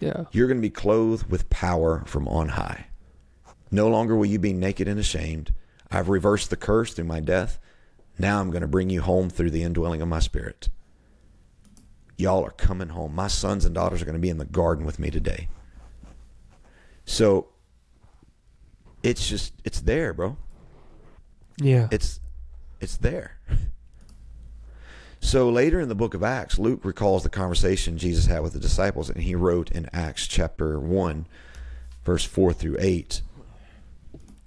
Yeah. 0.00 0.24
You're 0.32 0.48
going 0.48 0.58
to 0.58 0.62
be 0.62 0.70
clothed 0.70 1.30
with 1.30 1.48
power 1.50 2.02
from 2.06 2.26
on 2.28 2.50
high. 2.50 2.86
No 3.70 3.88
longer 3.88 4.16
will 4.16 4.26
you 4.26 4.38
be 4.38 4.52
naked 4.52 4.88
and 4.88 4.98
ashamed. 4.98 5.52
I've 5.90 6.08
reversed 6.08 6.50
the 6.50 6.56
curse 6.56 6.94
through 6.94 7.04
my 7.04 7.20
death. 7.20 7.58
Now 8.18 8.40
I'm 8.40 8.50
going 8.50 8.62
to 8.62 8.68
bring 8.68 8.90
you 8.90 9.02
home 9.02 9.30
through 9.30 9.50
the 9.50 9.62
indwelling 9.62 10.02
of 10.02 10.08
my 10.08 10.20
spirit. 10.20 10.68
Y'all 12.16 12.44
are 12.44 12.50
coming 12.50 12.88
home. 12.88 13.14
My 13.14 13.28
sons 13.28 13.64
and 13.64 13.74
daughters 13.74 14.00
are 14.00 14.06
going 14.06 14.14
to 14.14 14.20
be 14.20 14.30
in 14.30 14.38
the 14.38 14.46
garden 14.46 14.86
with 14.86 14.98
me 14.98 15.10
today. 15.10 15.48
So 17.04 17.48
it's 19.02 19.28
just 19.28 19.52
it's 19.64 19.80
there, 19.80 20.12
bro. 20.14 20.36
Yeah. 21.58 21.88
It's 21.90 22.20
it's 22.80 22.96
there. 22.96 23.38
So 25.20 25.48
later 25.50 25.80
in 25.80 25.88
the 25.88 25.94
book 25.94 26.14
of 26.14 26.22
Acts, 26.22 26.58
Luke 26.58 26.84
recalls 26.84 27.24
the 27.24 27.28
conversation 27.28 27.98
Jesus 27.98 28.26
had 28.26 28.42
with 28.42 28.52
the 28.52 28.60
disciples, 28.60 29.10
and 29.10 29.22
he 29.22 29.34
wrote 29.34 29.72
in 29.72 29.88
Acts 29.92 30.26
chapter 30.28 30.78
1, 30.78 31.26
verse 32.04 32.24
4 32.24 32.52
through 32.52 32.76
8. 32.78 33.22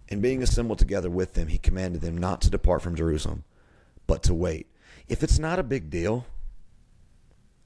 And 0.08 0.22
being 0.22 0.42
assembled 0.42 0.80
together 0.80 1.10
with 1.10 1.34
them, 1.34 1.50
he 1.50 1.58
commanded 1.58 2.02
them 2.02 2.18
not 2.18 2.40
to 2.42 2.50
depart 2.50 2.82
from 2.82 2.96
Jerusalem, 2.96 3.44
but 4.10 4.24
to 4.24 4.34
wait. 4.34 4.68
If 5.08 5.24
it's 5.24 5.40
not 5.40 5.60
a 5.60 5.64
big 5.64 5.90
deal, 5.90 6.26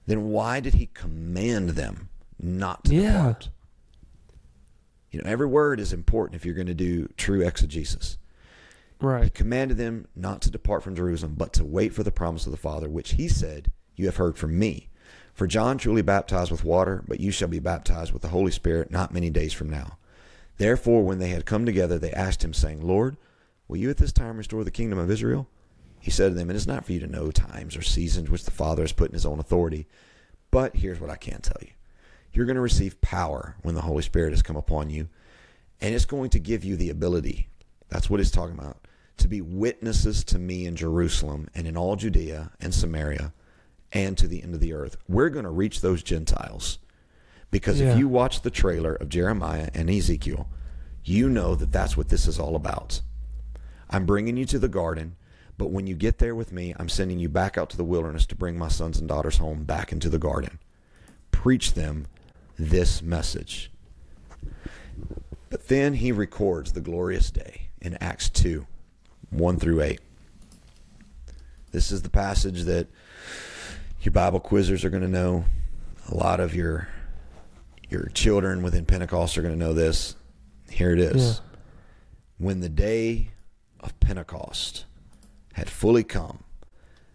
then 0.05 0.29
why 0.29 0.59
did 0.59 0.75
he 0.75 0.87
command 0.87 1.69
them 1.69 2.09
not 2.39 2.83
to 2.85 2.93
Yeah. 2.95 3.11
depart? 3.13 3.49
You 5.09 5.21
know, 5.21 5.29
every 5.29 5.47
word 5.47 5.79
is 5.79 5.93
important 5.93 6.35
if 6.35 6.45
you're 6.45 6.55
going 6.55 6.67
to 6.67 6.73
do 6.73 7.07
true 7.17 7.41
exegesis. 7.41 8.17
Right. 8.99 9.25
He 9.25 9.29
commanded 9.29 9.77
them 9.77 10.07
not 10.15 10.41
to 10.43 10.51
depart 10.51 10.83
from 10.83 10.95
Jerusalem, 10.95 11.35
but 11.37 11.53
to 11.53 11.63
wait 11.63 11.93
for 11.93 12.03
the 12.03 12.11
promise 12.11 12.45
of 12.45 12.51
the 12.51 12.57
Father, 12.57 12.89
which 12.89 13.11
he 13.13 13.27
said, 13.27 13.71
You 13.95 14.05
have 14.05 14.17
heard 14.17 14.37
from 14.37 14.57
me. 14.57 14.89
For 15.33 15.47
John 15.47 15.77
truly 15.77 16.01
baptized 16.01 16.51
with 16.51 16.63
water, 16.63 17.03
but 17.07 17.19
you 17.19 17.31
shall 17.31 17.47
be 17.47 17.59
baptized 17.59 18.11
with 18.13 18.21
the 18.21 18.27
Holy 18.29 18.51
Spirit 18.51 18.91
not 18.91 19.13
many 19.13 19.29
days 19.29 19.51
from 19.53 19.69
now. 19.69 19.97
Therefore, 20.57 21.03
when 21.03 21.19
they 21.19 21.29
had 21.29 21.45
come 21.45 21.65
together, 21.65 21.97
they 21.97 22.11
asked 22.11 22.43
him, 22.43 22.53
saying, 22.53 22.81
Lord, 22.81 23.17
will 23.67 23.77
you 23.77 23.89
at 23.89 23.97
this 23.97 24.11
time 24.13 24.37
restore 24.37 24.63
the 24.63 24.71
kingdom 24.71 24.99
of 24.99 25.09
Israel? 25.09 25.47
He 26.03 26.11
said 26.11 26.27
to 26.27 26.33
them, 26.35 26.49
and 26.49 26.57
It 26.57 26.61
is 26.61 26.67
not 26.67 26.83
for 26.83 26.91
you 26.91 26.99
to 26.99 27.07
know 27.07 27.31
times 27.31 27.77
or 27.77 27.81
seasons 27.81 28.29
which 28.29 28.43
the 28.43 28.51
Father 28.51 28.83
has 28.83 28.91
put 28.91 29.09
in 29.09 29.13
his 29.13 29.25
own 29.25 29.39
authority. 29.39 29.87
But 30.51 30.75
here's 30.75 30.99
what 30.99 31.09
I 31.09 31.15
can 31.15 31.39
tell 31.39 31.55
you 31.61 31.69
you're 32.33 32.45
going 32.45 32.57
to 32.57 32.61
receive 32.61 32.99
power 32.99 33.55
when 33.61 33.73
the 33.73 33.83
Holy 33.83 34.01
Spirit 34.03 34.31
has 34.33 34.41
come 34.41 34.57
upon 34.57 34.89
you, 34.89 35.07
and 35.79 35.95
it's 35.95 36.03
going 36.03 36.29
to 36.31 36.39
give 36.39 36.65
you 36.65 36.75
the 36.75 36.89
ability. 36.89 37.47
That's 37.87 38.09
what 38.09 38.19
he's 38.19 38.31
talking 38.31 38.59
about. 38.59 38.79
To 39.19 39.29
be 39.29 39.39
witnesses 39.39 40.25
to 40.25 40.37
me 40.39 40.65
in 40.65 40.75
Jerusalem 40.75 41.47
and 41.55 41.67
in 41.67 41.77
all 41.77 41.95
Judea 41.95 42.51
and 42.59 42.73
Samaria 42.73 43.31
and 43.93 44.17
to 44.17 44.27
the 44.27 44.43
end 44.43 44.53
of 44.55 44.59
the 44.59 44.73
earth. 44.73 44.97
We're 45.07 45.29
going 45.29 45.45
to 45.45 45.51
reach 45.51 45.79
those 45.79 46.03
Gentiles. 46.03 46.79
Because 47.49 47.79
Yeah. 47.79 47.93
if 47.93 47.97
you 47.97 48.09
watch 48.09 48.41
the 48.41 48.51
trailer 48.51 48.93
of 48.95 49.07
Jeremiah 49.07 49.69
and 49.73 49.89
Ezekiel, 49.89 50.49
you 51.05 51.29
know 51.29 51.55
that 51.55 51.71
that's 51.71 51.95
what 51.95 52.09
this 52.09 52.27
is 52.27 52.39
all 52.39 52.57
about. 52.57 52.99
I'm 53.89 54.05
bringing 54.05 54.35
you 54.35 54.45
to 54.47 54.59
the 54.59 54.67
garden, 54.67 55.15
but 55.57 55.71
when 55.71 55.87
you 55.87 55.95
get 55.95 56.17
there 56.17 56.35
with 56.35 56.51
me, 56.51 56.73
I'm 56.77 56.89
sending 56.89 57.19
you 57.19 57.29
back 57.29 57.57
out 57.57 57.69
to 57.71 57.77
the 57.77 57.83
wilderness 57.83 58.25
to 58.27 58.35
bring 58.35 58.57
my 58.57 58.67
sons 58.67 58.99
and 58.99 59.07
daughters 59.07 59.37
home 59.37 59.63
back 59.63 59.91
into 59.91 60.09
the 60.09 60.17
garden. 60.17 60.59
Preach 61.31 61.73
them 61.73 62.07
this 62.57 63.01
message. 63.01 63.71
But 65.49 65.67
then 65.67 65.95
he 65.95 66.11
records 66.11 66.73
the 66.73 66.81
glorious 66.81 67.29
day 67.29 67.69
in 67.81 67.95
Acts 68.01 68.29
2 68.29 68.65
1 69.29 69.59
through 69.59 69.81
8. 69.81 69.99
This 71.71 71.91
is 71.91 72.01
the 72.01 72.09
passage 72.09 72.63
that 72.63 72.87
your 74.01 74.11
Bible 74.11 74.39
quizzers 74.39 74.83
are 74.83 74.89
going 74.89 75.03
to 75.03 75.07
know. 75.07 75.45
A 76.11 76.15
lot 76.15 76.39
of 76.39 76.55
your 76.55 76.87
your 77.89 78.09
children 78.13 78.63
within 78.63 78.85
Pentecost 78.85 79.37
are 79.37 79.41
going 79.41 79.53
to 79.53 79.59
know 79.59 79.73
this. 79.73 80.15
Here 80.69 80.91
it 80.91 80.99
is. 80.99 81.35
Yeah. 81.35 81.59
When 82.39 82.59
the 82.59 82.69
day 82.69 83.29
of 83.79 83.99
Pentecost 83.99 84.85
had 85.53 85.69
fully 85.69 86.03
come, 86.03 86.43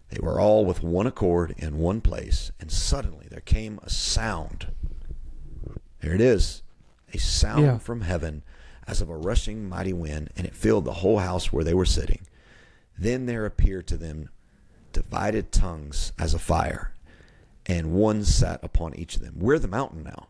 they 0.09 0.19
were 0.21 0.39
all 0.39 0.65
with 0.65 0.81
one 0.83 1.05
accord 1.07 1.53
in 1.57 1.77
one 1.77 2.01
place, 2.01 2.51
and 2.59 2.71
suddenly 2.71 3.27
there 3.29 3.41
came 3.41 3.79
a 3.83 3.89
sound. 3.89 4.67
There 6.01 6.13
it 6.13 6.21
is. 6.21 6.63
A 7.13 7.17
sound 7.19 7.63
Yeah. 7.65 7.77
from 7.77 8.01
heaven 8.01 8.43
as 8.87 9.01
of 9.01 9.09
a 9.09 9.17
rushing 9.17 9.67
mighty 9.69 9.93
wind, 9.93 10.31
and 10.35 10.47
it 10.47 10.55
filled 10.55 10.85
the 10.85 10.93
whole 10.95 11.19
house 11.19 11.51
where 11.53 11.63
they 11.63 11.73
were 11.73 11.85
sitting. 11.85 12.21
Then 12.97 13.25
there 13.27 13.45
appeared 13.45 13.87
to 13.87 13.97
them 13.97 14.29
divided 14.93 15.51
tongues 15.51 16.11
as 16.17 16.33
a 16.33 16.39
fire, 16.39 16.93
and 17.67 17.91
one 17.93 18.23
sat 18.23 18.63
upon 18.63 18.95
each 18.95 19.15
of 19.15 19.21
them. 19.21 19.35
We're 19.37 19.59
the 19.59 19.67
mountain 19.67 20.03
now. 20.03 20.27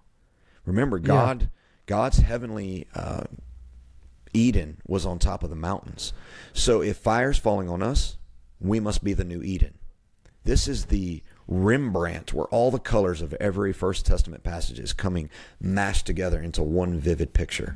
Remember, 0.65 0.97
Yeah. 0.97 1.07
God, 1.07 1.49
God's 1.85 2.17
heavenly 2.17 2.87
uh, 2.93 3.23
Eden 4.33 4.81
was 4.87 5.05
on 5.05 5.19
top 5.19 5.43
of 5.43 5.49
the 5.49 5.55
mountains. 5.55 6.13
So 6.53 6.81
if 6.81 6.97
fire's 6.97 7.37
falling 7.37 7.69
on 7.69 7.81
us, 7.81 8.17
we 8.59 8.79
must 8.79 9.03
be 9.03 9.13
the 9.13 9.23
new 9.23 9.41
Eden. 9.41 9.75
This 10.43 10.67
is 10.67 10.85
the 10.85 11.21
Rembrandt 11.47 12.33
where 12.33 12.45
all 12.47 12.71
the 12.71 12.79
colors 12.79 13.21
of 13.21 13.33
every 13.35 13.73
First 13.73 14.05
Testament 14.05 14.43
passage 14.43 14.79
is 14.79 14.93
coming 14.93 15.29
mashed 15.59 16.05
together 16.05 16.41
into 16.41 16.61
one 16.61 16.99
vivid 16.99 17.33
picture. 17.33 17.75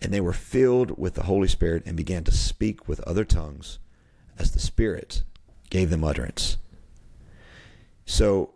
And 0.00 0.12
they 0.12 0.20
were 0.20 0.32
filled 0.32 0.98
with 0.98 1.14
the 1.14 1.24
Holy 1.24 1.48
Spirit 1.48 1.84
and 1.86 1.96
began 1.96 2.24
to 2.24 2.32
speak 2.32 2.88
with 2.88 3.00
other 3.00 3.24
tongues 3.24 3.78
as 4.38 4.52
the 4.52 4.58
Spirit 4.58 5.22
gave 5.70 5.90
them 5.90 6.04
utterance. 6.04 6.58
So 8.04 8.54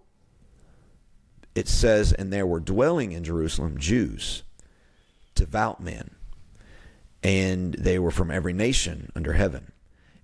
it 1.55 1.69
says, 1.69 2.13
and 2.13 2.33
there 2.33 2.47
were 2.47 2.61
dwelling 2.61 3.13
in 3.13 3.25
Jerusalem 3.25 3.79
Jews, 3.79 4.43
devout 5.35 5.81
men, 5.81 6.11
and 7.23 7.75
they 7.75 7.99
were 7.99 8.11
from 8.11 8.31
every 8.31 8.53
nation 8.53 9.11
under 9.15 9.35
heaven. 9.35 9.73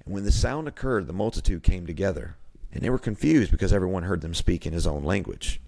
And 0.05 0.15
when 0.15 0.25
the 0.25 0.33
sound 0.33 0.69
occurred, 0.69 1.07
the 1.07 1.13
multitude 1.13 1.63
came 1.63 1.87
together, 1.87 2.37
and 2.73 2.83
they 2.83 2.91
were 2.91 2.99
confused 2.99 3.51
because 3.51 3.73
everyone 3.73 4.05
heard 4.05 4.21
them 4.21 4.35
speak 4.35 4.67
in 4.67 4.73
his 4.73 4.87
own 4.87 5.05
language. 5.05 5.61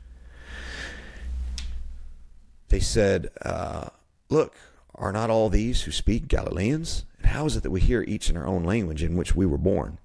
They 2.69 2.81
said, 2.81 3.31
uh, 3.43 3.89
Look, 4.29 4.55
Are 4.95 5.13
not 5.13 5.31
all 5.31 5.49
these 5.49 5.83
who 5.83 5.93
speak 5.93 6.29
Galileans? 6.29 7.05
And 7.19 7.29
how 7.29 7.47
is 7.47 7.57
it 7.57 7.63
that 7.63 7.71
we 7.71 7.81
hear 7.81 8.03
each 8.03 8.29
in 8.29 8.37
our 8.37 8.47
own 8.47 8.65
language 8.65 9.03
in 9.03 9.17
which 9.17 9.35
we 9.35 9.47
were 9.47 9.59
born? 9.59 9.99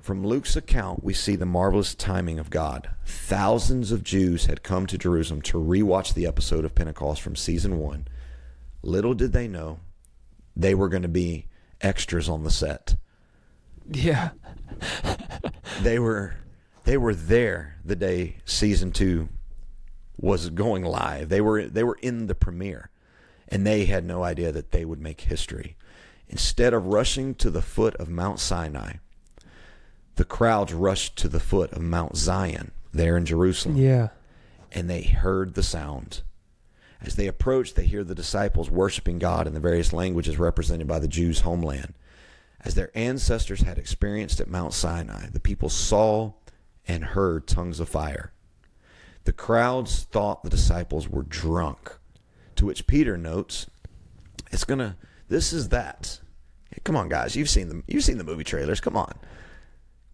From 0.00 0.26
Luke's 0.26 0.56
account, 0.56 1.02
we 1.02 1.14
see 1.14 1.34
the 1.36 1.46
marvelous 1.46 1.94
timing 1.94 2.38
of 2.38 2.50
God. 2.50 2.90
Thousands 3.06 3.90
of 3.90 4.04
Jews 4.04 4.46
had 4.46 4.62
come 4.62 4.86
to 4.88 4.98
Jerusalem 4.98 5.40
to 5.42 5.58
rewatch 5.58 6.12
the 6.12 6.26
episode 6.26 6.64
of 6.64 6.74
Pentecost 6.74 7.22
from 7.22 7.36
season 7.36 7.78
one. 7.78 8.06
Little 8.82 9.14
did 9.14 9.32
they 9.32 9.48
know 9.48 9.78
they 10.56 10.74
were 10.74 10.88
going 10.88 11.02
to 11.02 11.08
be 11.08 11.46
extras 11.80 12.28
on 12.28 12.44
the 12.44 12.50
set. 12.50 12.96
Yeah. 13.90 14.30
They 15.82 15.98
were 15.98 16.36
they 16.84 16.96
were 16.96 17.14
there 17.14 17.78
the 17.84 17.96
day 17.96 18.36
season 18.44 18.92
2 18.92 19.28
was 20.18 20.50
going 20.50 20.84
live. 20.84 21.28
They 21.28 21.40
were 21.40 21.64
they 21.66 21.82
were 21.84 21.98
in 22.00 22.26
the 22.26 22.34
premiere 22.34 22.90
and 23.48 23.66
they 23.66 23.84
had 23.86 24.04
no 24.04 24.22
idea 24.22 24.52
that 24.52 24.70
they 24.70 24.84
would 24.84 25.00
make 25.00 25.22
history. 25.22 25.76
Instead 26.28 26.72
of 26.72 26.86
rushing 26.86 27.34
to 27.36 27.50
the 27.50 27.60
foot 27.62 27.94
of 27.96 28.08
Mount 28.08 28.38
Sinai, 28.40 28.94
the 30.16 30.24
crowds 30.24 30.72
rushed 30.72 31.16
to 31.16 31.28
the 31.28 31.40
foot 31.40 31.72
of 31.72 31.82
Mount 31.82 32.16
Zion 32.16 32.70
there 32.92 33.16
in 33.16 33.26
Jerusalem 33.26 33.76
Yeah. 33.76 34.08
and 34.72 34.88
they 34.88 35.02
heard 35.02 35.54
the 35.54 35.62
sound. 35.62 36.22
As 37.04 37.16
they 37.16 37.26
approach, 37.26 37.74
they 37.74 37.86
hear 37.86 38.02
the 38.02 38.14
disciples 38.14 38.70
worshiping 38.70 39.18
God 39.18 39.46
in 39.46 39.52
the 39.52 39.60
various 39.60 39.92
languages 39.92 40.38
represented 40.38 40.86
by 40.86 40.98
the 40.98 41.08
Jews' 41.08 41.40
homeland. 41.40 41.94
As 42.60 42.74
their 42.74 42.90
ancestors 42.94 43.60
had 43.60 43.76
experienced 43.76 44.40
at 44.40 44.48
Mount 44.48 44.72
Sinai, 44.72 45.26
the 45.28 45.40
people 45.40 45.68
saw 45.68 46.32
and 46.88 47.04
heard 47.04 47.46
tongues 47.46 47.78
of 47.78 47.90
fire. 47.90 48.32
The 49.24 49.32
crowds 49.32 50.04
thought 50.04 50.42
the 50.42 50.50
disciples 50.50 51.08
were 51.08 51.22
drunk, 51.22 51.98
to 52.56 52.66
which 52.66 52.86
Peter 52.86 53.18
notes, 53.18 53.66
"It's 54.50 54.64
gonna. 54.64 54.96
This 55.28 55.52
is 55.52 55.68
that. 55.70 56.20
Come 56.84 56.96
on, 56.96 57.08
guys. 57.08 57.36
You've 57.36 57.50
seen 57.50 57.68
the 57.68 57.82
you've 57.86 58.04
seen 58.04 58.18
the 58.18 58.24
movie 58.24 58.44
trailers. 58.44 58.80
Come 58.80 58.96
on. 58.96 59.14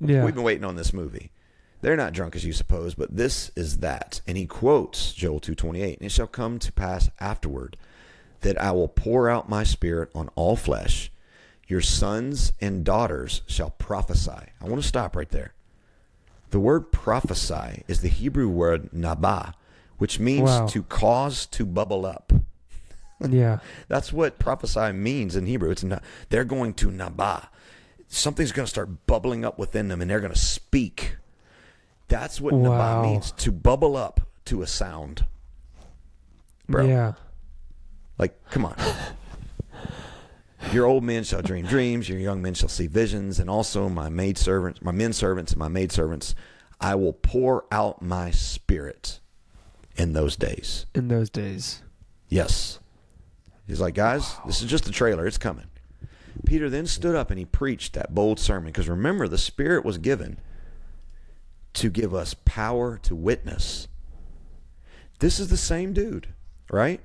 Yeah. 0.01 0.25
We've 0.25 0.35
been 0.35 0.45
waiting 0.45 0.65
on 0.65 0.77
this 0.77 0.93
movie. 0.93 1.31
They're 1.83 1.97
not 1.97 2.13
drunk 2.13 2.37
as 2.37 2.45
you 2.45 2.53
suppose, 2.53 2.95
but 2.95 3.17
this 3.17 3.51
is 3.57 3.79
that. 3.79 4.21
And 4.27 4.37
he 4.37 4.47
quotes 4.47 5.13
Joel 5.13 5.41
2:28, 5.41 5.99
"And 5.99 6.07
it 6.07 6.13
shall 6.13 6.27
come 6.27 6.59
to 6.59 6.73
pass 6.73 7.11
afterward 7.19 7.77
that 8.43 8.61
I 8.61 8.71
will 8.73 8.89
pour 8.89 9.29
out 9.31 9.49
my 9.49 9.65
spirit 9.65 10.11
on 10.15 10.29
all 10.35 10.57
flesh. 10.57 11.11
Your 11.69 11.81
sons 11.81 12.53
and 12.61 12.85
daughters 12.85 13.43
shall 13.47 13.71
prophesy." 13.71 14.53
I 14.61 14.65
want 14.69 14.83
to 14.83 14.89
stop 14.89 15.17
right 15.17 15.29
there. 15.31 15.55
The 16.51 16.61
word 16.61 16.91
prophesy 16.93 17.85
is 17.87 18.01
the 18.01 18.09
Hebrew 18.09 18.49
word 18.49 18.91
nabah, 18.93 19.55
which 19.99 20.19
means 20.19 20.49
Wow. 20.51 20.67
to 20.67 20.83
cause 20.83 21.47
to 21.47 21.65
bubble 21.65 22.05
up. 22.05 22.33
yeah. 23.29 23.59
That's 23.89 24.13
what 24.13 24.39
prophesy 24.39 24.93
means 24.93 25.37
in 25.37 25.47
Hebrew. 25.47 25.71
It's 25.71 25.85
not, 25.85 26.03
they're 26.31 26.45
going 26.45 26.75
to 26.75 26.89
nabah. 26.91 27.49
Something's 28.09 28.51
going 28.53 28.67
to 28.67 28.71
start 28.71 29.07
bubbling 29.07 29.45
up 29.45 29.59
within 29.59 29.89
them, 29.89 30.01
and 30.01 30.11
they're 30.11 30.21
going 30.21 30.33
to 30.33 30.39
speak. 30.39 31.17
That's 32.11 32.41
what 32.41 32.53
Wow. 32.53 32.69
nabah 32.69 33.03
means 33.05 33.31
to 33.33 33.51
bubble 33.53 33.97
up 33.97 34.21
to 34.47 34.61
a 34.63 34.67
sound. 34.67 35.25
Bro, 36.69 36.87
Yeah. 36.87 37.13
like, 38.19 38.37
come 38.51 38.65
on. 38.67 38.77
Your 40.73 40.85
old 40.87 41.03
men 41.05 41.25
shall 41.25 41.41
dream 41.41 41.65
dreams, 41.67 42.09
your 42.09 42.19
young 42.19 42.43
men 42.43 42.55
shall 42.55 42.69
see 42.69 42.87
visions, 42.87 43.39
and 43.41 43.49
also 43.49 43.89
my 43.89 44.09
maid 44.11 44.37
servants, 44.37 44.83
my 44.83 44.93
men 44.93 45.13
servants, 45.13 45.53
and 45.53 45.59
my 45.59 45.69
maid 45.69 45.91
servants, 45.91 46.35
I 46.81 46.95
will 46.97 47.13
pour 47.15 47.65
out 47.73 48.03
my 48.03 48.31
spirit 48.31 49.21
in 49.97 50.13
those 50.13 50.37
days. 50.37 50.87
In 50.95 51.09
those 51.09 51.31
days. 51.31 51.83
Yes. 52.29 52.79
He's 53.67 53.81
like, 53.81 53.95
guys, 53.95 54.37
this 54.47 54.61
is 54.63 54.69
just 54.71 54.85
the 54.85 54.93
trailer. 54.93 55.27
It's 55.27 55.39
coming. 55.39 55.67
Peter 56.45 56.69
then 56.69 56.87
stood 56.87 57.15
up 57.15 57.31
and 57.31 57.39
he 57.39 57.45
preached 57.45 57.93
that 57.95 58.15
bold 58.15 58.39
sermon 58.41 58.67
because 58.67 58.89
remember, 58.89 59.29
the 59.29 59.39
Spirit 59.39 59.85
was 59.85 59.99
given 59.99 60.39
to 61.75 61.91
give 61.91 62.15
us 62.15 62.35
power 62.45 62.99
to 62.99 63.15
witness. 63.15 63.89
This 65.21 65.39
is 65.39 65.49
the 65.49 65.57
same 65.57 65.93
dude, 65.93 66.29
right? 66.71 67.01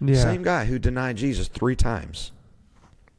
Yeah. 0.00 0.16
Same 0.16 0.42
guy 0.42 0.64
who 0.64 0.78
denied 0.78 1.16
Jesus 1.16 1.48
three 1.48 1.76
times. 1.76 2.32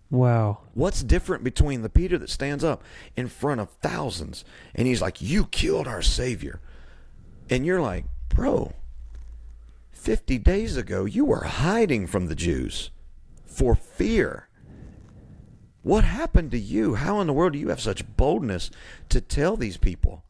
Wow. 0.09 0.59
What's 0.73 1.03
different 1.03 1.43
between 1.43 1.83
the 1.83 1.89
Peter 1.89 2.17
that 2.17 2.29
stands 2.29 2.63
up 2.63 2.83
in 3.15 3.29
front 3.29 3.61
of 3.61 3.69
thousands 3.81 4.43
and 4.75 4.87
he's 4.87 5.01
like, 5.01 5.21
You 5.21 5.45
killed 5.45 5.87
our 5.87 6.01
Savior? 6.01 6.59
And 7.49 7.65
you're 7.65 7.81
like, 7.81 8.05
Bro, 8.27 8.73
50 9.91 10.37
days 10.39 10.75
ago 10.75 11.05
you 11.05 11.23
were 11.23 11.43
hiding 11.43 12.07
from 12.07 12.27
the 12.27 12.35
Jews 12.35 12.89
for 13.45 13.75
fear. 13.75 14.49
What 15.83 16.03
happened 16.03 16.51
to 16.51 16.59
you? 16.59 16.95
How 16.95 17.21
in 17.21 17.27
the 17.27 17.33
world 17.33 17.53
do 17.53 17.59
you 17.59 17.69
have 17.69 17.81
such 17.81 18.15
boldness 18.17 18.69
to 19.09 19.21
tell 19.21 19.55
these 19.55 19.77
people? 19.77 20.23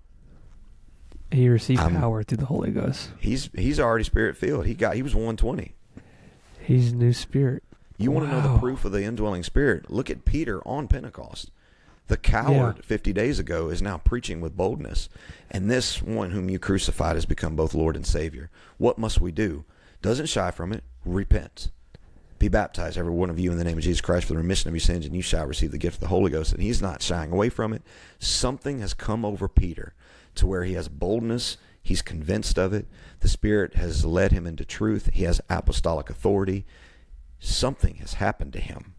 He 1.32 1.48
received 1.50 1.80
I'm- 1.82 1.96
power 1.96 2.24
through 2.24 2.38
the 2.38 2.46
Holy 2.46 2.72
Ghost. 2.72 3.10
He's 3.20 3.50
he's 3.56 3.80
already 3.80 4.04
spirit 4.04 4.36
filled. 4.38 4.66
He 4.66 4.74
got 4.74 4.96
he 4.96 5.02
was 5.04 5.14
120. 5.16 5.76
He's 6.60 6.94
new 6.94 7.14
spirit. 7.14 7.64
You 7.98 8.12
want 8.12 8.28
to 8.28 8.32
know 8.32 8.42
the 8.54 8.60
proof 8.60 8.84
of 8.86 8.92
the 8.92 9.04
indwelling 9.04 9.44
spirit? 9.44 9.90
Look 9.92 10.10
at 10.10 10.26
Peter 10.26 10.66
on 10.68 10.88
Pentecost. 10.88 11.52
The 12.08 12.18
coward 12.18 12.78
Yeah. 12.78 12.82
50 12.84 13.14
days 13.14 13.40
ago 13.40 13.70
is 13.70 13.82
now 13.82 13.98
preaching 14.00 14.42
with 14.42 14.58
boldness. 14.58 15.08
And 15.50 15.70
this 15.70 16.02
one 16.02 16.32
whom 16.32 16.50
you 16.50 16.60
crucified 16.60 17.16
has 17.16 17.26
become 17.26 17.56
both 17.56 17.74
Lord 17.76 17.96
and 17.96 18.06
Savior. 18.06 18.50
What 18.78 18.98
must 18.98 19.22
we 19.22 19.32
do? 19.32 19.66
Doesn't 20.02 20.26
shy 20.28 20.50
from 20.52 20.74
it. 20.74 20.84
Repent. 21.06 21.70
Be 22.40 22.48
baptized, 22.48 22.98
every 22.98 23.12
one 23.12 23.30
of 23.30 23.40
you, 23.40 23.52
in 23.52 23.60
the 23.60 23.64
name 23.64 23.78
of 23.78 23.84
Jesus 23.84 24.02
Christ 24.02 24.26
for 24.26 24.34
the 24.34 24.40
remission 24.40 24.68
of 24.68 24.74
your 24.74 24.80
sins, 24.80 25.06
and 25.06 25.16
you 25.16 25.22
shall 25.22 25.46
receive 25.46 25.70
the 25.72 25.78
gift 25.78 25.98
of 25.98 26.02
the 26.02 26.08
Holy 26.08 26.32
Ghost. 26.32 26.54
And 26.54 26.64
he's 26.64 26.82
not 26.82 27.04
shying 27.04 27.32
away 27.32 27.50
from 27.50 27.72
it. 27.72 27.84
Something 28.18 28.80
has 28.80 28.96
come 28.96 29.24
over 29.24 29.48
Peter 29.48 29.94
to 30.36 30.48
where 30.48 30.64
he 30.64 30.74
has 30.74 30.88
boldness. 30.88 31.58
He's 31.82 32.02
convinced 32.02 32.58
of 32.58 32.74
it. 32.74 32.88
The 33.22 33.28
Spirit 33.28 33.76
has 33.76 34.06
led 34.06 34.32
him 34.32 34.46
into 34.46 34.66
truth. 34.66 35.10
He 35.14 35.24
has 35.24 35.42
apostolic 35.50 36.10
authority 36.10 36.66
something 37.42 37.96
has 37.96 38.14
happened 38.14 38.54
to 38.54 38.60
him. 38.60 38.94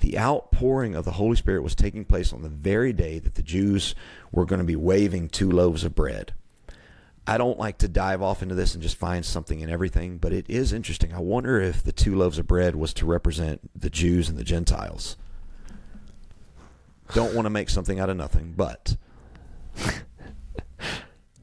The 0.00 0.18
outpouring 0.18 0.94
of 0.94 1.04
the 1.04 1.12
Holy 1.12 1.36
Spirit 1.36 1.62
was 1.62 1.74
taking 1.74 2.04
place 2.04 2.32
on 2.32 2.42
the 2.42 2.48
very 2.48 2.92
day 2.92 3.18
that 3.18 3.34
the 3.34 3.42
Jews 3.42 3.94
were 4.32 4.46
going 4.46 4.60
to 4.60 4.64
be 4.64 4.76
waving 4.76 5.28
two 5.28 5.50
loaves 5.50 5.84
of 5.84 5.94
bread. 5.94 6.32
I 7.26 7.38
don't 7.38 7.58
like 7.58 7.78
to 7.78 7.88
dive 7.88 8.22
off 8.22 8.42
into 8.42 8.54
this 8.54 8.74
and 8.74 8.82
just 8.82 8.96
find 8.96 9.24
something 9.24 9.60
in 9.60 9.70
everything, 9.70 10.18
but 10.18 10.32
it 10.32 10.48
is 10.48 10.72
interesting. 10.72 11.14
I 11.14 11.20
wonder 11.20 11.60
if 11.60 11.82
the 11.82 11.92
two 11.92 12.14
loaves 12.14 12.38
of 12.38 12.46
bread 12.46 12.76
was 12.76 12.92
to 12.94 13.06
represent 13.06 13.60
the 13.74 13.90
Jews 13.90 14.28
and 14.28 14.38
the 14.38 14.44
Gentiles. 14.44 15.16
Don't 17.14 17.34
want 17.34 17.46
to 17.46 17.50
make 17.50 17.70
something 17.70 17.98
out 17.98 18.10
of 18.10 18.16
nothing, 18.16 18.54
but 18.56 18.96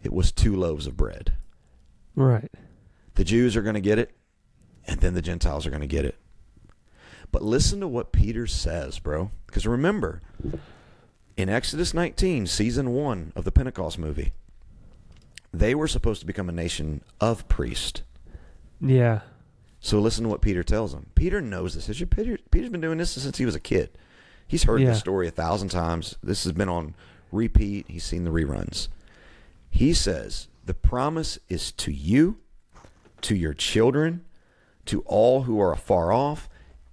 it 0.03 0.13
was 0.13 0.31
two 0.31 0.55
loaves 0.55 0.87
of 0.87 0.97
bread. 0.97 1.33
Right. 2.15 2.51
The 3.15 3.23
Jews 3.23 3.55
are 3.55 3.61
going 3.61 3.75
to 3.75 3.81
get 3.81 3.99
it, 3.99 4.11
and 4.87 4.99
then 4.99 5.13
the 5.13 5.21
Gentiles 5.21 5.65
are 5.65 5.69
going 5.69 5.81
to 5.81 5.87
get 5.87 6.05
it. 6.05 6.15
But 7.31 7.43
listen 7.43 7.79
to 7.79 7.87
what 7.87 8.11
Peter 8.11 8.47
says, 8.47 8.99
bro. 8.99 9.31
Because 9.47 9.65
remember, 9.65 10.21
in 11.37 11.49
Exodus 11.49 11.93
19, 11.93 12.47
season 12.47 12.91
one 12.93 13.31
of 13.35 13.45
the 13.45 13.51
Pentecost 13.51 13.97
movie, 13.97 14.33
they 15.53 15.75
were 15.75 15.87
supposed 15.87 16.19
to 16.21 16.25
become 16.27 16.49
a 16.49 16.53
nation 16.53 17.01
of 17.19 17.47
priests. 17.47 18.01
Yeah. 18.79 19.21
So 19.79 19.99
listen 19.99 20.23
to 20.23 20.29
what 20.29 20.41
Peter 20.41 20.63
tells 20.63 20.91
them. 20.93 21.07
Peter 21.15 21.41
knows 21.41 21.73
this. 21.73 21.87
Peter, 22.09 22.37
Peter's 22.51 22.69
been 22.69 22.81
doing 22.81 22.97
this 22.97 23.11
since 23.11 23.37
he 23.37 23.45
was 23.45 23.55
a 23.55 23.59
kid. 23.59 23.89
He's 24.47 24.63
heard 24.63 24.81
Yeah. 24.81 24.89
this 24.89 24.99
story 24.99 25.27
a 25.27 25.31
thousand 25.31 25.69
times. 25.69 26.17
This 26.21 26.43
has 26.43 26.53
been 26.53 26.69
on 26.69 26.95
repeat. 27.31 27.85
He's 27.87 28.03
seen 28.03 28.23
the 28.25 28.31
reruns. 28.31 28.89
He 29.71 29.93
says, 29.93 30.49
The 30.65 30.75
promise 30.75 31.39
is 31.49 31.71
to 31.73 31.91
you, 31.91 32.37
to 33.21 33.35
your 33.35 33.53
children, 33.53 34.23
to 34.85 35.01
all 35.01 35.43
who 35.43 35.59
are 35.59 35.71
afar 35.71 36.11
off, 36.11 36.49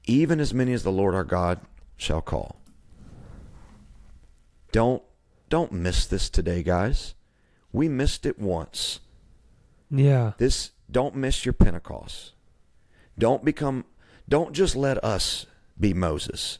even 0.07 0.41
as 0.41 0.55
many 0.55 0.73
as 0.73 0.85
the 0.85 0.93
Lord 0.93 1.15
our 1.15 1.25
God 1.25 1.61
shall 1.97 2.23
call. 2.23 2.61
Don't 4.73 5.03
don't 5.51 5.73
miss 5.73 6.07
this 6.07 6.31
today, 6.31 6.63
guys. 6.63 7.15
We 7.73 7.89
missed 7.89 8.25
it 8.25 8.39
once. 8.39 9.01
Yeah. 9.91 10.33
This 10.39 10.71
don't 10.91 11.17
miss 11.17 11.45
your 11.45 11.55
Pentecost. 11.55 12.33
Don't 13.19 13.45
become 13.45 13.85
don't 14.29 14.53
just 14.53 14.77
let 14.77 15.03
us 15.03 15.47
be 15.79 15.93
Moses. 15.93 16.59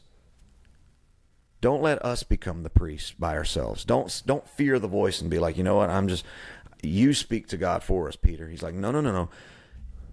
Don't 1.61 1.81
let 1.81 2.03
us 2.03 2.23
become 2.23 2.63
the 2.63 2.69
priests 2.69 3.11
by 3.11 3.35
ourselves. 3.35 3.83
Don't 3.83 4.21
don't 4.25 4.47
fear 4.47 4.79
the 4.79 4.87
voice 4.87 5.21
and 5.21 5.29
be 5.29 5.39
like, 5.39 5.57
"You 5.57 5.63
know 5.63 5.77
what? 5.77 5.89
I'm 5.89 6.07
just 6.07 6.25
you 6.81 7.13
speak 7.13 7.47
to 7.47 7.57
God 7.57 7.83
for 7.83 8.07
us, 8.07 8.15
Peter." 8.15 8.47
He's 8.47 8.63
like, 8.63 8.75
"No, 8.75 8.91
no, 8.91 9.01
no, 9.01 9.11
no." 9.11 9.29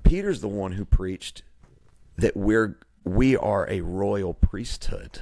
Peter's 0.02 0.40
the 0.40 0.48
one 0.48 0.72
who 0.72 0.84
preached 0.84 1.42
that 2.16 2.36
we're 2.36 2.78
we 3.04 3.36
are 3.36 3.68
a 3.70 3.80
royal 3.80 4.34
priesthood. 4.34 5.20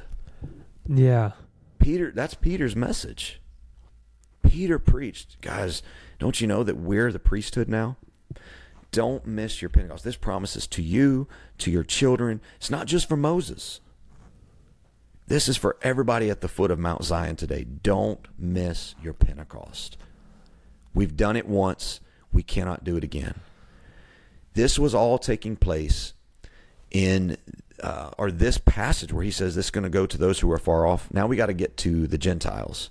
Yeah. 0.88 1.32
Peter, 1.78 2.10
that's 2.10 2.34
Peter's 2.34 2.74
message. 2.74 3.40
Peter 4.42 4.78
preached, 4.78 5.40
guys, 5.42 5.82
don't 6.18 6.40
you 6.40 6.46
know 6.46 6.62
that 6.62 6.76
we're 6.76 7.12
the 7.12 7.18
priesthood 7.18 7.68
now? 7.68 7.96
don't 8.94 9.26
miss 9.26 9.60
your 9.60 9.70
Pentecost. 9.70 10.04
This 10.04 10.14
promises 10.14 10.68
to 10.68 10.80
you, 10.80 11.26
to 11.58 11.68
your 11.68 11.82
children. 11.82 12.40
It's 12.58 12.70
not 12.70 12.86
just 12.86 13.08
for 13.08 13.16
Moses. 13.16 13.80
This 15.26 15.48
is 15.48 15.56
for 15.56 15.76
everybody 15.80 16.28
at 16.28 16.42
the 16.42 16.48
foot 16.48 16.70
of 16.70 16.78
Mount 16.78 17.02
Zion 17.02 17.36
today. 17.36 17.64
Don't 17.64 18.26
miss 18.38 18.94
your 19.02 19.14
Pentecost. 19.14 19.96
We've 20.92 21.16
done 21.16 21.36
it 21.36 21.48
once, 21.48 22.00
we 22.32 22.42
cannot 22.42 22.84
do 22.84 22.96
it 22.96 23.04
again. 23.04 23.40
This 24.52 24.78
was 24.78 24.94
all 24.94 25.18
taking 25.18 25.56
place 25.56 26.12
in, 26.90 27.36
uh, 27.82 28.10
or 28.18 28.30
this 28.30 28.58
passage 28.58 29.12
where 29.12 29.24
he 29.24 29.30
says 29.30 29.54
this 29.54 29.66
is 29.66 29.70
going 29.70 29.84
to 29.84 29.90
go 29.90 30.06
to 30.06 30.18
those 30.18 30.40
who 30.40 30.52
are 30.52 30.58
far 30.58 30.86
off. 30.86 31.08
Now 31.12 31.26
we 31.26 31.36
got 31.36 31.46
to 31.46 31.54
get 31.54 31.76
to 31.78 32.06
the 32.06 32.18
Gentiles. 32.18 32.90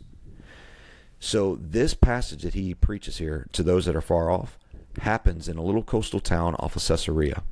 So 1.20 1.58
this 1.62 1.94
passage 1.94 2.42
that 2.42 2.56
he 2.56 2.74
preaches 2.74 3.18
here 3.18 3.48
to 3.54 3.64
those 3.64 3.86
that 3.86 3.96
are 3.96 4.02
far 4.02 4.30
off 4.30 4.58
happens 5.00 5.48
in 5.48 5.58
a 5.58 5.64
little 5.64 5.84
coastal 5.84 6.20
town 6.20 6.56
off 6.56 6.76
of 6.76 6.86
Caesarea. 6.86 7.44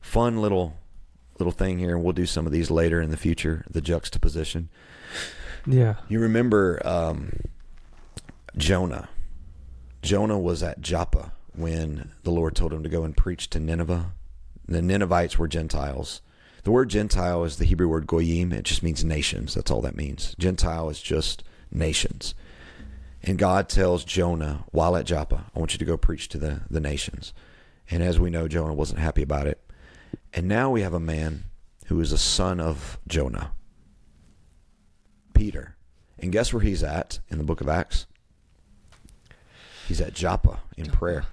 Fun 0.00 0.40
little 0.40 0.76
little 1.38 1.52
thing 1.52 1.78
here, 1.78 1.94
and 1.94 2.04
we'll 2.04 2.12
do 2.12 2.26
some 2.26 2.46
of 2.46 2.52
these 2.52 2.70
later 2.70 3.00
in 3.00 3.10
the 3.10 3.16
future. 3.16 3.64
The 3.70 3.80
juxtaposition. 3.80 4.68
Yeah. 5.66 5.94
You 6.08 6.20
remember 6.20 6.80
um, 6.84 7.40
Jonah? 8.56 9.08
Jonah 10.02 10.38
was 10.38 10.62
at 10.62 10.80
Joppa 10.80 11.32
when 11.56 12.12
the 12.22 12.30
Lord 12.30 12.54
told 12.54 12.72
him 12.72 12.82
to 12.82 12.88
go 12.88 13.04
and 13.04 13.16
preach 13.16 13.48
to 13.50 13.60
Nineveh. 13.60 14.12
The 14.66 14.82
Ninevites 14.82 15.38
were 15.38 15.48
Gentiles. 15.48 16.20
The 16.64 16.70
word 16.70 16.88
Gentile 16.88 17.44
is 17.44 17.56
the 17.56 17.64
Hebrew 17.64 17.88
word 17.88 18.06
goyim. 18.06 18.52
It 18.52 18.64
just 18.64 18.82
means 18.82 19.04
nations. 19.04 19.54
That's 19.54 19.70
all 19.70 19.82
that 19.82 19.96
means. 19.96 20.34
Gentile 20.38 20.88
is 20.88 21.00
just 21.00 21.44
nations. 21.70 22.34
And 23.22 23.38
God 23.38 23.68
tells 23.68 24.04
Jonah 24.04 24.64
while 24.70 24.96
at 24.96 25.06
Joppa, 25.06 25.46
I 25.54 25.58
want 25.58 25.72
you 25.72 25.78
to 25.78 25.84
go 25.84 25.96
preach 25.96 26.28
to 26.30 26.38
the, 26.38 26.62
the 26.70 26.80
nations. 26.80 27.32
And 27.90 28.02
as 28.02 28.18
we 28.18 28.30
know, 28.30 28.48
Jonah 28.48 28.74
wasn't 28.74 29.00
happy 29.00 29.22
about 29.22 29.46
it. 29.46 29.60
And 30.32 30.48
now 30.48 30.70
we 30.70 30.82
have 30.82 30.94
a 30.94 31.00
man 31.00 31.44
who 31.86 32.00
is 32.00 32.12
a 32.12 32.18
son 32.18 32.60
of 32.60 32.98
Jonah, 33.06 33.52
Peter. 35.34 35.76
And 36.18 36.32
guess 36.32 36.52
where 36.52 36.62
he's 36.62 36.82
at 36.82 37.20
in 37.28 37.38
the 37.38 37.44
book 37.44 37.60
of 37.60 37.68
Acts? 37.68 38.06
He's 39.86 40.00
at 40.00 40.14
Joppa 40.14 40.60
in 40.76 40.86
prayer. 40.86 41.26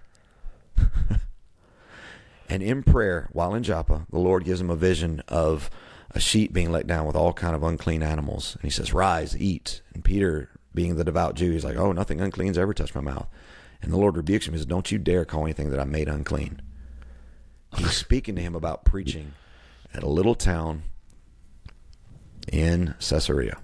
and 2.49 2.61
in 2.61 2.84
prayer, 2.84 3.29
while 3.32 3.53
in 3.55 3.63
Joppa, 3.63 4.05
the 4.09 4.19
Lord 4.19 4.43
gives 4.43 4.59
him 4.59 4.69
a 4.69 4.75
vision 4.75 5.23
of 5.27 5.69
a 6.13 6.19
sheet 6.19 6.51
being 6.51 6.71
let 6.71 6.88
down 6.88 7.05
with 7.05 7.15
all 7.15 7.34
kind 7.34 7.55
of 7.55 7.63
unclean 7.63 8.03
animals. 8.03 8.55
And 8.55 8.63
he 8.63 8.69
says, 8.69 8.93
Rise, 8.93 9.38
eat. 9.38 9.82
And 9.93 10.03
Peter, 10.03 10.49
being 10.73 10.95
the 10.95 11.05
devout 11.05 11.36
Jew, 11.36 11.51
he's 11.51 11.63
like, 11.63 11.77
Oh, 11.77 11.91
nothing 11.91 12.19
unclean's 12.19 12.57
ever 12.57 12.73
touched 12.73 12.95
my 12.95 13.01
mouth. 13.01 13.27
And 13.82 13.91
the 13.91 13.97
Lord 13.97 14.17
rebukes 14.17 14.47
him. 14.47 14.53
He 14.53 14.59
says, 14.59 14.65
Don't 14.65 14.91
you 14.91 14.97
dare 14.97 15.25
call 15.25 15.43
anything 15.43 15.69
that 15.71 15.79
I 15.79 15.86
made 15.86 16.09
unclean. 16.09 16.61
He's 17.76 17.93
speaking 17.93 18.36
to 18.36 18.41
him 18.41 18.55
about 18.55 18.86
preaching 18.86 19.34
at 19.93 20.03
a 20.03 20.09
little 20.09 20.36
town 20.36 20.84
in 22.51 22.95
Caesarea. 22.99 23.57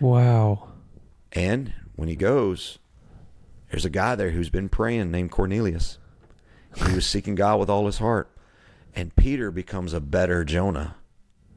Wow. 0.00 0.68
And 1.32 1.72
when 1.96 2.08
he 2.08 2.16
goes, 2.16 2.78
there's 3.70 3.84
a 3.84 3.90
guy 3.90 4.14
there 4.14 4.30
who's 4.30 4.50
been 4.50 4.68
praying 4.68 5.10
named 5.10 5.30
Cornelius. 5.30 5.98
He 6.86 6.94
was 6.94 7.06
seeking 7.06 7.34
God 7.34 7.58
with 7.58 7.70
all 7.70 7.86
his 7.86 7.98
heart. 7.98 8.30
And 8.94 9.16
Peter 9.16 9.50
becomes 9.50 9.92
a 9.92 10.00
better 10.00 10.44
Jonah 10.44 10.96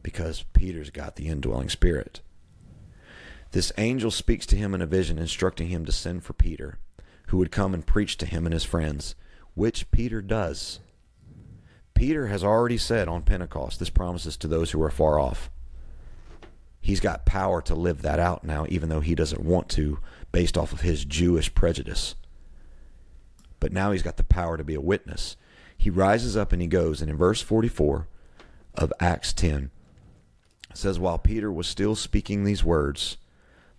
because 0.02 0.46
Peter's 0.54 0.90
got 0.90 1.16
the 1.16 1.28
indwelling 1.28 1.70
spirit. 1.70 2.22
This 3.52 3.72
angel 3.78 4.12
speaks 4.12 4.46
to 4.48 4.56
him 4.56 4.74
in 4.74 4.82
a 4.82 4.86
vision, 4.86 5.18
instructing 5.18 5.68
him 5.68 5.86
to 5.86 5.92
send 5.92 6.24
for 6.24 6.34
Peter, 6.34 6.78
who 7.28 7.38
would 7.38 7.52
come 7.52 7.74
and 7.74 7.86
preach 7.86 8.18
to 8.18 8.26
him 8.26 8.46
and 8.46 8.54
his 8.54 8.64
friends, 8.64 9.16
which 9.54 9.90
Peter 9.92 10.22
does. 10.22 10.80
Peter 11.96 12.28
has 12.28 12.44
already 12.44 12.78
said 12.78 13.08
on 13.08 13.24
Pentecost, 13.24 13.80
this 13.80 13.90
promises 13.90 14.38
to 14.38 14.48
those 14.48 14.72
who 14.72 14.84
are 14.84 14.92
far 14.92 15.18
off. 15.18 15.50
He's 16.82 17.00
got 17.00 17.26
power 17.26 17.64
to 17.64 17.74
live 17.74 18.04
that 18.04 18.20
out 18.20 18.44
now, 18.44 18.68
even 18.70 18.90
though 18.90 19.00
he 19.00 19.16
doesn't 19.16 19.42
want 19.42 19.70
to, 19.70 19.98
based 20.32 20.58
off 20.58 20.72
of 20.72 20.82
his 20.82 21.04
Jewish 21.04 21.56
prejudice. 21.56 22.14
But 23.60 23.72
now 23.72 23.92
he's 23.92 24.04
got 24.04 24.18
the 24.18 24.24
power 24.24 24.58
to 24.58 24.64
be 24.64 24.76
a 24.76 24.82
witness. 24.82 25.38
He 25.76 25.90
rises 25.90 26.38
up 26.38 26.52
and 26.52 26.62
he 26.62 26.68
goes. 26.68 27.02
And 27.02 27.10
in 27.10 27.18
verse 27.18 27.42
44 27.42 28.08
of 28.76 28.94
Acts 29.00 29.34
10, 29.34 29.72
it 30.70 30.78
says, 30.78 31.00
While 31.00 31.18
Peter 31.18 31.52
was 31.52 31.66
still 31.66 31.96
speaking 31.96 32.44
these 32.44 32.64
words, 32.64 33.18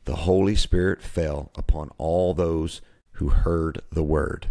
the 0.04 0.16
Holy 0.16 0.56
Spirit 0.56 1.02
fell 1.02 1.52
upon 1.54 1.90
all 1.98 2.32
those 2.32 2.80
who 3.12 3.28
heard 3.28 3.82
the 3.92 4.02
word. 4.02 4.48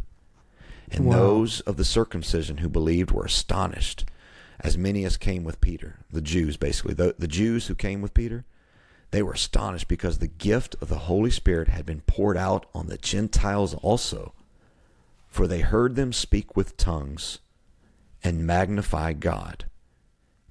And 0.95 1.07
Wow. 1.07 1.15
those 1.15 1.59
of 1.61 1.75
the 1.77 1.85
circumcision 1.85 2.57
who 2.57 2.69
believed 2.69 3.11
were 3.11 3.25
astonished, 3.25 4.05
as 4.59 4.77
many 4.77 5.03
as 5.03 5.17
came 5.17 5.43
with 5.43 5.59
Peter, 5.59 5.99
the 6.09 6.21
Jews 6.21 6.55
basically. 6.55 6.93
The, 6.93 7.15
the 7.19 7.27
Jews 7.27 7.67
who 7.67 7.75
came 7.75 8.01
with 8.01 8.13
Peter, 8.13 8.45
they 9.11 9.21
were 9.21 9.33
astonished 9.33 9.87
because 9.89 10.17
the 10.19 10.27
gift 10.27 10.75
of 10.81 10.87
the 10.87 10.99
Holy 10.99 11.31
Spirit 11.31 11.67
had 11.67 11.85
been 11.85 12.01
poured 12.01 12.37
out 12.37 12.65
on 12.73 12.87
the 12.87 12.97
Gentiles 12.97 13.73
also. 13.75 14.33
For 15.27 15.47
they 15.47 15.59
heard 15.59 15.95
them 15.95 16.13
speak 16.13 16.55
with 16.55 16.77
tongues 16.77 17.39
and 18.23 18.47
magnify 18.47 19.13
God. 19.13 19.65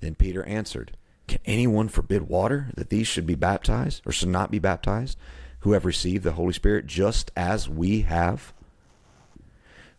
Then 0.01 0.15
Peter 0.15 0.45
answered, 0.45 0.97
Can 1.27 1.41
anyone 1.47 1.89
forbid 1.89 2.29
water 2.29 2.69
that 2.75 2.91
these 2.91 3.07
should 3.07 3.27
be 3.27 3.35
baptized 3.35 4.03
or 4.05 4.13
should 4.13 4.29
not 4.29 4.51
be 4.51 4.59
baptized, 4.59 5.17
who 5.61 5.73
have 5.73 5.87
received 5.87 6.23
the 6.23 6.33
Holy 6.33 6.53
Spirit 6.53 6.87
just 6.87 7.31
as 7.35 7.67
we 7.67 8.03
have? 8.03 8.53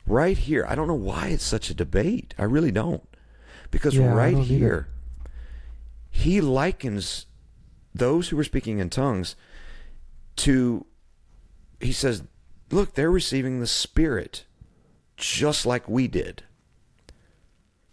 Right 0.08 0.38
here, 0.38 0.66
I 0.68 0.76
don't 0.76 0.88
know 0.88 0.94
why 0.94 1.28
it's 1.30 1.44
such 1.44 1.70
a 1.70 1.74
debate. 1.74 2.34
I 2.38 2.44
really 2.44 2.72
don't. 2.72 3.04
Because 3.72 3.96
Yeah, 3.96 4.14
right 4.14 4.34
either. 4.36 4.44
here, 4.44 4.88
he 6.10 6.42
likens 6.42 7.26
those 7.94 8.30
who 8.30 8.38
were 8.38 8.44
speaking 8.44 8.80
in 8.80 8.90
tongues 8.90 9.36
to, 10.38 10.86
he 11.80 11.92
says, 11.92 12.24
look, 12.72 12.94
they're 12.94 13.12
receiving 13.12 13.60
the 13.60 13.68
Spirit 13.68 14.46
just 15.18 15.66
like 15.66 15.88
we 15.90 16.08
did. 16.08 16.44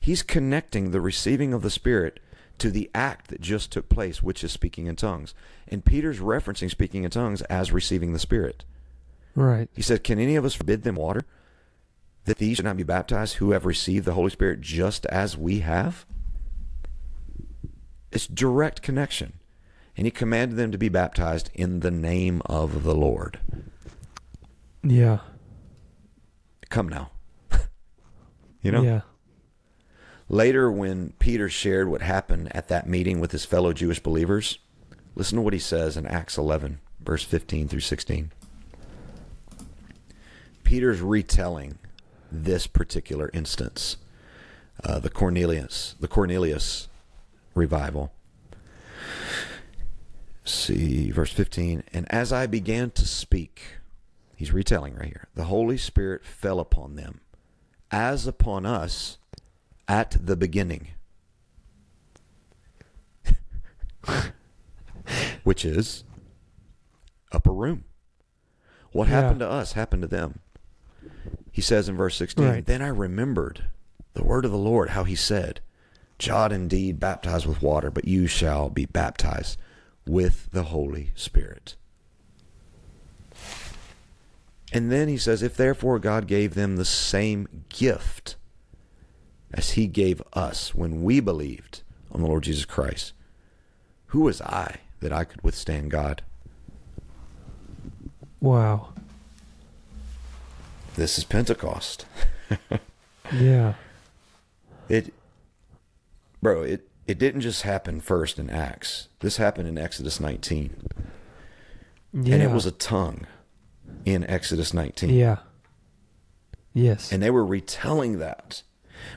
He's 0.00 0.22
connecting 0.22 0.90
the 0.90 1.00
receiving 1.00 1.54
of 1.54 1.62
the 1.62 1.70
Spirit 1.70 2.18
to 2.58 2.70
the 2.70 2.90
act 2.94 3.28
that 3.28 3.40
just 3.40 3.70
took 3.72 3.88
place, 3.88 4.22
which 4.22 4.44
is 4.44 4.52
speaking 4.52 4.86
in 4.86 4.96
tongues. 4.96 5.34
And 5.68 5.84
Peter's 5.84 6.18
referencing 6.20 6.70
speaking 6.70 7.04
in 7.04 7.10
tongues 7.10 7.42
as 7.42 7.72
receiving 7.72 8.12
the 8.12 8.18
Spirit. 8.18 8.64
Right. 9.34 9.68
He 9.74 9.82
said, 9.82 10.04
Can 10.04 10.18
any 10.18 10.36
of 10.36 10.44
us 10.44 10.54
forbid 10.54 10.82
them 10.82 10.96
water? 10.96 11.24
That 12.24 12.38
these 12.38 12.56
should 12.56 12.64
not 12.64 12.76
be 12.76 12.84
baptized 12.84 13.34
who 13.34 13.50
have 13.50 13.66
received 13.66 14.04
the 14.04 14.14
Holy 14.14 14.30
Spirit 14.30 14.60
just 14.60 15.06
as 15.06 15.36
we 15.36 15.60
have? 15.60 16.06
It's 18.12 18.26
direct 18.26 18.82
connection. 18.82 19.34
And 19.96 20.06
he 20.06 20.10
commanded 20.10 20.56
them 20.56 20.72
to 20.72 20.78
be 20.78 20.88
baptized 20.88 21.50
in 21.54 21.80
the 21.80 21.90
name 21.90 22.40
of 22.46 22.84
the 22.84 22.94
Lord. 22.94 23.38
Yeah. 24.82 25.18
Come 26.70 26.88
now. 26.88 27.10
you 28.62 28.70
know? 28.70 28.82
Yeah. 28.82 29.00
Later, 30.28 30.70
when 30.70 31.12
Peter 31.18 31.48
shared 31.48 31.88
what 31.88 32.00
happened 32.00 32.54
at 32.54 32.68
that 32.68 32.88
meeting 32.88 33.20
with 33.20 33.32
his 33.32 33.44
fellow 33.44 33.72
Jewish 33.72 34.00
believers, 34.00 34.58
listen 35.14 35.36
to 35.36 35.42
what 35.42 35.52
he 35.52 35.58
says 35.58 35.96
in 35.96 36.06
Acts 36.06 36.38
11, 36.38 36.80
verse 37.00 37.22
15 37.22 37.68
through 37.68 37.80
16. 37.80 38.32
Peter's 40.64 41.02
retelling 41.02 41.76
this 42.32 42.66
particular 42.66 43.30
instance, 43.32 43.96
uh, 44.84 44.98
the 44.98 45.10
Cornelius, 45.10 45.94
the 46.00 46.08
Cornelius 46.08 46.88
revival. 47.54 48.12
See, 50.44 51.10
verse 51.10 51.30
15. 51.32 51.84
And 51.92 52.10
as 52.10 52.32
I 52.32 52.46
began 52.46 52.90
to 52.92 53.06
speak, 53.06 53.62
he's 54.34 54.52
retelling 54.52 54.96
right 54.96 55.06
here, 55.08 55.28
the 55.34 55.44
Holy 55.44 55.76
Spirit 55.78 56.24
fell 56.24 56.58
upon 56.58 56.96
them, 56.96 57.20
as 57.90 58.26
upon 58.26 58.66
us 58.66 59.18
at 59.86 60.16
the 60.24 60.36
beginning. 60.36 60.88
Which 65.44 65.64
is 65.64 66.04
upper 67.30 67.52
room. 67.52 67.84
What 68.92 69.08
Yeah. 69.08 69.20
happened 69.22 69.40
to 69.40 69.48
us 69.48 69.72
happened 69.72 70.02
to 70.02 70.08
them. 70.08 70.40
He 71.53 71.61
says 71.61 71.88
in 71.88 71.96
verse 71.96 72.16
16, 72.16 72.44
Right. 72.44 72.66
Then 72.66 72.82
I 72.82 72.88
remembered 72.88 73.66
the 74.14 74.24
word 74.24 74.44
of 74.44 74.50
the 74.50 74.59
Lord, 74.59 74.90
how 74.90 75.05
he 75.05 75.14
said, 75.14 75.61
John 76.18 76.50
indeed 76.53 76.98
baptized 76.98 77.46
with 77.46 77.62
water, 77.62 77.90
but 77.90 78.07
you 78.07 78.26
shall 78.26 78.70
be 78.70 78.86
baptized 78.86 79.59
with 80.07 80.50
the 80.53 80.64
Holy 80.64 81.11
Spirit. 81.14 81.76
And 84.72 84.90
then 84.90 85.09
he 85.09 85.18
says, 85.18 85.42
If 85.42 85.57
therefore 85.57 85.98
God 85.98 86.26
gave 86.26 86.55
them 86.55 86.76
the 86.76 86.84
same 86.84 87.64
gift 87.68 88.36
as 89.53 89.72
he 89.72 89.86
gave 89.86 90.22
us 90.32 90.74
when 90.74 91.03
we 91.03 91.20
believed 91.20 91.82
on 92.11 92.22
the 92.22 92.26
Lord 92.26 92.44
Jesus 92.44 92.64
Christ, 92.64 93.12
who 94.07 94.20
was 94.20 94.40
I 94.40 94.76
that 95.00 95.12
I 95.12 95.24
could 95.24 95.42
withstand 95.42 95.90
God? 95.90 96.22
Wow. 98.40 98.91
This 100.97 101.18
is 101.18 101.24
Pentecost. 101.24 102.07
Yeah. 103.32 103.74
It, 104.90 105.14
bro, 106.43 106.62
it 106.62 106.86
it 107.07 107.18
didn't 107.18 107.40
just 107.40 107.62
happen 107.62 108.01
first 108.01 108.38
in 108.38 108.51
Acts. 108.51 109.09
This 109.20 109.38
happened 109.38 109.68
in 109.68 109.78
Exodus 109.78 110.20
19, 110.20 110.88
Yeah. 112.12 112.34
and 112.34 112.43
it 112.43 112.51
was 112.51 112.66
a 112.66 112.72
tongue 112.72 113.26
in 114.05 114.24
Exodus 114.28 114.74
19. 114.74 115.09
Yeah. 115.11 115.38
Yes. 116.74 117.11
And 117.11 117.22
they 117.22 117.30
were 117.30 117.47
retelling 117.47 118.18
that. 118.18 118.62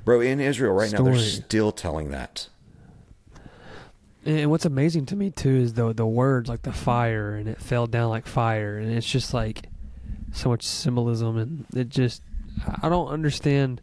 Bro, 0.06 0.22
in 0.22 0.40
Israel 0.40 0.72
right 0.74 0.92
now, 0.94 1.02
they're 1.04 1.18
still 1.18 1.74
telling 1.74 2.12
that. 2.12 2.48
And 4.24 4.50
what's 4.50 4.66
amazing 4.66 5.08
to 5.08 5.16
me 5.18 5.30
too 5.30 5.56
is 5.58 5.74
the 5.74 5.94
the 5.94 6.08
words 6.08 6.48
like 6.48 6.62
the 6.62 6.72
fire 6.72 7.36
and 7.36 7.50
it 7.50 7.60
fell 7.60 7.86
down 7.86 8.10
like 8.12 8.28
fire 8.28 8.78
and 8.78 8.94
it's 8.94 9.10
just 9.10 9.34
like 9.34 9.68
so 10.36 10.50
much 10.50 10.64
symbolism 10.64 11.38
and 11.38 11.66
it 11.76 11.90
just 11.90 12.22
I 12.82 12.90
don't 12.90 13.08
understand 13.08 13.82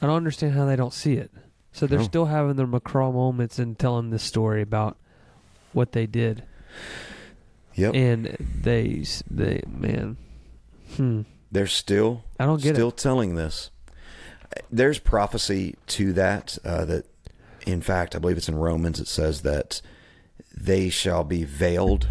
I 0.00 0.06
don't 0.06 0.16
understand 0.16 0.54
how 0.54 0.64
they 0.66 0.76
don't 0.76 0.92
see 0.92 1.14
it. 1.14 1.30
So 1.72 1.86
they're 1.86 1.98
No. 2.00 2.04
still 2.04 2.24
having 2.26 2.56
their 2.56 2.66
Macron 2.66 3.14
moments 3.14 3.58
and 3.58 3.78
telling 3.78 4.10
this 4.10 4.22
story 4.22 4.62
about 4.62 4.96
what 5.72 5.92
they 5.92 6.06
did 6.06 6.42
Yep. 7.74 7.94
and 7.94 8.36
they 8.62 9.04
they 9.30 9.62
man 9.66 10.16
hmm 10.96 11.22
they're 11.50 11.66
still 11.66 12.24
I 12.38 12.46
don't 12.46 12.62
get 12.62 12.74
still 12.74 12.88
it. 12.88 12.96
telling 12.96 13.34
this. 13.36 13.70
There's 14.70 14.98
prophecy 14.98 15.76
to 15.88 16.12
that. 16.14 16.58
Uh, 16.64 16.84
that, 16.86 17.06
in 17.66 17.80
fact, 17.80 18.14
I 18.14 18.18
believe 18.18 18.36
it's 18.36 18.48
in 18.50 18.56
Romans. 18.56 19.00
It 19.00 19.08
says 19.08 19.40
that 19.42 19.80
they 20.54 20.88
shall 20.90 21.24
be 21.24 21.44
veiled 21.44 22.08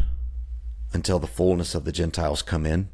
until 0.94 1.20
the 1.20 1.28
fullness 1.28 1.76
of 1.76 1.86
the 1.86 1.92
Gentiles 1.92 2.42
come 2.42 2.66
in. 2.66 2.90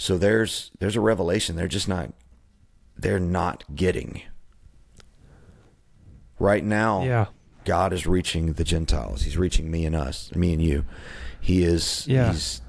So 0.00 0.16
there's 0.16 0.70
there's 0.78 0.96
a 0.96 1.00
revelation. 1.02 1.56
They're 1.56 1.68
just 1.68 1.86
not 1.86 2.14
they're 2.96 3.20
not 3.20 3.64
getting. 3.74 4.22
Right 6.38 6.64
now, 6.64 7.02
Yeah. 7.04 7.26
God 7.66 7.92
is 7.92 8.06
reaching 8.06 8.54
the 8.54 8.64
Gentiles. 8.64 9.22
He's 9.22 9.36
reaching 9.36 9.70
me 9.70 9.84
and 9.84 9.94
us, 9.94 10.34
me 10.34 10.54
and 10.54 10.62
you. 10.62 10.86
He 11.38 11.62
is. 11.64 12.06
Yeah. 12.08 12.32
He's. 12.32 12.62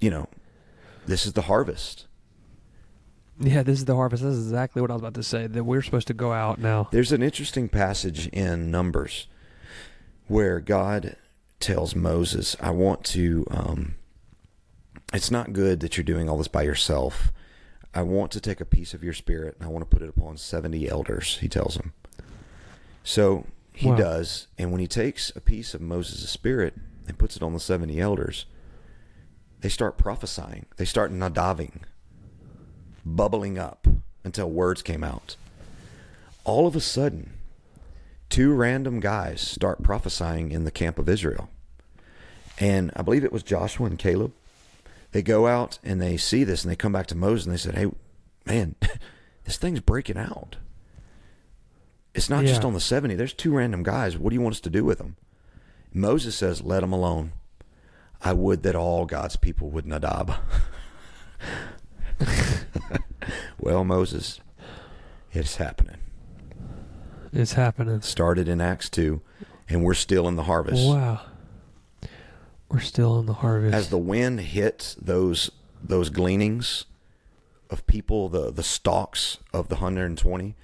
You 0.00 0.10
know, 0.10 0.26
this 1.06 1.26
is 1.26 1.34
the 1.34 1.42
harvest. 1.42 2.08
Yeah, 3.38 3.62
this 3.62 3.78
is 3.78 3.84
the 3.84 3.94
harvest. 3.94 4.24
This 4.24 4.34
is 4.34 4.46
exactly 4.46 4.82
what 4.82 4.90
I 4.90 4.94
was 4.94 5.00
about 5.02 5.14
to 5.14 5.22
say. 5.22 5.46
That 5.46 5.62
we're 5.62 5.82
supposed 5.82 6.08
to 6.08 6.14
go 6.14 6.32
out 6.32 6.58
now. 6.58 6.88
There's 6.90 7.12
an 7.12 7.22
interesting 7.22 7.68
passage 7.68 8.26
in 8.28 8.68
Numbers 8.72 9.28
where 10.26 10.58
God 10.58 11.14
tells 11.60 11.94
Moses, 11.94 12.56
"I 12.60 12.70
want 12.70 13.04
to. 13.04 13.46
Um, 13.52 13.94
it's 15.14 15.30
not 15.30 15.52
good 15.52 15.80
that 15.80 15.96
you're 15.96 16.04
doing 16.04 16.28
all 16.28 16.38
this 16.38 16.48
by 16.48 16.62
yourself. 16.62 17.32
I 17.94 18.02
want 18.02 18.32
to 18.32 18.40
take 18.40 18.60
a 18.60 18.66
piece 18.66 18.92
of 18.92 19.04
your 19.04 19.12
spirit 19.12 19.56
and 19.58 19.66
I 19.66 19.70
want 19.70 19.88
to 19.88 19.96
put 19.96 20.02
it 20.02 20.08
upon 20.08 20.36
seventy 20.36 20.88
elders." 20.88 21.38
He 21.38 21.48
tells 21.48 21.76
him. 21.76 21.92
So 23.02 23.46
he 23.72 23.88
Wow. 23.88 23.96
does, 23.96 24.46
and 24.58 24.70
when 24.70 24.80
he 24.80 24.88
takes 24.88 25.30
a 25.34 25.40
piece 25.40 25.74
of 25.74 25.80
Moses' 25.80 26.28
spirit 26.30 26.74
and 27.06 27.18
puts 27.18 27.36
it 27.36 27.42
on 27.42 27.52
the 27.52 27.60
seventy 27.60 28.00
elders, 28.00 28.46
they 29.60 29.68
start 29.68 29.96
prophesying. 29.96 30.66
They 30.76 30.84
start 30.84 31.12
nadaving, 31.12 31.82
bubbling 33.04 33.58
up 33.58 33.86
until 34.24 34.50
words 34.50 34.82
came 34.82 35.04
out 35.04 35.36
all 36.44 36.66
of 36.66 36.76
a 36.76 36.80
sudden, 36.80 37.32
two 38.28 38.52
random 38.52 39.00
guys 39.00 39.40
start 39.40 39.82
prophesying 39.82 40.52
in 40.52 40.64
the 40.64 40.70
camp 40.70 40.98
of 40.98 41.08
Israel. 41.08 41.48
And 42.58 42.92
I 42.94 43.02
believe 43.02 43.24
it 43.24 43.32
was 43.32 43.42
Joshua 43.42 43.86
and 43.86 43.98
Caleb. 43.98 44.32
They 45.14 45.22
go 45.22 45.46
out 45.46 45.78
and 45.84 46.02
they 46.02 46.16
see 46.16 46.42
this 46.42 46.64
and 46.64 46.72
they 46.72 46.74
come 46.74 46.90
back 46.90 47.06
to 47.06 47.14
Moses 47.14 47.46
and 47.46 47.54
they 47.54 47.58
said, 47.58 47.76
Hey, 47.76 47.86
man, 48.44 48.74
this 49.44 49.56
thing's 49.56 49.78
breaking 49.78 50.18
out. 50.18 50.56
It's 52.16 52.28
not 52.28 52.44
just 52.44 52.64
on 52.64 52.72
the 52.72 52.80
70. 52.80 53.14
There's 53.14 53.32
two 53.32 53.54
random 53.54 53.84
guys. 53.84 54.18
What 54.18 54.30
do 54.30 54.34
you 54.34 54.40
want 54.40 54.56
us 54.56 54.60
to 54.62 54.70
do 54.70 54.84
with 54.84 54.98
them? 54.98 55.14
Moses 55.92 56.34
says, 56.34 56.62
Let 56.62 56.80
them 56.80 56.92
alone. 56.92 57.30
I 58.22 58.32
would 58.32 58.64
that 58.64 58.74
all 58.74 59.06
God's 59.06 59.36
people 59.36 59.70
would 59.70 59.86
nadab. 59.86 60.34
well, 63.60 63.84
Moses, 63.84 64.40
it's 65.32 65.56
happening 65.56 65.98
It's 67.32 67.52
happening. 67.52 68.00
started 68.00 68.48
in 68.48 68.60
Acts 68.60 68.90
2, 68.90 69.22
and 69.68 69.84
we're 69.84 69.94
still 69.94 70.26
in 70.26 70.34
the 70.34 70.42
harvest. 70.42 70.88
Wow. 70.88 71.20
We're 72.74 72.80
still 72.80 73.20
in 73.20 73.26
the 73.26 73.34
harvest. 73.34 73.72
As 73.72 73.88
the 73.90 73.98
wind 73.98 74.40
hit 74.40 74.96
those 75.00 75.52
those 75.80 76.10
gleanings 76.10 76.86
of 77.70 77.86
people, 77.86 78.28
the 78.28 78.50
the 78.50 78.64
stalks 78.64 79.38
of 79.52 79.68
the 79.68 79.76
120, 79.76 80.56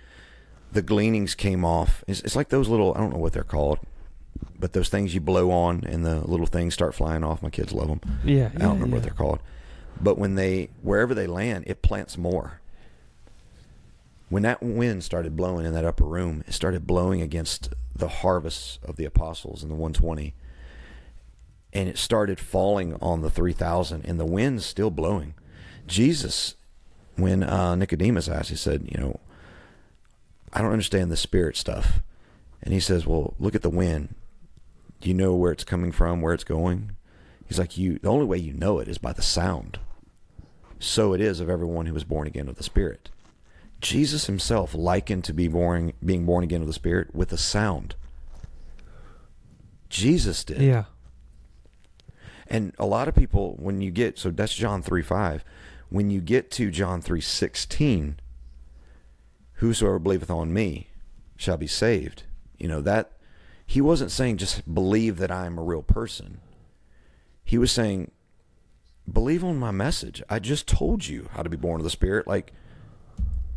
the 0.72 0.82
gleanings 0.82 1.36
came 1.36 1.64
off. 1.64 2.02
It's, 2.08 2.20
it's 2.22 2.34
like 2.34 2.48
those 2.48 2.66
little, 2.66 2.92
I 2.96 2.98
don't 2.98 3.12
know 3.12 3.18
what 3.18 3.32
they're 3.32 3.44
called, 3.44 3.78
but 4.58 4.72
those 4.72 4.88
things 4.88 5.14
you 5.14 5.20
blow 5.20 5.52
on 5.52 5.84
and 5.84 6.04
the 6.04 6.16
little 6.16 6.46
things 6.46 6.74
start 6.74 6.96
flying 6.96 7.22
off. 7.22 7.44
My 7.44 7.50
kids 7.50 7.72
love 7.72 7.86
them. 7.86 8.00
yeah, 8.24 8.46
I 8.46 8.58
don't 8.58 8.60
yeah, 8.60 8.66
remember 8.66 8.86
yeah. 8.86 8.94
what 8.94 9.02
they're 9.04 9.12
called. 9.12 9.38
But 10.00 10.18
when 10.18 10.34
they, 10.34 10.70
wherever 10.82 11.14
they 11.14 11.28
land, 11.28 11.62
it 11.68 11.80
plants 11.80 12.18
more. 12.18 12.60
When 14.30 14.42
that 14.42 14.60
wind 14.60 15.04
started 15.04 15.36
blowing 15.36 15.64
in 15.64 15.74
that 15.74 15.84
upper 15.84 16.04
room, 16.04 16.42
it 16.48 16.54
started 16.54 16.88
blowing 16.88 17.22
against 17.22 17.72
the 17.94 18.08
harvests 18.08 18.80
of 18.82 18.96
the 18.96 19.04
apostles 19.04 19.62
in 19.62 19.68
the 19.68 19.76
120. 19.76 20.34
And 21.72 21.88
it 21.88 21.98
started 21.98 22.40
falling 22.40 22.96
on 23.00 23.20
the 23.20 23.30
3,000, 23.30 24.04
and 24.04 24.18
the 24.18 24.24
wind's 24.24 24.66
still 24.66 24.90
blowing. 24.90 25.34
Jesus, 25.86 26.56
when 27.16 27.42
uh, 27.42 27.76
Nicodemus 27.76 28.28
asked, 28.28 28.50
he 28.50 28.56
said, 28.56 28.88
You 28.90 28.98
know, 29.00 29.20
I 30.52 30.60
don't 30.60 30.72
understand 30.72 31.10
the 31.10 31.16
spirit 31.16 31.56
stuff. 31.56 32.00
And 32.62 32.74
he 32.74 32.80
says, 32.80 33.06
Well, 33.06 33.34
look 33.38 33.54
at 33.54 33.62
the 33.62 33.70
wind. 33.70 34.14
Do 35.00 35.08
you 35.08 35.14
know 35.14 35.34
where 35.34 35.52
it's 35.52 35.64
coming 35.64 35.92
from, 35.92 36.20
where 36.20 36.34
it's 36.34 36.44
going? 36.44 36.96
He's 37.46 37.58
like, 37.58 37.76
you. 37.76 37.98
The 37.98 38.08
only 38.08 38.26
way 38.26 38.38
you 38.38 38.52
know 38.52 38.78
it 38.78 38.86
is 38.86 38.98
by 38.98 39.12
the 39.12 39.22
sound. 39.22 39.80
So 40.78 41.12
it 41.12 41.20
is 41.20 41.40
of 41.40 41.50
everyone 41.50 41.86
who 41.86 41.94
was 41.94 42.04
born 42.04 42.26
again 42.26 42.48
of 42.48 42.56
the 42.56 42.62
Spirit. 42.62 43.10
Jesus 43.80 44.26
himself 44.26 44.74
likened 44.74 45.24
to 45.24 45.32
be 45.32 45.48
born, 45.48 45.92
being 46.04 46.26
born 46.26 46.44
again 46.44 46.60
of 46.60 46.66
the 46.66 46.72
Spirit 46.72 47.14
with 47.14 47.32
a 47.32 47.38
sound. 47.38 47.96
Jesus 49.88 50.44
did. 50.44 50.60
Yeah. 50.60 50.84
And 52.50 52.74
a 52.78 52.86
lot 52.86 53.06
of 53.08 53.14
people, 53.14 53.54
when 53.58 53.80
you 53.80 53.90
get 53.90 54.18
so 54.18 54.30
that's 54.30 54.54
John 54.54 54.82
three 54.82 55.02
five, 55.02 55.44
when 55.88 56.10
you 56.10 56.20
get 56.20 56.50
to 56.52 56.70
John 56.70 57.00
three 57.00 57.20
sixteen, 57.20 58.18
whosoever 59.54 59.98
believeth 59.98 60.30
on 60.30 60.52
me 60.52 60.88
shall 61.36 61.56
be 61.56 61.66
saved. 61.66 62.24
You 62.58 62.68
know 62.68 62.80
that 62.82 63.12
he 63.66 63.80
wasn't 63.80 64.10
saying 64.10 64.38
just 64.38 64.72
believe 64.74 65.18
that 65.18 65.30
I 65.30 65.46
am 65.46 65.58
a 65.58 65.62
real 65.62 65.82
person. 65.82 66.40
He 67.44 67.56
was 67.56 67.70
saying, 67.72 68.10
believe 69.10 69.42
on 69.44 69.56
my 69.58 69.70
message. 69.70 70.22
I 70.28 70.38
just 70.40 70.66
told 70.66 71.06
you 71.06 71.28
how 71.32 71.42
to 71.42 71.48
be 71.48 71.56
born 71.56 71.80
of 71.80 71.84
the 71.84 71.90
Spirit 71.90 72.26
like 72.26 72.52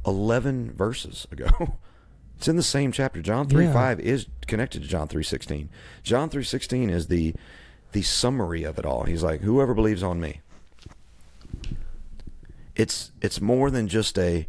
eleven 0.05 0.71
verses 0.71 1.27
ago. 1.31 1.77
It's 2.35 2.47
in 2.49 2.55
the 2.57 2.63
same 2.63 2.91
chapter. 2.91 3.21
John 3.21 3.47
three 3.47 3.65
Yeah. 3.65 3.73
five 3.73 3.99
is 4.01 4.25
connected 4.47 4.81
to 4.81 4.87
John 4.87 5.07
three 5.07 5.23
sixteen. 5.23 5.69
John 6.01 6.29
three 6.29 6.43
sixteen 6.43 6.89
is 6.89 7.07
the 7.07 7.35
the 7.93 8.01
summary 8.01 8.63
of 8.63 8.77
it 8.77 8.85
all. 8.85 9.03
He's 9.03 9.23
like, 9.23 9.41
whoever 9.41 9.73
believes 9.73 10.03
on 10.03 10.19
me. 10.19 10.41
It's 12.75 13.11
it's 13.21 13.39
more 13.39 13.69
than 13.69 13.87
just 13.87 14.17
a, 14.17 14.47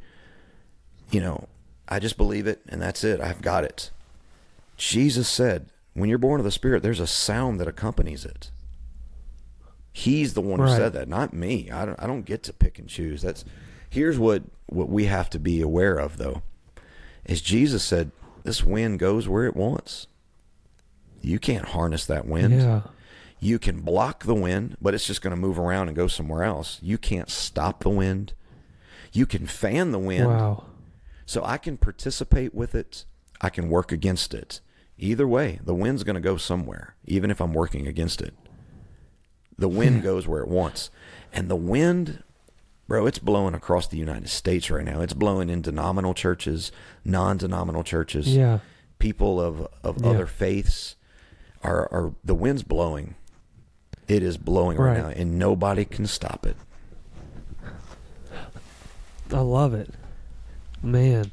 you 1.11 1.21
know, 1.21 1.47
I 1.89 1.99
just 1.99 2.17
believe 2.17 2.47
it 2.47 2.61
and 2.69 2.81
that's 2.81 3.05
it. 3.05 3.21
I've 3.21 3.43
got 3.43 3.65
it. 3.65 3.91
Jesus 4.77 5.29
said, 5.29 5.67
when 5.93 6.09
you're 6.09 6.19
born 6.19 6.41
of 6.41 6.45
the 6.45 6.51
Spirit, 6.51 6.83
there's 6.83 7.01
a 7.01 7.07
sound 7.07 7.61
that 7.61 7.69
accompanies 7.69 8.25
it. 8.25 8.51
He's 9.93 10.35
the 10.35 10.41
one 10.41 10.59
who 10.59 10.65
Right. 10.65 10.77
said 10.77 10.93
that, 10.95 11.09
not 11.09 11.33
me. 11.33 11.71
I 11.71 11.85
don't 11.85 12.03
I 12.03 12.07
don't 12.07 12.25
get 12.25 12.43
to 12.45 12.53
pick 12.53 12.79
and 12.79 12.89
choose. 12.89 13.21
That's 13.23 13.45
here's 13.91 14.19
what 14.19 14.43
what 14.67 14.89
we 14.89 15.05
have 15.05 15.29
to 15.31 15.39
be 15.39 15.61
aware 15.61 15.97
of 15.99 16.17
though. 16.17 16.43
Is 17.27 17.41
Jesus 17.43 17.85
said, 17.85 18.11
this 18.43 18.65
wind 18.65 18.99
goes 18.99 19.29
where 19.29 19.45
it 19.47 19.57
wants. 19.57 20.07
You 21.23 21.39
can't 21.39 21.67
harness 21.67 22.05
that 22.07 22.27
wind. 22.27 22.55
Yeah. 22.61 22.83
You 23.45 23.59
can 23.59 23.83
block 23.83 24.25
the 24.25 24.35
wind, 24.35 24.79
but 24.81 24.95
it's 24.95 25.07
just 25.07 25.21
going 25.21 25.33
to 25.33 25.37
move 25.37 25.59
around 25.59 25.89
and 25.89 25.97
go 25.97 26.07
somewhere 26.07 26.45
else. 26.45 26.79
You 26.81 26.97
can't 26.97 27.29
stop 27.29 27.83
the 27.83 27.91
wind. 27.91 28.33
You 29.13 29.27
can 29.27 29.47
fan 29.47 29.91
the 29.91 29.99
wind. 29.99 30.29
Wow. 30.29 30.65
So 31.27 31.45
I 31.45 31.59
can 31.59 31.77
participate 31.77 32.55
with 32.55 32.75
it. 32.75 33.05
I 33.43 33.51
can 33.51 33.69
work 33.69 33.93
against 33.93 34.33
it. 34.33 34.63
Either 34.97 35.29
way, 35.29 35.61
the 35.63 35.75
wind's 35.75 36.05
going 36.05 36.15
to 36.15 36.23
go 36.23 36.39
somewhere, 36.39 36.97
even 37.05 37.31
if 37.31 37.39
I'm 37.39 37.53
working 37.53 37.87
against 37.87 38.23
it. 38.23 38.33
The 39.59 39.69
wind 39.69 39.97
hmm. 39.97 40.05
goes 40.05 40.27
where 40.27 40.41
it 40.41 40.49
wants. 40.49 40.89
And 41.31 41.51
the 41.51 41.55
wind, 41.55 42.23
bro, 42.89 43.05
it's 43.05 43.19
blowing 43.19 43.53
across 43.53 43.87
the 43.87 43.99
United 43.99 44.31
States 44.31 44.71
right 44.71 44.87
now. 44.87 45.03
It's 45.03 45.13
blowing 45.13 45.51
in 45.51 45.61
denominational 45.61 46.15
churches, 46.15 46.73
non 47.05 47.37
denominational 47.37 47.85
churches, 47.85 48.35
Yeah. 48.35 48.61
people 48.99 49.39
of, 49.39 49.69
of 49.83 50.01
Yeah. 50.01 50.09
other 50.09 50.27
faiths. 50.27 50.97
Are, 51.63 51.93
are 51.93 52.15
the 52.25 52.35
wind's 52.35 52.63
blowing? 52.63 53.17
It 54.09 54.23
is 54.23 54.37
blowing 54.37 54.77
right, 54.77 54.93
Right. 54.93 55.03
now, 55.03 55.09
and 55.09 55.39
nobody 55.39 55.85
can 55.85 56.07
stop 56.07 56.45
it. 56.47 56.57
I 59.33 59.41
love 59.41 59.75
it, 59.75 59.91
man. 60.83 61.33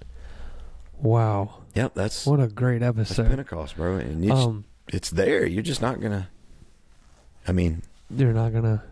Wow, 1.02 1.56
Yep, 1.76 1.94
that's 1.96 2.26
what 2.26 2.40
a 2.40 2.48
great 2.48 2.82
episode. 2.84 3.28
Pentecost, 3.28 3.76
bro. 3.76 3.96
And 3.98 4.24
just- 4.24 4.48
Um, 4.48 4.66
it's 4.88 5.10
there. 5.10 5.46
You're 5.46 5.64
just 5.64 5.82
not 5.82 6.00
gonna. 6.02 6.30
I 7.48 7.52
mean, 7.54 7.82
you're 8.10 8.34
not 8.34 8.54
gonna. 8.54 8.84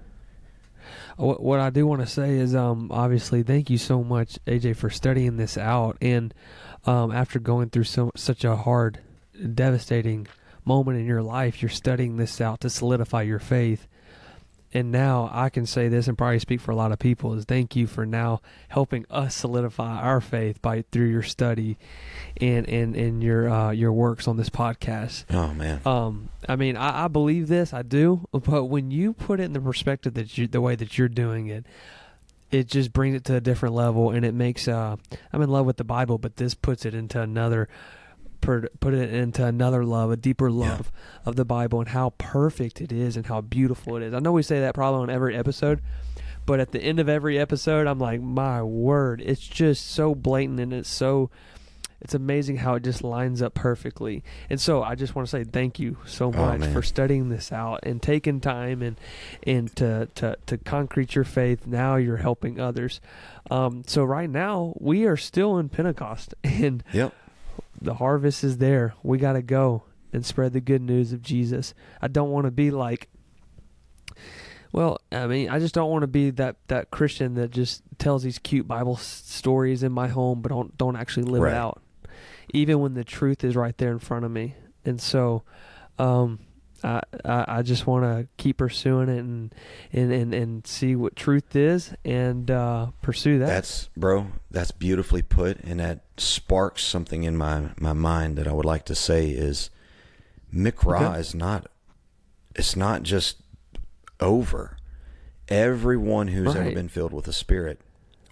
What, 1.18 1.44
what 1.44 1.60
I 1.60 1.70
do 1.70 1.86
want 1.86 2.02
to 2.02 2.08
say 2.08 2.38
is, 2.38 2.56
um, 2.56 2.90
obviously, 2.92 3.44
thank 3.44 3.70
you 3.70 3.78
so 3.78 4.04
much, 4.04 4.40
AJ, 4.48 4.76
for 4.78 4.90
studying 4.90 5.36
this 5.38 5.58
out. 5.58 5.98
And 6.02 6.34
um, 6.86 7.12
after 7.12 7.38
going 7.40 7.70
through 7.70 7.84
so 7.84 8.12
such 8.16 8.44
a 8.46 8.56
hard, 8.56 9.00
devastating 9.54 10.28
moment 10.66 11.00
in 11.00 11.06
your 11.06 11.22
life, 11.24 11.62
you're 11.62 11.70
studying 11.70 12.18
this 12.18 12.40
out 12.42 12.62
to 12.62 12.70
solidify 12.70 13.24
your 13.24 13.40
faith. 13.40 13.88
And 14.72 14.92
now 14.92 15.32
I 15.34 15.50
can 15.50 15.66
say 15.66 15.88
this, 15.88 16.08
and 16.08 16.16
probably 16.16 16.38
speak 16.38 16.62
for 16.62 16.70
a 16.72 16.76
lot 16.76 16.92
of 16.92 17.00
people, 17.00 17.34
is 17.34 17.46
thank 17.46 17.76
you 17.76 17.88
for 17.88 18.06
now 18.06 18.40
helping 18.68 19.04
us 19.10 19.34
solidify 19.34 20.00
our 20.00 20.22
faith 20.22 20.62
by 20.62 20.84
through 20.92 21.08
your 21.08 21.24
study, 21.24 21.80
and 22.40 22.70
and 22.70 22.96
and 22.96 23.24
your 23.24 23.50
uh, 23.50 23.72
your 23.72 23.92
works 23.92 24.28
on 24.28 24.38
this 24.38 24.52
podcast. 24.52 25.26
oh 25.32 25.56
man, 25.56 25.82
Um, 25.88 26.30
I 26.48 26.56
mean, 26.56 26.78
I, 26.78 27.06
I 27.06 27.08
believe 27.08 27.48
this, 27.48 27.74
I 27.74 27.82
do, 27.82 28.28
but 28.32 28.66
when 28.66 28.92
you 28.92 29.14
put 29.14 29.40
it 29.40 29.46
in 29.46 29.54
the 29.54 29.60
perspective 29.60 30.14
that 30.14 30.38
you, 30.38 30.46
the 30.46 30.62
way 30.62 30.76
that 30.76 31.00
you're 31.00 31.08
doing 31.10 31.48
it, 31.48 31.66
it 32.52 32.68
just 32.68 32.94
brings 32.94 33.16
it 33.16 33.24
to 33.26 33.36
a 33.38 33.42
different 33.42 33.74
level, 33.74 34.12
and 34.12 34.24
it 34.24 34.36
makes. 34.36 34.68
Uh, 34.68 34.98
I'm 35.34 35.42
in 35.42 35.50
love 35.50 35.66
with 35.66 35.78
the 35.78 35.84
Bible, 35.84 36.20
but 36.20 36.36
this 36.36 36.54
puts 36.54 36.86
it 36.86 36.94
into 36.94 37.20
another, 37.20 37.70
put 38.42 38.94
it 38.94 39.14
into 39.14 39.46
another 39.46 39.84
love, 39.86 40.12
a 40.12 40.18
deeper 40.18 40.50
love 40.52 40.92
of 41.26 41.36
the 41.36 41.46
Bible, 41.46 41.80
and 41.80 41.90
how 41.90 42.12
perfect 42.18 42.82
it 42.82 42.92
is, 42.92 43.16
and 43.18 43.26
how 43.28 43.42
beautiful 43.42 43.96
it 43.98 44.04
is. 44.04 44.14
I 44.14 44.20
know 44.20 44.32
we 44.32 44.44
say 44.44 44.60
that 44.62 44.74
probably 44.76 45.02
on 45.04 45.10
every 45.10 45.36
episode. 45.36 45.82
But 46.46 46.60
at 46.60 46.72
the 46.72 46.82
end 46.82 47.00
of 47.00 47.08
every 47.08 47.38
episode, 47.38 47.86
I'm 47.86 48.00
like, 48.00 48.22
my 48.22 48.64
word, 48.64 49.22
it's 49.24 49.46
just 49.46 49.86
so 49.92 50.16
blatant 50.16 50.60
and 50.60 50.74
it's 50.74 50.90
so 50.90 51.30
it's 52.02 52.14
amazing 52.16 52.56
how 52.58 52.76
it 52.76 52.84
just 52.84 53.04
lines 53.04 53.42
up 53.42 53.54
perfectly. 53.54 54.24
And 54.50 54.60
so 54.60 54.82
I 54.82 54.96
just 54.96 55.16
want 55.16 55.28
to 55.28 55.30
say 55.30 55.44
thank 55.44 55.80
you 55.80 55.98
so 56.08 56.28
Oh, 56.28 56.32
much 56.32 56.62
man. 56.62 56.74
for 56.74 56.82
studying 56.82 57.28
this 57.30 57.52
out 57.52 57.82
and 57.84 58.02
taking 58.02 58.40
time 58.40 58.82
and 58.82 58.98
and 59.44 59.76
to 59.76 60.08
to 60.16 60.38
to 60.48 60.58
concrete 60.58 61.14
your 61.14 61.26
faith. 61.26 61.68
Now 61.68 61.98
you're 61.98 62.18
helping 62.18 62.60
others. 62.60 63.00
Um, 63.52 63.84
so 63.86 64.04
right 64.04 64.30
now 64.30 64.74
we 64.80 65.06
are 65.06 65.18
still 65.18 65.58
in 65.60 65.70
Pentecost 65.70 66.34
and 66.44 66.84
yep, 66.94 67.14
the 67.82 67.96
harvest 67.96 68.44
is 68.44 68.58
there. 68.58 68.94
We 69.04 69.18
got 69.18 69.34
to 69.34 69.42
go 69.42 69.84
and 70.12 70.26
spread 70.26 70.54
the 70.54 70.62
good 70.62 70.82
news 70.82 71.14
of 71.14 71.22
Jesus. 71.22 71.74
I 72.02 72.08
don't 72.08 72.30
want 72.32 72.46
to 72.46 72.52
be 72.52 72.72
like 72.72 73.10
well, 74.72 75.00
I 75.12 75.26
mean, 75.26 75.50
I 75.50 75.58
just 75.58 75.74
don't 75.74 75.90
want 75.90 76.04
to 76.04 76.08
be 76.08 76.30
that 76.32 76.58
that 76.68 76.92
Christian 76.92 77.34
that 77.36 77.50
just 77.52 77.82
tells 77.98 78.22
these 78.24 78.38
cute 78.38 78.68
Bible 78.68 78.98
s- 78.98 79.24
stories 79.26 79.82
in 79.82 79.92
my 79.92 80.08
home 80.08 80.42
but 80.42 80.50
don't 80.50 80.78
don't 80.78 80.96
actually 80.96 81.24
live 81.24 81.42
Right. 81.42 81.54
it 81.54 81.58
out. 81.58 81.82
Even 82.54 82.80
when 82.80 82.94
the 82.94 83.04
truth 83.04 83.44
is 83.44 83.56
right 83.56 83.76
there 83.78 83.92
in 83.92 84.00
front 84.00 84.26
of 84.26 84.32
me. 84.32 84.56
And 84.86 85.02
so 85.02 85.44
um 85.98 86.40
I, 86.84 87.02
I 87.26 87.46
I 87.58 87.62
just 87.64 87.88
want 87.88 88.04
to 88.06 88.28
keep 88.38 88.58
pursuing 88.58 89.10
it 89.10 89.20
and, 89.20 89.54
and, 89.92 90.12
and, 90.14 90.34
and 90.34 90.68
see 90.68 90.96
what 90.96 91.16
truth 91.16 91.56
is 91.56 91.94
and 92.06 92.50
uh, 92.50 92.92
pursue 93.02 93.40
that. 93.40 93.48
that's 93.48 93.90
bro. 93.98 94.28
That's 94.52 94.72
beautifully 94.72 95.22
put, 95.22 95.60
and 95.62 95.80
that 95.82 96.09
sparks 96.22 96.84
something 96.84 97.24
in 97.24 97.36
my 97.38 97.70
my 97.80 97.94
mind 97.94 98.38
that 98.38 98.48
I 98.48 98.52
would 98.54 98.66
like 98.66 98.86
to 98.86 98.96
say 98.96 99.30
is, 99.30 99.70
Miqra 100.54 101.02
Okay. 101.10 101.20
is 101.20 101.34
not. 101.36 101.68
It's 102.56 102.76
not 102.76 103.04
just 103.04 103.38
over. 104.20 104.78
Everyone 105.48 106.30
who's 106.30 106.56
ever 106.56 106.72
been 106.72 106.90
filled 106.90 107.14
with 107.14 107.26
the 107.26 107.34
Spirit 107.34 107.80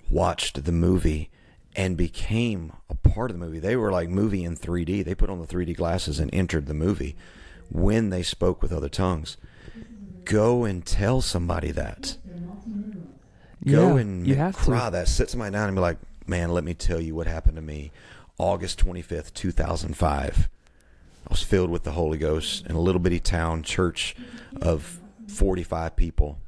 watched 0.09 0.63
the 0.65 0.71
movie 0.71 1.29
and 1.75 1.97
became 1.97 2.73
a 2.89 2.95
part 2.95 3.31
of 3.31 3.39
the 3.39 3.43
movie. 3.45 3.59
They 3.59 3.75
were 3.75 3.91
like 3.91 4.09
movie 4.09 4.43
in 4.43 4.55
3D. 4.55 5.03
They 5.03 5.15
put 5.15 5.29
on 5.29 5.39
the 5.39 5.47
3D 5.47 5.75
glasses 5.75 6.19
and 6.19 6.33
entered 6.33 6.65
the 6.67 6.73
movie 6.73 7.15
when 7.69 8.09
they 8.09 8.23
spoke 8.23 8.61
with 8.61 8.71
other 8.71 8.89
tongues. 8.89 9.37
Go 10.25 10.63
and 10.63 10.85
tell 10.85 11.21
somebody 11.21 11.71
that. 11.71 12.17
Go 13.65 13.95
Yeah, 13.95 14.01
and 14.01 14.27
you 14.27 14.35
have 14.35 14.55
to. 14.57 14.61
cry 14.63 14.89
that. 14.89 15.07
Sit 15.07 15.29
somebody 15.29 15.51
down 15.53 15.67
and 15.69 15.75
be 15.75 15.81
like, 15.81 15.97
man, 16.27 16.51
let 16.51 16.63
me 16.63 16.73
tell 16.73 16.99
you 16.99 17.15
what 17.15 17.27
happened 17.27 17.55
to 17.55 17.61
me 17.61 17.91
August 18.37 18.83
25th, 18.85 19.33
2005. 19.33 20.49
I 21.27 21.29
was 21.29 21.43
filled 21.43 21.69
with 21.69 21.83
the 21.83 21.91
Holy 21.91 22.17
Ghost 22.17 22.65
in 22.65 22.75
a 22.75 22.79
little 22.79 22.99
bitty 22.99 23.19
town 23.19 23.63
church 23.63 24.15
of 24.61 25.01
45 25.27 25.95
people 25.95 26.39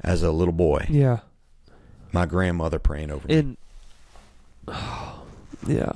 as 0.00 0.22
a 0.22 0.30
little 0.30 0.52
boy. 0.52 0.86
Yeah. 0.88 1.20
My 2.12 2.26
grandmother 2.26 2.78
praying 2.78 3.10
over 3.10 3.26
me. 3.26 3.34
And 3.34 3.56
yeah. 5.66 5.92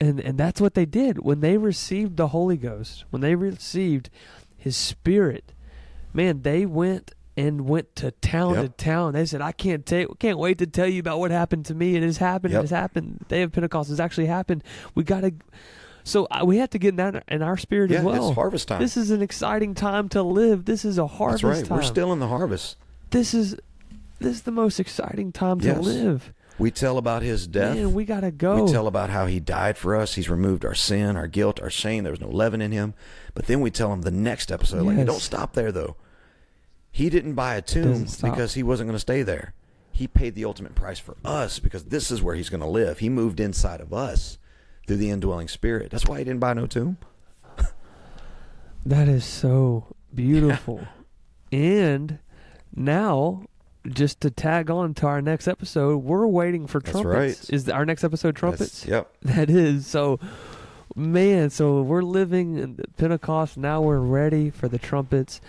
And 0.00 0.20
and 0.20 0.38
that's 0.38 0.60
what 0.60 0.74
they 0.74 0.84
did 0.84 1.20
when 1.20 1.40
they 1.40 1.56
received 1.56 2.16
the 2.16 2.28
Holy 2.28 2.56
Ghost. 2.56 3.04
When 3.10 3.22
they 3.22 3.34
received 3.34 4.10
his 4.56 4.76
spirit. 4.76 5.52
Man, 6.12 6.42
they 6.42 6.66
went 6.66 7.12
and 7.36 7.68
went 7.68 7.94
to 7.96 8.10
town 8.12 8.54
Yep. 8.54 8.62
to 8.62 8.84
town. 8.84 9.12
They 9.14 9.26
said, 9.26 9.40
"I 9.40 9.52
can't 9.52 9.84
tell, 9.84 10.06
can't 10.18 10.38
wait 10.38 10.58
to 10.58 10.66
tell 10.66 10.86
you 10.86 11.00
about 11.00 11.18
what 11.18 11.30
happened 11.30 11.66
to 11.66 11.74
me. 11.74 11.96
It 11.96 12.02
has 12.02 12.18
happened. 12.18 12.52
Yep. 12.52 12.60
It 12.60 12.62
has 12.64 12.70
happened. 12.70 13.24
Day 13.28 13.42
of 13.42 13.52
Pentecost 13.52 13.90
has 13.90 14.00
actually 14.00 14.26
happened. 14.26 14.62
We 14.94 15.04
got 15.04 15.20
to." 15.22 15.32
So 16.04 16.26
uh, 16.30 16.44
we 16.44 16.58
have 16.58 16.70
to 16.70 16.78
get 16.78 16.96
that 16.98 17.24
in 17.28 17.42
our 17.42 17.56
spirit 17.56 17.90
yeah, 17.90 17.98
as 17.98 18.04
well. 18.04 18.28
it's 18.28 18.34
harvest 18.34 18.68
time. 18.68 18.80
This 18.80 18.96
is 18.96 19.10
an 19.10 19.22
exciting 19.22 19.74
time 19.74 20.08
to 20.10 20.22
live. 20.22 20.66
This 20.66 20.84
is 20.84 20.98
a 20.98 21.06
harvest 21.06 21.42
That's 21.42 21.60
right. 21.60 21.66
time. 21.66 21.78
We're 21.78 21.82
still 21.82 22.12
in 22.12 22.18
the 22.20 22.28
harvest. 22.28 22.76
This 23.10 23.32
is 23.32 23.56
this 24.18 24.36
is 24.36 24.42
the 24.42 24.52
most 24.52 24.78
exciting 24.78 25.32
time 25.32 25.60
to 25.60 25.80
live. 25.80 26.32
We 26.58 26.70
tell 26.70 26.98
about 26.98 27.22
his 27.22 27.48
death. 27.48 27.74
Man, 27.76 27.94
we 27.94 28.04
gotta 28.04 28.30
go. 28.30 28.64
We 28.64 28.70
tell 28.70 28.86
about 28.86 29.10
how 29.10 29.26
he 29.26 29.40
died 29.40 29.76
for 29.76 29.96
us. 29.96 30.14
He's 30.14 30.30
removed 30.30 30.64
our 30.64 30.74
sin, 30.74 31.16
our 31.16 31.26
guilt, 31.26 31.60
our 31.60 31.70
shame. 31.70 32.04
There 32.04 32.12
was 32.12 32.20
no 32.20 32.28
leaven 32.28 32.60
in 32.62 32.70
him. 32.70 32.94
But 33.34 33.46
then 33.46 33.60
we 33.60 33.70
tell 33.70 33.92
him 33.92 34.02
the 34.02 34.12
next 34.12 34.52
episode, 34.52 34.82
like, 34.82 35.04
don't 35.04 35.20
stop 35.20 35.54
there, 35.54 35.72
though. 35.72 35.96
He 36.94 37.10
didn't 37.10 37.34
buy 37.34 37.56
a 37.56 37.60
tomb 37.60 38.06
because 38.22 38.54
he 38.54 38.62
wasn't 38.62 38.86
going 38.86 38.94
to 38.94 39.00
stay 39.00 39.24
there. 39.24 39.52
He 39.90 40.06
paid 40.06 40.36
the 40.36 40.44
ultimate 40.44 40.76
price 40.76 41.00
for 41.00 41.16
us 41.24 41.58
because 41.58 41.86
this 41.86 42.12
is 42.12 42.22
where 42.22 42.36
he's 42.36 42.48
going 42.48 42.60
to 42.60 42.68
live. 42.68 43.00
He 43.00 43.08
moved 43.08 43.40
inside 43.40 43.80
of 43.80 43.92
us 43.92 44.38
through 44.86 44.98
the 44.98 45.10
indwelling 45.10 45.48
spirit. 45.48 45.90
That's 45.90 46.06
why 46.06 46.18
he 46.18 46.24
didn't 46.24 46.38
buy 46.38 46.54
no 46.54 46.68
tomb. 46.68 46.98
That 48.86 49.08
is 49.08 49.24
so 49.24 49.94
beautiful. 50.14 50.86
And 51.52 52.18
now, 52.74 53.44
just 53.86 54.20
to 54.22 54.30
tag 54.30 54.70
on 54.70 54.92
to 54.94 55.06
our 55.06 55.22
next 55.22 55.46
episode, 55.46 55.98
we're 55.98 56.26
waiting 56.26 56.66
for 56.66 56.80
That's 56.80 57.00
trumpets. 57.00 57.44
right. 57.44 57.54
Is 57.54 57.68
our 57.68 57.84
next 57.84 58.02
episode 58.02 58.34
trumpets? 58.34 58.80
That's- 58.84 59.06
yep. 59.06 59.14
That 59.36 59.50
is 59.50 59.86
so. 59.86 60.18
Man, 60.96 61.50
so 61.50 61.82
we're 61.82 62.02
living 62.02 62.58
in 62.58 62.78
Pentecost 62.96 63.56
now. 63.56 63.82
We're 63.82 64.00
ready 64.00 64.50
for 64.50 64.66
the 64.68 64.78
trumpets, 64.78 65.40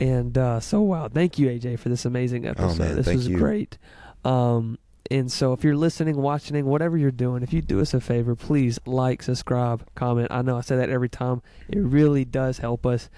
and 0.00 0.36
uh, 0.36 0.60
so 0.60 0.80
wow! 0.80 1.08
Thank 1.08 1.38
you, 1.38 1.48
AJ, 1.48 1.78
for 1.78 1.88
this 1.88 2.04
amazing 2.04 2.46
episode. 2.46 2.82
Oh, 2.82 2.84
man, 2.86 2.96
this 2.96 3.06
was 3.06 3.28
you. 3.28 3.38
great. 3.38 3.78
Um, 4.24 4.78
and 5.10 5.32
so, 5.32 5.52
if 5.54 5.64
you're 5.64 5.76
listening, 5.76 6.16
watching, 6.16 6.66
whatever 6.66 6.98
you're 6.98 7.10
doing, 7.10 7.42
if 7.42 7.52
you 7.52 7.62
do 7.62 7.80
us 7.80 7.94
a 7.94 8.00
favor, 8.00 8.36
please 8.36 8.78
like, 8.84 9.22
subscribe, 9.22 9.86
comment. 9.94 10.28
I 10.30 10.42
know 10.42 10.58
I 10.58 10.60
say 10.60 10.76
that 10.76 10.90
every 10.90 11.08
time. 11.08 11.40
It 11.68 11.78
really 11.78 12.24
does 12.24 12.58
help 12.58 12.84
us. 12.84 13.08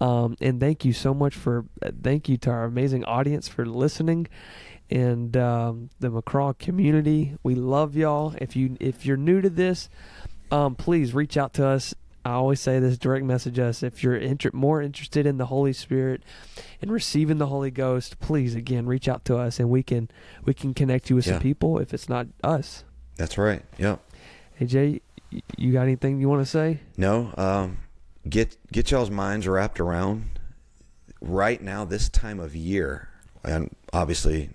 Um, 0.00 0.36
and 0.40 0.58
thank 0.58 0.84
you 0.84 0.92
so 0.92 1.12
much 1.12 1.34
for 1.34 1.66
uh, 1.82 1.90
thank 2.02 2.28
you 2.28 2.38
to 2.38 2.50
our 2.50 2.64
amazing 2.64 3.04
audience 3.04 3.46
for 3.48 3.66
listening 3.66 4.26
and 4.90 5.36
um, 5.36 5.90
the 6.00 6.10
Miqra 6.10 6.56
community. 6.58 7.36
We 7.42 7.54
love 7.54 7.94
y'all. 7.96 8.34
If 8.40 8.56
you 8.56 8.76
if 8.80 9.04
you're 9.04 9.16
new 9.16 9.40
to 9.42 9.50
this, 9.50 9.90
um, 10.50 10.74
please 10.74 11.14
reach 11.14 11.36
out 11.36 11.52
to 11.54 11.66
us. 11.66 11.94
I 12.24 12.32
always 12.32 12.60
say 12.60 12.78
this: 12.78 12.96
direct 12.98 13.24
message 13.24 13.58
us 13.58 13.82
if 13.82 14.02
you're 14.02 14.16
inter- 14.16 14.50
more 14.52 14.80
interested 14.80 15.26
in 15.26 15.36
the 15.36 15.46
Holy 15.46 15.72
Spirit 15.72 16.22
and 16.80 16.90
receiving 16.90 17.38
the 17.38 17.46
Holy 17.48 17.70
Ghost. 17.70 18.18
Please, 18.20 18.54
again, 18.54 18.86
reach 18.86 19.08
out 19.08 19.24
to 19.26 19.36
us, 19.36 19.60
and 19.60 19.68
we 19.70 19.82
can 19.82 20.08
we 20.44 20.54
can 20.54 20.72
connect 20.74 21.10
you 21.10 21.16
with 21.16 21.26
Yeah. 21.26 21.34
some 21.34 21.42
people. 21.42 21.78
If 21.78 21.92
it's 21.92 22.08
not 22.08 22.26
us, 22.42 22.84
That's 23.16 23.36
right. 23.38 23.62
Yep. 23.78 24.00
AJ, 24.60 25.00
you 25.56 25.72
got 25.72 25.82
anything 25.82 26.20
you 26.20 26.28
want 26.28 26.42
to 26.42 26.50
say? 26.50 26.80
No, 26.96 27.32
um, 27.36 27.78
get 28.28 28.56
get 28.72 28.90
y'all's 28.90 29.10
minds 29.10 29.46
wrapped 29.46 29.78
around 29.80 30.38
right 31.20 31.60
now 31.62 31.84
this 31.84 32.08
time 32.08 32.40
of 32.40 32.54
year, 32.56 33.08
and 33.44 33.74
obviously 33.92 34.50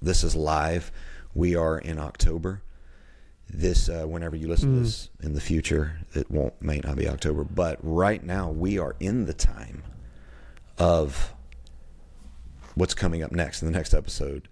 this 0.00 0.24
is 0.24 0.34
live. 0.34 0.90
We 1.34 1.54
are 1.54 1.78
in 1.78 1.98
October. 1.98 2.62
This, 3.52 3.88
uh, 3.88 4.04
whenever 4.06 4.36
you 4.36 4.46
listen 4.48 4.70
Mm. 4.70 4.76
to 4.78 4.80
this 4.84 5.10
in 5.22 5.34
the 5.34 5.40
future, 5.40 5.98
it 6.14 6.30
won't 6.30 6.60
may 6.62 6.78
not 6.78 6.96
be 6.96 7.08
October, 7.08 7.44
but 7.44 7.78
right 7.82 8.22
now 8.24 8.50
we 8.50 8.78
are 8.78 8.94
in 9.00 9.26
the 9.26 9.34
time 9.34 9.82
of 10.78 11.34
what's 12.74 12.94
coming 12.94 13.22
up 13.22 13.32
next 13.32 13.62
in 13.62 13.66
the 13.70 13.76
next 13.76 13.92
episode. 13.94 14.48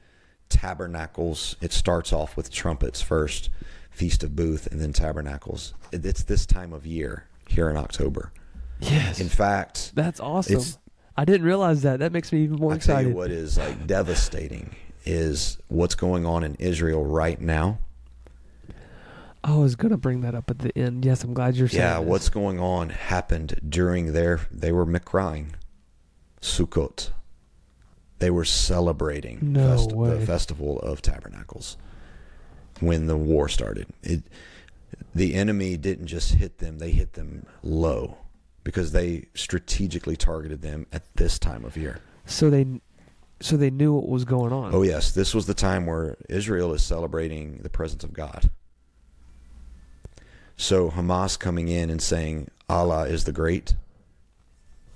Tabernacles. 0.48 1.56
It 1.60 1.72
starts 1.72 2.12
off 2.12 2.36
with 2.36 2.50
trumpets 2.50 3.00
first, 3.00 3.50
Feast 3.90 4.22
of 4.24 4.34
Booth, 4.34 4.66
and 4.66 4.80
then 4.80 4.92
Tabernacles. 4.92 5.74
It's 5.92 6.22
this 6.24 6.44
time 6.46 6.72
of 6.72 6.86
year 6.86 7.24
here 7.48 7.70
in 7.70 7.76
October. 7.76 8.32
Yes, 8.80 9.20
In 9.20 9.28
fact, 9.28 9.92
that's 9.94 10.20
awesome. 10.20 10.62
I 11.16 11.24
didn't 11.24 11.46
realize 11.46 11.82
that. 11.82 11.98
That 11.98 12.12
makes 12.12 12.32
me 12.32 12.42
even 12.44 12.56
more 12.56 12.72
I 12.72 12.78
tell 12.78 12.96
excited. 12.96 13.08
you 13.10 13.14
what 13.16 13.30
is 13.30 13.58
like 13.58 13.86
devastating 13.86 14.74
is 15.04 15.58
what's 15.68 15.94
going 15.96 16.24
on 16.26 16.44
in 16.44 16.54
Israel 16.56 17.04
right 17.04 17.40
now. 17.40 17.78
Oh, 19.44 19.60
I 19.60 19.62
was 19.62 19.76
gonna 19.76 19.96
bring 19.96 20.20
that 20.22 20.34
up 20.34 20.50
at 20.50 20.58
the 20.58 20.76
end. 20.76 21.04
Yes, 21.04 21.22
I'm 21.24 21.32
glad 21.34 21.56
you're 21.56 21.68
saying. 21.68 21.80
Yeah, 21.82 22.00
this. 22.00 22.08
what's 22.08 22.28
going 22.28 22.58
on 22.60 22.90
happened 22.90 23.60
during 23.68 24.12
their 24.12 24.40
they 24.50 24.72
were 24.72 24.84
Mikraim, 24.86 25.50
Sukkot. 26.40 27.10
They 28.18 28.30
were 28.30 28.44
celebrating 28.44 29.38
No 29.52 29.76
fest- 29.76 29.92
way. 29.92 30.10
the 30.18 30.26
festival 30.26 30.80
of 30.80 31.00
tabernacles 31.02 31.76
when 32.80 33.06
the 33.06 33.16
war 33.16 33.48
started. 33.48 33.86
It 34.02 34.22
the 35.14 35.34
enemy 35.34 35.76
didn't 35.76 36.06
just 36.06 36.32
hit 36.34 36.58
them, 36.58 36.78
they 36.78 36.90
hit 36.90 37.12
them 37.12 37.46
low 37.62 38.18
because 38.64 38.92
they 38.92 39.26
strategically 39.34 40.16
targeted 40.16 40.62
them 40.62 40.86
at 40.92 41.02
this 41.16 41.38
time 41.38 41.64
of 41.64 41.76
year. 41.76 42.00
so 42.26 42.50
they 42.50 42.66
so 43.40 43.56
they 43.56 43.70
knew 43.70 43.94
what 43.94 44.08
was 44.08 44.24
going 44.24 44.52
on. 44.52 44.74
Oh 44.74 44.82
yes, 44.82 45.12
this 45.12 45.32
was 45.32 45.46
the 45.46 45.54
time 45.54 45.86
where 45.86 46.16
Israel 46.28 46.72
is 46.74 46.82
celebrating 46.82 47.58
the 47.62 47.70
presence 47.70 48.02
of 48.02 48.12
God. 48.12 48.50
So 50.58 50.90
Hamas 50.90 51.38
coming 51.38 51.68
in 51.68 51.88
and 51.88 52.02
saying 52.02 52.48
Allah 52.68 53.06
is 53.06 53.24
the 53.24 53.32
great. 53.32 53.74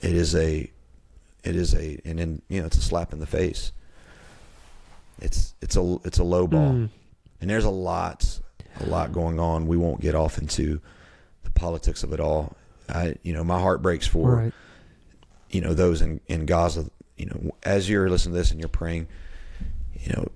It 0.00 0.12
is 0.12 0.34
a, 0.34 0.68
it 1.44 1.56
is 1.56 1.72
a, 1.74 1.98
and 2.04 2.18
then 2.18 2.42
you 2.48 2.60
know 2.60 2.66
it's 2.66 2.76
a 2.76 2.82
slap 2.82 3.12
in 3.12 3.20
the 3.20 3.26
face. 3.26 3.72
It's 5.20 5.54
it's 5.62 5.76
a 5.76 5.98
it's 6.04 6.18
a 6.18 6.24
low 6.24 6.46
ball, 6.48 6.72
Mm. 6.72 6.88
and 7.40 7.48
there's 7.50 7.64
a 7.64 7.70
lot 7.70 8.40
a 8.80 8.86
lot 8.86 9.12
going 9.12 9.38
on. 9.38 9.66
We 9.68 9.76
won't 9.76 10.00
get 10.00 10.14
off 10.16 10.36
into 10.38 10.80
the 11.44 11.50
politics 11.50 12.02
of 12.02 12.12
it 12.12 12.18
all. 12.20 12.56
I 12.88 13.14
you 13.22 13.32
know 13.32 13.44
my 13.44 13.60
heart 13.60 13.82
breaks 13.82 14.06
for 14.06 14.34
right. 14.36 14.52
you 15.50 15.60
know 15.60 15.74
those 15.74 16.02
in, 16.02 16.20
in 16.26 16.44
Gaza. 16.46 16.90
You 17.16 17.26
know, 17.26 17.52
as 17.62 17.88
you're 17.88 18.10
listening 18.10 18.32
to 18.32 18.38
this 18.38 18.50
and 18.50 18.58
you're 18.58 18.68
praying, 18.68 19.06
you 19.94 20.12
know, 20.12 20.28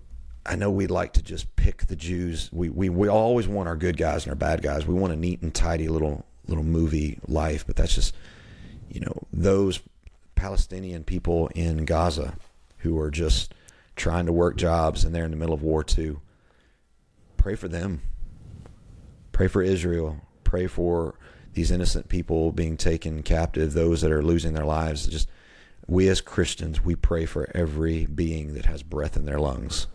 I 0.49 0.57
know 0.57 0.71
we 0.71 0.87
like 0.87 1.13
to 1.15 1.23
just 1.23 1.55
pick 1.57 1.87
the 1.87 1.97
Jews. 1.97 2.51
We 2.53 2.69
we 2.69 2.89
we 2.89 3.09
always 3.09 3.49
want 3.49 3.69
our 3.69 3.77
good 3.77 3.97
guys 3.97 4.25
and 4.25 4.31
our 4.31 4.37
bad 4.37 4.63
guys. 4.63 4.87
We 4.87 4.95
want 4.95 5.13
a 5.13 5.17
neat 5.17 5.43
and 5.43 5.55
tidy 5.55 5.89
little 5.89 6.25
little 6.47 6.65
movie 6.65 7.19
life, 7.27 7.67
but 7.67 7.77
that's 7.77 7.95
just 7.95 8.15
you 8.89 9.01
know 9.01 9.27
those 9.33 9.81
Palestinian 10.35 11.05
people 11.05 11.49
in 11.55 11.85
Gaza 11.85 12.37
who 12.79 12.99
are 12.99 13.11
just 13.11 13.55
trying 13.97 14.27
to 14.27 14.33
work 14.33 14.57
jobs 14.57 15.05
and 15.05 15.15
they're 15.15 15.25
in 15.25 15.31
the 15.31 15.37
middle 15.37 15.55
of 15.55 15.63
war 15.63 15.83
too. 15.83 16.21
Pray 17.37 17.55
for 17.55 17.69
them. 17.69 18.03
Pray 19.33 19.49
for 19.49 19.63
Israel. 19.63 20.21
Pray 20.45 20.67
for 20.67 21.15
these 21.55 21.71
innocent 21.71 22.09
people 22.09 22.53
being 22.53 22.77
taken 22.77 23.23
captive, 23.23 23.73
those 23.73 24.03
that 24.03 24.13
are 24.13 24.23
losing 24.23 24.53
their 24.53 24.65
lives. 24.65 25.07
Just 25.07 25.29
we 25.87 26.09
as 26.09 26.21
Christians, 26.21 26.85
we 26.85 26.95
pray 26.95 27.25
for 27.27 27.51
every 27.55 28.07
being 28.07 28.55
that 28.55 28.67
has 28.67 28.83
breath 28.83 29.17
in 29.17 29.25
their 29.25 29.39
lungs. 29.39 29.87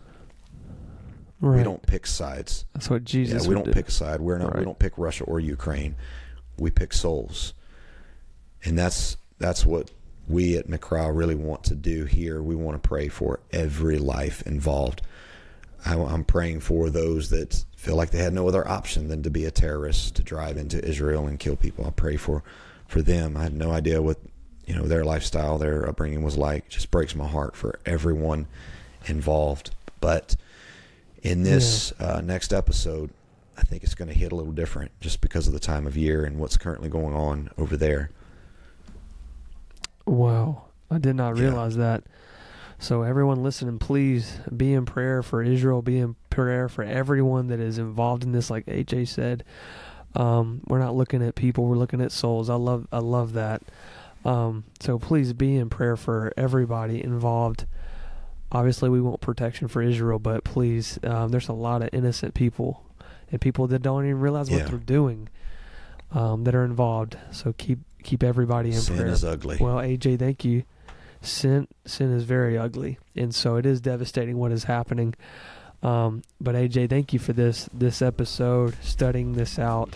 Right. 1.42 1.58
We 1.58 1.64
don't 1.64 1.84
pick 1.84 2.06
sides. 2.06 2.66
That's 2.72 2.88
what 2.88 3.04
Jesus. 3.04 3.42
yeah, 3.42 3.48
we 3.48 3.54
don't 3.56 3.64
do. 3.64 3.72
pick 3.72 3.88
a 3.88 3.90
side. 3.90 4.20
We're 4.20 4.38
not. 4.38 4.56
We 4.56 4.64
don't 4.64 4.78
pick 4.78 4.96
Russia 4.96 5.24
or 5.24 5.40
Ukraine. 5.40 5.96
We 6.56 6.70
pick 6.70 6.92
souls, 6.92 7.52
and 8.64 8.78
that's 8.78 9.16
that's 9.38 9.66
what 9.66 9.90
we 10.28 10.56
at 10.56 10.68
Miqra 10.68 11.14
really 11.14 11.34
want 11.34 11.64
to 11.64 11.74
do 11.74 12.04
here. 12.04 12.40
We 12.40 12.54
want 12.54 12.80
to 12.80 12.88
pray 12.88 13.08
for 13.08 13.40
every 13.50 13.98
life 13.98 14.42
involved. 14.42 15.02
I, 15.84 15.96
I'm 15.96 16.22
praying 16.22 16.60
for 16.60 16.90
those 16.90 17.30
that 17.30 17.64
feel 17.76 17.96
like 17.96 18.10
they 18.10 18.22
had 18.22 18.32
no 18.32 18.46
other 18.46 18.66
option 18.66 19.08
than 19.08 19.24
to 19.24 19.30
be 19.30 19.44
a 19.44 19.50
terrorist 19.50 20.14
to 20.14 20.22
drive 20.22 20.56
into 20.56 20.82
Israel 20.84 21.26
and 21.26 21.40
kill 21.40 21.56
people. 21.56 21.84
I 21.84 21.90
pray 21.90 22.16
for 22.16 22.44
for 22.86 23.02
them. 23.02 23.36
I 23.36 23.42
had 23.42 23.54
no 23.54 23.72
idea 23.72 24.00
what 24.00 24.18
you 24.64 24.76
know 24.76 24.86
their 24.86 25.04
lifestyle, 25.04 25.58
their 25.58 25.88
upbringing 25.88 26.22
was 26.22 26.38
like. 26.38 26.66
It 26.66 26.70
just 26.70 26.92
breaks 26.92 27.16
my 27.16 27.26
heart 27.26 27.56
for 27.56 27.80
everyone 27.84 28.46
involved. 29.06 29.74
But 30.00 30.36
in 31.22 31.42
this 31.42 31.92
uh, 32.00 32.20
next 32.20 32.52
episode, 32.52 33.10
I 33.56 33.62
think 33.62 33.82
it's 33.84 33.94
going 33.94 34.08
to 34.08 34.14
hit 34.14 34.32
a 34.32 34.34
little 34.34 34.52
different 34.52 34.90
just 35.00 35.20
because 35.20 35.46
of 35.46 35.52
the 35.52 35.60
time 35.60 35.86
of 35.86 35.96
year 35.96 36.24
and 36.24 36.38
what's 36.38 36.56
currently 36.56 36.88
going 36.88 37.14
on 37.14 37.50
over 37.58 37.76
there. 37.76 38.10
Wow, 40.06 40.64
I 40.90 40.98
did 40.98 41.16
not 41.16 41.36
Yeah. 41.36 41.44
realize 41.44 41.76
that. 41.76 42.04
So 42.78 43.02
everyone 43.02 43.42
listening, 43.44 43.78
please 43.78 44.40
be 44.54 44.74
in 44.74 44.84
prayer 44.84 45.22
for 45.22 45.40
Israel. 45.42 45.82
Be 45.82 45.98
in 45.98 46.16
prayer 46.30 46.68
for 46.68 46.82
everyone 46.82 47.46
that 47.48 47.60
is 47.60 47.78
involved 47.78 48.24
in 48.24 48.32
this. 48.32 48.50
Like 48.50 48.66
AJ 48.66 49.04
said, 49.06 49.44
um, 50.16 50.62
we're 50.66 50.80
not 50.80 50.96
looking 50.96 51.22
at 51.22 51.36
people; 51.36 51.64
we're 51.66 51.76
looking 51.76 52.00
at 52.00 52.10
souls. 52.10 52.50
I 52.50 52.56
love, 52.56 52.88
I 52.90 52.98
love 52.98 53.34
that. 53.34 53.62
Um, 54.24 54.64
so 54.80 54.98
please 54.98 55.32
be 55.32 55.56
in 55.56 55.70
prayer 55.70 55.96
for 55.96 56.32
everybody 56.36 57.02
involved. 57.02 57.66
Obviously, 58.52 58.88
we 58.90 59.00
want 59.00 59.20
protection 59.20 59.66
for 59.66 59.82
Israel, 59.82 60.18
but 60.18 60.44
please, 60.44 60.98
um, 61.04 61.30
there's 61.30 61.48
a 61.48 61.52
lot 61.54 61.82
of 61.82 61.88
innocent 61.92 62.34
people 62.34 62.84
and 63.30 63.40
people 63.40 63.66
that 63.68 63.80
don't 63.80 64.04
even 64.04 64.20
realize 64.20 64.48
Yeah. 64.50 64.58
what 64.58 64.66
they're 64.68 64.78
doing 64.78 65.28
um, 66.12 66.44
that 66.44 66.54
are 66.54 66.64
involved. 66.64 67.16
So 67.30 67.54
keep 67.56 67.78
keep 68.02 68.22
everybody 68.22 68.70
in 68.70 68.80
Sin 68.80 68.96
prayer. 68.96 69.08
is 69.08 69.24
ugly. 69.24 69.56
Well, 69.60 69.76
AJ, 69.76 70.18
thank 70.18 70.44
you. 70.44 70.64
Sin 71.22 71.66
sin 71.86 72.12
is 72.12 72.24
very 72.24 72.58
ugly, 72.58 72.98
and 73.16 73.34
so 73.34 73.56
it 73.56 73.64
is 73.64 73.80
devastating 73.80 74.36
what 74.38 74.52
is 74.52 74.64
happening. 74.64 75.14
Um, 75.82 76.22
but 76.40 76.54
AJ, 76.54 76.90
thank 76.90 77.12
you 77.12 77.18
for 77.18 77.32
this 77.32 77.68
this 77.72 78.02
episode, 78.02 78.76
studying 78.82 79.32
this 79.32 79.58
out. 79.58 79.94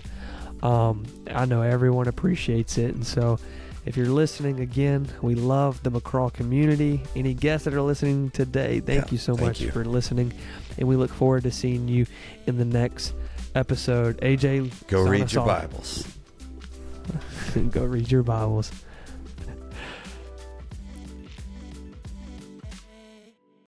Um, 0.62 1.04
I 1.30 1.44
know 1.44 1.60
everyone 1.62 2.08
appreciates 2.08 2.78
it, 2.78 2.94
and 2.94 3.06
so 3.06 3.38
if 3.86 3.96
you're 3.96 4.06
listening 4.06 4.60
again, 4.60 5.08
we 5.22 5.34
love 5.34 5.82
the 5.82 5.90
Miqra 5.90 6.32
community. 6.32 7.00
Any 7.14 7.32
guests 7.34 7.64
that 7.64 7.72
are 7.74 7.80
listening 7.82 8.30
today, 8.30 8.80
thank 8.80 9.06
Yeah, 9.06 9.12
you 9.12 9.18
so 9.18 9.34
thank 9.36 9.46
much 9.48 9.60
you. 9.60 9.70
for 9.70 9.84
listening, 9.84 10.32
and 10.76 10.86
we 10.88 10.96
look 10.96 11.10
forward 11.10 11.44
to 11.44 11.50
seeing 11.52 11.88
you 11.88 12.06
in 12.46 12.58
the 12.58 12.64
next 12.64 13.14
episode. 13.54 14.18
AJ, 14.20 14.70
Go 14.88 15.02
read 15.02 15.32
your 15.32 15.42
off. 15.42 15.62
Bibles. 15.62 16.06
Go 17.70 17.84
read 17.84 18.10
your 18.10 18.22
Bibles. 18.22 18.70